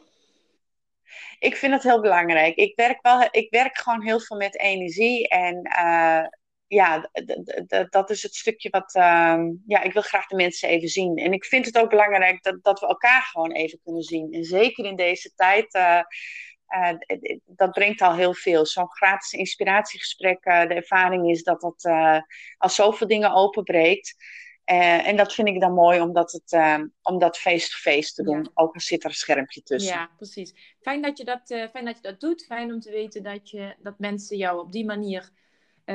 Ik 1.40 1.56
vind 1.56 1.74
het 1.74 1.84
heel 1.84 2.02
belangrijk. 2.02 2.56
Ik 2.56 2.76
werk, 2.76 3.02
wel, 3.02 3.28
ik 3.32 3.50
werk 3.50 3.78
gewoon 3.78 4.02
heel 4.02 4.20
veel 4.20 4.38
met 4.38 4.60
energie. 4.60 5.28
En 5.28 5.68
uh, 5.80 6.26
ja, 6.70 7.10
dat 7.90 8.10
is 8.10 8.24
het 8.24 8.36
stukje 8.36 8.70
wat. 8.70 8.96
Uh, 8.96 9.40
ja, 9.66 9.82
ik 9.82 9.94
wil 9.94 10.02
graag 10.02 10.28
de 10.28 10.36
mensen 10.36 10.70
even 10.70 10.88
zien. 10.88 11.18
En 11.18 11.34
ik 11.34 11.46
vind 11.46 11.66
het 11.66 11.78
ook 11.78 11.90
belangrijk 11.90 12.44
dat, 12.44 12.64
dat 12.64 12.80
we 12.80 12.88
elkaar 12.88 13.22
gewoon 13.22 13.52
even 13.52 13.80
kunnen 13.84 14.04
zien. 14.04 14.34
En 14.34 14.44
zeker 14.44 14.86
in 14.86 14.96
deze 14.96 15.34
tijd. 15.36 15.74
Uh, 15.76 16.02
uh, 16.70 17.24
dat 17.46 17.72
brengt 17.72 18.02
al 18.02 18.16
heel 18.16 18.34
veel. 18.34 18.66
Zo'n 18.66 18.92
gratis 18.92 19.32
inspiratiegesprek. 19.32 20.44
de 20.44 20.74
ervaring 20.74 21.30
is 21.30 21.44
dat 21.44 21.62
dat 21.62 21.86
al 22.58 22.70
zoveel 22.70 23.08
dingen 23.08 23.34
openbreekt. 23.34 24.16
en 24.64 25.16
dat 25.16 25.34
vind 25.34 25.48
ik 25.48 25.60
dan 25.60 25.74
mooi 25.74 26.02
omdat 26.02 26.32
het, 26.32 26.82
om 27.02 27.20
dat 27.20 27.38
face-to-face 27.38 28.14
te 28.14 28.24
doen. 28.24 28.44
Ja. 28.44 28.52
Ook 28.54 28.74
al 28.74 28.82
zit 28.82 29.04
er 29.04 29.10
een 29.10 29.16
schermpje 29.16 29.62
tussen. 29.62 29.94
Ja, 29.94 30.10
precies. 30.18 30.76
Fijn 30.82 31.02
dat 31.02 31.18
je 31.18 31.24
dat, 31.24 31.42
fijn 31.46 31.86
dat, 31.86 31.96
je 31.96 32.02
dat 32.02 32.20
doet. 32.20 32.46
Fijn 32.46 32.74
om 32.74 32.80
te 32.80 32.92
weten 32.92 33.24
dat, 33.24 33.50
je, 33.50 33.76
dat 33.80 34.00
mensen 34.00 34.38
jou 34.38 34.60
op 34.60 34.72
die 34.72 34.86
manier 34.86 35.32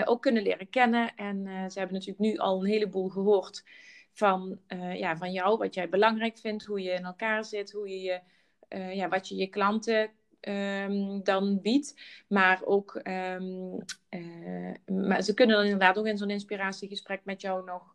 ook 0.05 0.23
kunnen 0.23 0.43
leren 0.43 0.71
kennen. 0.71 1.15
En 1.17 1.47
uh, 1.47 1.69
ze 1.69 1.79
hebben 1.79 1.93
natuurlijk 1.99 2.19
nu 2.19 2.37
al 2.37 2.61
een 2.61 2.71
heleboel 2.71 3.09
gehoord 3.09 3.65
van, 4.13 4.59
uh, 4.69 4.99
ja, 4.99 5.17
van 5.17 5.33
jou, 5.33 5.59
wat 5.59 5.75
jij 5.75 5.89
belangrijk 5.89 6.39
vindt, 6.39 6.65
hoe 6.65 6.83
je 6.83 6.91
in 6.91 7.05
elkaar 7.05 7.45
zit, 7.45 7.73
hoe 7.73 7.89
je, 7.89 8.21
ja, 8.69 9.09
wat 9.09 9.29
je 9.29 9.37
je 9.37 9.47
klanten 9.47 10.11
um, 10.41 11.23
dan 11.23 11.61
biedt. 11.63 12.01
Maar 12.29 12.61
ook, 12.65 13.01
um, 13.05 13.79
maar 14.87 15.23
ze 15.23 15.35
kunnen 15.35 15.57
dan 15.57 15.65
inderdaad 15.65 15.99
ook 15.99 16.07
in 16.07 16.19
zo'n 16.19 16.31
inspiratiegesprek 16.31 17.21
met 17.25 17.41
jou 17.41 17.65
nog 17.65 17.95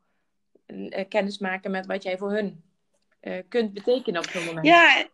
kennis 1.09 1.37
maken 1.37 1.71
met 1.71 1.85
wat 1.85 2.03
jij 2.03 2.17
voor 2.17 2.31
hun 2.31 2.63
kunt 3.47 3.73
betekenen 3.73 4.21
op 4.21 4.29
zo'n 4.29 4.45
moment. 4.45 4.65
Ja, 4.65 5.07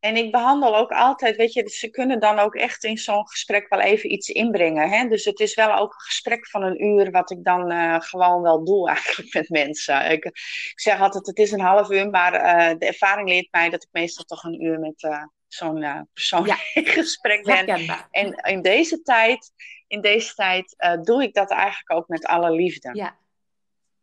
en 0.00 0.16
ik 0.16 0.30
behandel 0.30 0.76
ook 0.76 0.90
altijd, 0.90 1.36
weet 1.36 1.52
je, 1.52 1.68
ze 1.68 1.90
kunnen 1.90 2.20
dan 2.20 2.38
ook 2.38 2.54
echt 2.54 2.84
in 2.84 2.98
zo'n 2.98 3.28
gesprek 3.28 3.68
wel 3.68 3.80
even 3.80 4.12
iets 4.12 4.28
inbrengen. 4.28 4.90
Hè? 4.90 5.08
Dus 5.08 5.24
het 5.24 5.40
is 5.40 5.54
wel 5.54 5.74
ook 5.74 5.92
een 5.92 6.00
gesprek 6.00 6.48
van 6.48 6.62
een 6.62 6.84
uur, 6.84 7.10
wat 7.10 7.30
ik 7.30 7.44
dan 7.44 7.72
uh, 7.72 8.00
gewoon 8.00 8.42
wel 8.42 8.64
doe 8.64 8.88
eigenlijk 8.88 9.34
met 9.38 9.48
mensen. 9.48 10.10
Ik, 10.10 10.24
ik, 10.24 10.80
zeg 10.80 11.00
altijd, 11.00 11.26
het 11.26 11.38
is 11.38 11.52
een 11.52 11.60
half 11.60 11.90
uur, 11.90 12.10
maar 12.10 12.34
uh, 12.34 12.78
de 12.78 12.86
ervaring 12.86 13.28
leert 13.28 13.48
mij 13.50 13.70
dat 13.70 13.82
ik 13.82 13.88
meestal 13.92 14.24
toch 14.24 14.44
een 14.44 14.64
uur 14.64 14.78
met 14.78 15.02
uh, 15.02 15.24
zo'n 15.46 16.08
persoon 16.12 16.46
ja. 16.46 16.56
in 16.74 16.86
gesprek 16.86 17.44
ben. 17.44 17.56
Herkenbaar. 17.56 18.08
En 18.10 18.34
in 18.34 18.62
deze 18.62 19.02
tijd, 19.02 19.52
in 19.86 20.00
deze 20.00 20.34
tijd 20.34 20.76
doe 21.02 21.22
ik 21.22 21.34
dat 21.34 21.50
eigenlijk 21.50 21.92
ook 21.92 22.08
met 22.08 22.26
alle 22.26 22.50
liefde. 22.50 22.90
Ja, 22.92 23.16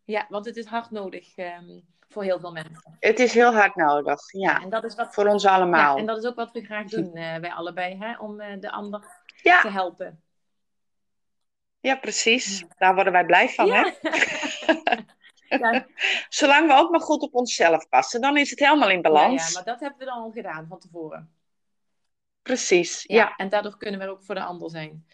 ja 0.03 0.25
want 0.29 0.45
het 0.45 0.57
is 0.57 0.65
hard 0.65 0.91
nodig. 0.91 1.37
Um 1.37 1.95
voor 2.18 2.26
heel 2.26 2.39
veel 2.39 2.51
mensen. 2.51 2.97
Het 2.99 3.20
is 3.20 3.34
heel 3.34 3.53
hard 3.53 3.76
nodig, 3.76 4.32
ja. 4.32 4.51
ja 4.51 4.61
en 4.61 4.70
dat 4.70 4.84
is 4.84 4.95
wat, 4.95 5.13
voor 5.13 5.26
ons 5.28 5.45
allemaal. 5.45 5.93
Ja, 5.93 5.99
en 5.99 6.05
dat 6.05 6.18
is 6.18 6.26
ook 6.26 6.36
wat 6.36 6.51
we 6.51 6.65
graag 6.65 6.88
doen 6.88 7.18
uh, 7.18 7.39
bij 7.39 7.51
allebei, 7.51 7.97
hè? 7.97 8.18
om 8.18 8.41
uh, 8.41 8.59
de 8.59 8.72
ander 8.72 9.01
ja. 9.41 9.61
te 9.61 9.70
helpen. 9.70 10.22
Ja, 11.80 11.95
precies. 11.95 12.65
Daar 12.78 12.95
worden 12.95 13.13
wij 13.13 13.26
blij 13.26 13.49
van, 13.49 13.65
ja. 13.65 13.93
hè? 15.47 15.82
Zolang 16.30 16.68
we 16.68 16.74
ook 16.74 16.91
maar 16.91 17.01
goed 17.01 17.22
op 17.22 17.36
onszelf 17.36 17.89
passen, 17.89 18.22
dan 18.22 18.38
is 18.38 18.49
het 18.49 18.59
helemaal 18.59 18.89
in 18.89 19.01
balans. 19.01 19.47
Ja, 19.47 19.53
maar 19.53 19.63
dat 19.63 19.80
hebben 19.80 19.99
we 19.99 20.05
dan 20.05 20.18
al 20.18 20.32
gedaan 20.32 20.65
van 20.70 20.80
tevoren. 20.80 21.32
Precies, 22.41 23.03
ja. 23.03 23.36
En 23.36 23.49
daardoor 23.49 23.78
kunnen 23.78 23.99
we 23.99 24.07
ook 24.07 24.24
voor 24.24 24.36
de 24.36 24.43
ander 24.43 24.70
zijn. 24.70 25.05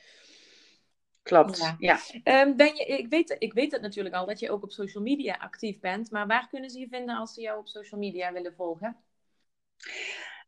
Klopt, 1.23 1.75
ja. 1.77 1.97
ja. 2.23 2.41
Um, 2.41 2.55
ben 2.55 2.75
je, 2.75 2.85
ik, 2.85 3.09
weet, 3.09 3.35
ik 3.39 3.53
weet 3.53 3.71
het 3.71 3.81
natuurlijk 3.81 4.15
al 4.15 4.25
dat 4.25 4.39
je 4.39 4.51
ook 4.51 4.63
op 4.63 4.71
social 4.71 5.03
media 5.03 5.35
actief 5.39 5.79
bent. 5.79 6.11
Maar 6.11 6.27
waar 6.27 6.47
kunnen 6.49 6.69
ze 6.69 6.79
je 6.79 6.87
vinden 6.87 7.15
als 7.15 7.33
ze 7.33 7.41
jou 7.41 7.59
op 7.59 7.67
social 7.67 7.99
media 7.99 8.31
willen 8.31 8.53
volgen? 8.55 8.97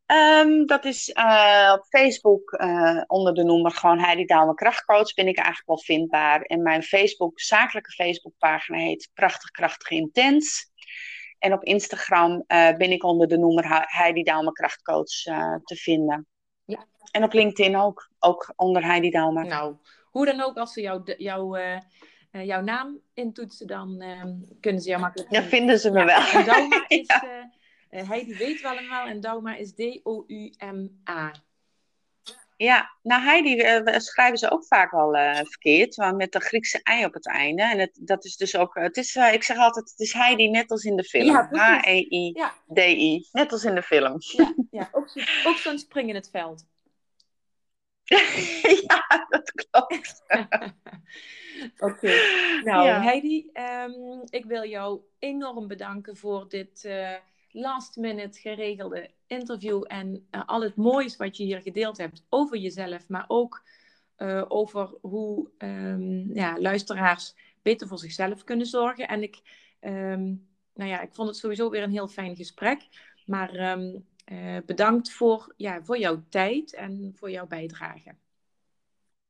Um, 0.06 0.66
dat 0.66 0.84
is 0.84 1.08
uh, 1.08 1.72
op 1.78 1.84
Facebook 1.84 2.52
uh, 2.52 3.02
onder 3.06 3.34
de 3.34 3.44
noemer 3.44 3.70
gewoon 3.70 3.98
Heidi 3.98 4.24
Daalme 4.24 4.54
Krachtcoach 4.54 5.14
ben 5.14 5.28
ik 5.28 5.36
eigenlijk 5.36 5.66
wel 5.66 5.78
vindbaar. 5.78 6.40
En 6.40 6.62
mijn 6.62 6.82
Facebook, 6.82 7.40
zakelijke 7.40 7.90
Facebookpagina 7.90 8.78
heet 8.78 9.10
Prachtig 9.14 9.50
Krachtig 9.50 9.90
Intens. 9.90 10.70
En 11.38 11.52
op 11.52 11.62
Instagram 11.62 12.44
ben 12.46 12.90
ik 12.90 13.04
onder 13.04 13.28
de 13.28 13.38
noemer 13.38 13.64
Heidi 13.86 14.22
Daumer 14.22 14.52
Krachtcoach 14.52 15.22
te 15.64 15.76
vinden. 15.76 16.26
Ja. 16.64 16.86
En 17.10 17.22
op 17.22 17.32
LinkedIn 17.32 17.76
ook, 17.76 18.10
ook 18.18 18.52
onder 18.56 18.84
Heidi 18.84 19.10
Daumer. 19.10 19.46
Nou, 19.46 19.76
hoe 20.16 20.26
dan 20.26 20.40
ook, 20.40 20.56
als 20.56 20.72
ze 20.72 20.80
jou, 20.80 21.14
jou, 21.16 21.58
jouw 22.30 22.62
naam 22.62 23.00
intoetsen, 23.14 23.66
dan 23.66 24.00
ehm, 24.00 24.34
kunnen 24.60 24.82
ze 24.82 24.88
jou 24.88 25.00
makkelijk... 25.00 25.30
Ja, 25.32 25.42
vinden 25.42 25.78
ze 25.78 25.90
me 25.90 26.04
wel. 26.04 26.20
En 26.20 26.44
Dauma 26.44 26.84
is... 26.88 27.06
Heidi 27.88 28.36
weet 28.36 28.60
wel 28.60 28.76
en 28.76 28.88
wel 28.88 29.06
en 29.06 29.20
Dauma 29.20 29.56
is 29.56 29.72
D-O-U-M-A. 29.74 31.32
Ja, 32.56 32.90
nou 33.02 33.22
Heidi 33.22 33.56
uh, 33.56 33.98
schrijven 33.98 34.38
ze 34.38 34.50
ook 34.50 34.66
vaak 34.66 34.90
wel 34.90 35.16
uh, 35.16 35.34
verkeerd, 35.34 35.94
want 35.94 36.16
met 36.16 36.32
de 36.32 36.40
Griekse 36.40 36.80
ei 36.82 37.04
op 37.04 37.14
het 37.14 37.26
einde. 37.26 37.62
En 37.62 37.78
het, 37.78 37.98
dat 38.00 38.24
is 38.24 38.36
dus 38.36 38.56
ook, 38.56 38.74
het 38.74 38.96
is, 38.96 39.14
uh, 39.14 39.32
ik 39.32 39.42
zeg 39.42 39.56
altijd, 39.56 39.90
het 39.90 40.00
is 40.00 40.12
Heidi 40.12 40.48
net 40.48 40.70
als 40.70 40.84
in 40.84 40.96
de 40.96 41.04
film. 41.04 41.34
H-E-I-D-I, 41.50 43.28
net 43.32 43.52
als 43.52 43.64
in 43.64 43.74
de 43.74 43.82
film. 43.82 44.16
Ja, 44.18 44.54
ja. 44.70 44.88
ook, 44.92 45.08
zo, 45.08 45.20
ook 45.48 45.56
zo'n 45.56 45.78
spring 45.78 46.08
in 46.08 46.14
het 46.14 46.30
veld. 46.30 46.64
ja, 48.88 49.26
dat 49.28 49.52
klopt. 49.52 50.22
Oké, 51.88 52.12
nou 52.64 52.88
Heidi, 52.88 53.50
um, 53.54 54.22
ik 54.28 54.44
wil 54.44 54.64
jou 54.64 55.00
enorm 55.18 55.66
bedanken 55.66 56.16
voor 56.16 56.48
dit 56.48 56.88
last 57.56 57.96
minute 57.96 58.40
geregelde 58.40 59.10
interview 59.26 59.84
en 59.86 60.26
uh, 60.30 60.42
al 60.46 60.62
het 60.62 60.76
moois 60.76 61.16
wat 61.16 61.36
je 61.36 61.44
hier 61.44 61.62
gedeeld 61.62 61.96
hebt 61.96 62.24
over 62.28 62.56
jezelf, 62.56 63.08
maar 63.08 63.24
ook 63.28 63.62
uh, 64.18 64.44
over 64.48 64.90
hoe 65.00 65.50
um, 65.58 66.34
ja, 66.34 66.60
luisteraars 66.60 67.34
beter 67.62 67.88
voor 67.88 67.98
zichzelf 67.98 68.44
kunnen 68.44 68.66
zorgen. 68.66 69.08
En 69.08 69.22
ik, 69.22 69.40
um, 69.80 70.48
nou 70.74 70.90
ja, 70.90 71.00
ik 71.00 71.14
vond 71.14 71.28
het 71.28 71.36
sowieso 71.36 71.70
weer 71.70 71.82
een 71.82 71.90
heel 71.90 72.08
fijn 72.08 72.36
gesprek. 72.36 72.80
Maar 73.26 73.72
um, 73.72 74.06
uh, 74.32 74.56
bedankt 74.66 75.12
voor, 75.12 75.54
ja, 75.56 75.82
voor 75.82 75.98
jouw 75.98 76.22
tijd 76.28 76.74
en 76.74 77.12
voor 77.16 77.30
jouw 77.30 77.46
bijdrage. 77.46 78.14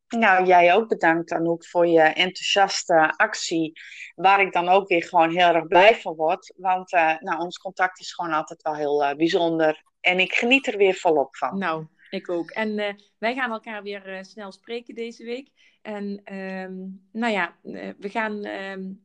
Nou, 0.08 0.46
jij 0.46 0.74
ook 0.74 0.88
bedankt 0.88 1.32
Anouk 1.32 1.66
voor 1.66 1.86
je 1.86 2.00
enthousiaste 2.00 3.14
actie, 3.16 3.72
waar 4.14 4.40
ik 4.40 4.52
dan 4.52 4.68
ook 4.68 4.88
weer 4.88 5.02
gewoon 5.02 5.30
heel 5.30 5.54
erg 5.54 5.66
blij 5.66 5.94
van 5.96 6.14
word. 6.14 6.54
Want 6.56 6.92
uh, 6.92 7.18
nou, 7.18 7.40
ons 7.40 7.58
contact 7.58 8.00
is 8.00 8.12
gewoon 8.12 8.32
altijd 8.32 8.62
wel 8.62 8.74
heel 8.74 9.02
uh, 9.02 9.14
bijzonder 9.14 9.82
en 10.00 10.18
ik 10.18 10.32
geniet 10.32 10.66
er 10.66 10.76
weer 10.76 10.94
volop 10.94 11.36
van. 11.36 11.58
Nou, 11.58 11.86
ik 12.10 12.28
ook. 12.28 12.50
En 12.50 12.78
uh, 12.78 12.92
wij 13.18 13.34
gaan 13.34 13.50
elkaar 13.50 13.82
weer 13.82 14.18
snel 14.24 14.52
spreken 14.52 14.94
deze 14.94 15.24
week. 15.24 15.50
En 15.82 16.34
um, 16.34 17.08
nou 17.12 17.32
ja, 17.32 17.56
we 17.98 18.08
gaan, 18.08 18.46
um, 18.46 19.04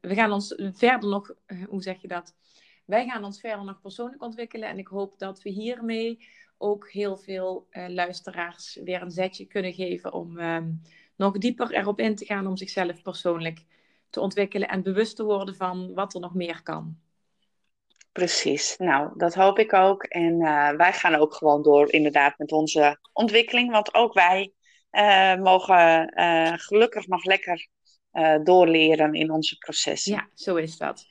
we 0.00 0.14
gaan 0.14 0.32
ons 0.32 0.54
verder 0.56 1.08
nog, 1.08 1.34
hoe 1.68 1.82
zeg 1.82 2.00
je 2.00 2.08
dat? 2.08 2.34
Wij 2.84 3.06
gaan 3.06 3.24
ons 3.24 3.40
verder 3.40 3.64
nog 3.64 3.80
persoonlijk 3.80 4.22
ontwikkelen 4.22 4.68
en 4.68 4.78
ik 4.78 4.86
hoop 4.86 5.18
dat 5.18 5.42
we 5.42 5.50
hiermee 5.50 6.26
ook 6.58 6.90
heel 6.90 7.16
veel 7.16 7.66
uh, 7.70 7.88
luisteraars 7.88 8.78
weer 8.84 9.02
een 9.02 9.10
zetje 9.10 9.46
kunnen 9.46 9.72
geven 9.72 10.12
om 10.12 10.38
um, 10.38 10.80
nog 11.16 11.38
dieper 11.38 11.72
erop 11.72 12.00
in 12.00 12.14
te 12.14 12.24
gaan 12.24 12.46
om 12.46 12.56
zichzelf 12.56 13.02
persoonlijk 13.02 13.64
te 14.10 14.20
ontwikkelen 14.20 14.68
en 14.68 14.82
bewust 14.82 15.16
te 15.16 15.24
worden 15.24 15.56
van 15.56 15.94
wat 15.94 16.14
er 16.14 16.20
nog 16.20 16.34
meer 16.34 16.62
kan. 16.62 16.98
Precies, 18.12 18.76
nou 18.76 19.10
dat 19.16 19.34
hoop 19.34 19.58
ik 19.58 19.72
ook. 19.72 20.02
En 20.02 20.40
uh, 20.40 20.70
wij 20.70 20.92
gaan 20.92 21.14
ook 21.14 21.34
gewoon 21.34 21.62
door 21.62 21.92
inderdaad 21.92 22.38
met 22.38 22.52
onze 22.52 22.98
ontwikkeling, 23.12 23.70
want 23.70 23.94
ook 23.94 24.12
wij 24.12 24.52
uh, 24.92 25.36
mogen 25.36 26.12
gelukkig 26.58 27.06
nog 27.06 27.24
lekker 27.24 27.68
doorleren 28.42 29.14
in 29.14 29.30
onze 29.30 29.56
processen. 29.58 30.12
Ja, 30.12 30.28
zo 30.34 30.56
is 30.56 30.76
dat. 30.76 31.06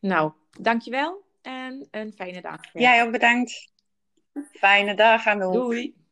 Nou, 0.00 0.32
dankjewel 0.60 1.24
en 1.42 1.88
een 1.90 2.12
fijne 2.12 2.40
dag. 2.40 2.60
Jij 2.72 3.02
ook 3.02 3.12
bedankt. 3.12 3.72
Fijne 4.52 4.94
dag, 4.94 5.26
Anouk. 5.26 5.52
Doei. 5.52 6.02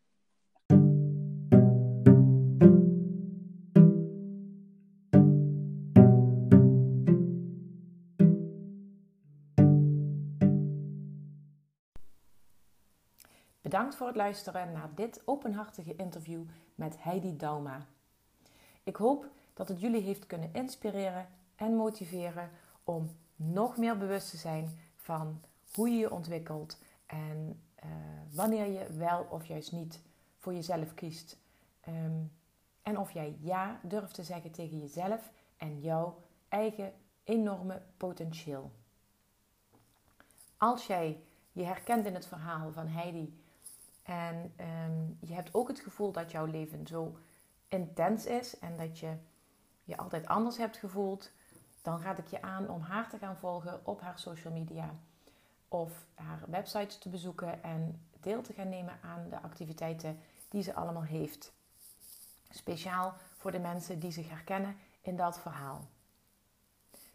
Bedankt 13.61 13.95
voor 13.97 14.07
het 14.07 14.17
luisteren 14.17 14.73
naar 14.73 14.91
dit 14.95 15.23
openhartige 15.25 15.95
interview 15.97 16.43
met 16.75 17.03
Heidi 17.03 17.37
Dauma. 17.37 17.87
Ik 18.83 18.97
hoop 18.97 19.27
dat 19.55 19.69
het 19.69 19.81
jullie 19.81 20.03
heeft 20.03 20.27
kunnen 20.27 20.51
inspireren 20.53 21.29
en 21.57 21.77
motiveren 21.77 22.51
om 22.85 23.11
nog 23.51 23.77
meer 23.77 23.99
bewust 23.99 24.31
te 24.31 24.37
zijn 24.37 24.79
van 24.97 25.41
hoe 25.75 25.91
je 25.91 25.99
je 25.99 26.11
ontwikkelt 26.11 26.79
en 27.07 27.63
uh, 27.85 27.91
wanneer 28.31 28.67
je 28.67 28.93
wel 28.93 29.27
of 29.31 29.47
juist 29.47 29.73
niet 29.73 30.01
voor 30.39 30.55
jezelf 30.55 30.95
kiest. 30.95 31.39
Um, 31.89 32.33
en 32.83 32.99
of 32.99 33.11
jij 33.11 33.37
ja 33.41 33.81
durft 33.83 34.15
te 34.15 34.23
zeggen 34.23 34.51
tegen 34.51 34.79
jezelf 34.79 35.31
en 35.57 35.81
jouw 35.81 36.23
eigen 36.49 36.93
enorme 37.25 37.83
potentieel. 37.97 38.73
Als 40.57 40.87
jij 40.87 41.23
je 41.53 41.65
herkent 41.65 42.07
in 42.07 42.15
het 42.15 42.27
verhaal 42.27 42.73
van 42.73 42.87
Heidi 42.87 43.43
en 44.03 44.53
um, 44.85 45.19
je 45.21 45.35
hebt 45.35 45.55
ook 45.55 45.69
het 45.69 45.81
gevoel 45.81 46.13
dat 46.13 46.31
jouw 46.31 46.45
leven 46.45 46.87
zo 46.87 47.19
intens 47.69 48.27
is 48.27 48.59
en 48.59 48.77
dat 48.77 48.99
je 48.99 49.17
je 49.85 49.97
altijd 49.97 50.27
anders 50.27 50.57
hebt 50.57 50.77
gevoeld, 50.77 51.33
dan 51.83 52.03
raad 52.03 52.19
ik 52.19 52.27
je 52.27 52.43
aan 52.43 52.69
om 52.69 52.81
haar 52.81 53.09
te 53.09 53.19
gaan 53.19 53.37
volgen 53.37 53.87
op 53.87 54.01
haar 54.01 54.19
social 54.19 54.53
media 54.53 54.95
of 55.69 56.07
haar 56.15 56.43
website 56.47 56.99
te 56.99 57.09
bezoeken 57.09 57.63
en 57.63 58.07
deel 58.21 58.43
te 58.43 58.53
gaan 58.53 58.69
nemen 58.69 58.99
aan 59.03 59.29
de 59.29 59.41
activiteiten 59.41 60.19
die 60.49 60.63
ze 60.63 60.75
allemaal 60.75 61.03
heeft. 61.03 61.53
Speciaal 62.51 63.15
voor 63.37 63.51
de 63.51 63.59
mensen 63.59 63.99
die 63.99 64.11
zich 64.11 64.29
herkennen 64.29 64.77
in 65.01 65.17
dat 65.17 65.41
verhaal. 65.41 65.89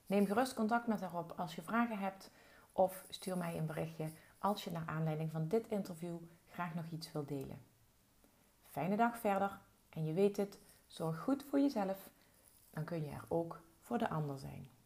Neem 0.06 0.26
gerust 0.26 0.54
contact 0.54 0.88
met 0.88 1.02
haar 1.02 1.18
op 1.18 1.34
als 1.38 1.56
je 1.56 1.62
vragen 1.62 2.00
hebt 2.00 2.32
of 2.72 3.06
stuur 3.10 3.38
mij 3.38 3.58
een 3.58 3.66
berichtje 3.66 4.10
als 4.38 4.64
je 4.64 4.72
naar 4.72 4.86
aanleiding 4.86 5.32
van 5.32 5.48
dit 5.48 5.68
interview 5.68 6.18
graag 6.50 6.76
nog 6.76 6.86
iets 6.90 7.12
wilt 7.12 7.28
delen. 7.28 7.62
Fijne 8.64 8.96
dag 8.96 9.18
verder 9.18 9.60
en 9.90 10.06
je 10.06 10.14
weet 10.14 10.38
het, 10.38 10.60
zorg 10.88 11.20
goed 11.20 11.46
voor 11.50 11.60
jezelf, 11.60 12.10
dan 12.70 12.84
kun 12.84 13.04
je 13.04 13.10
er 13.10 13.26
ook 13.28 13.62
voor 13.88 13.98
de 13.98 14.10
ander 14.10 14.40
zijn. 14.40 14.77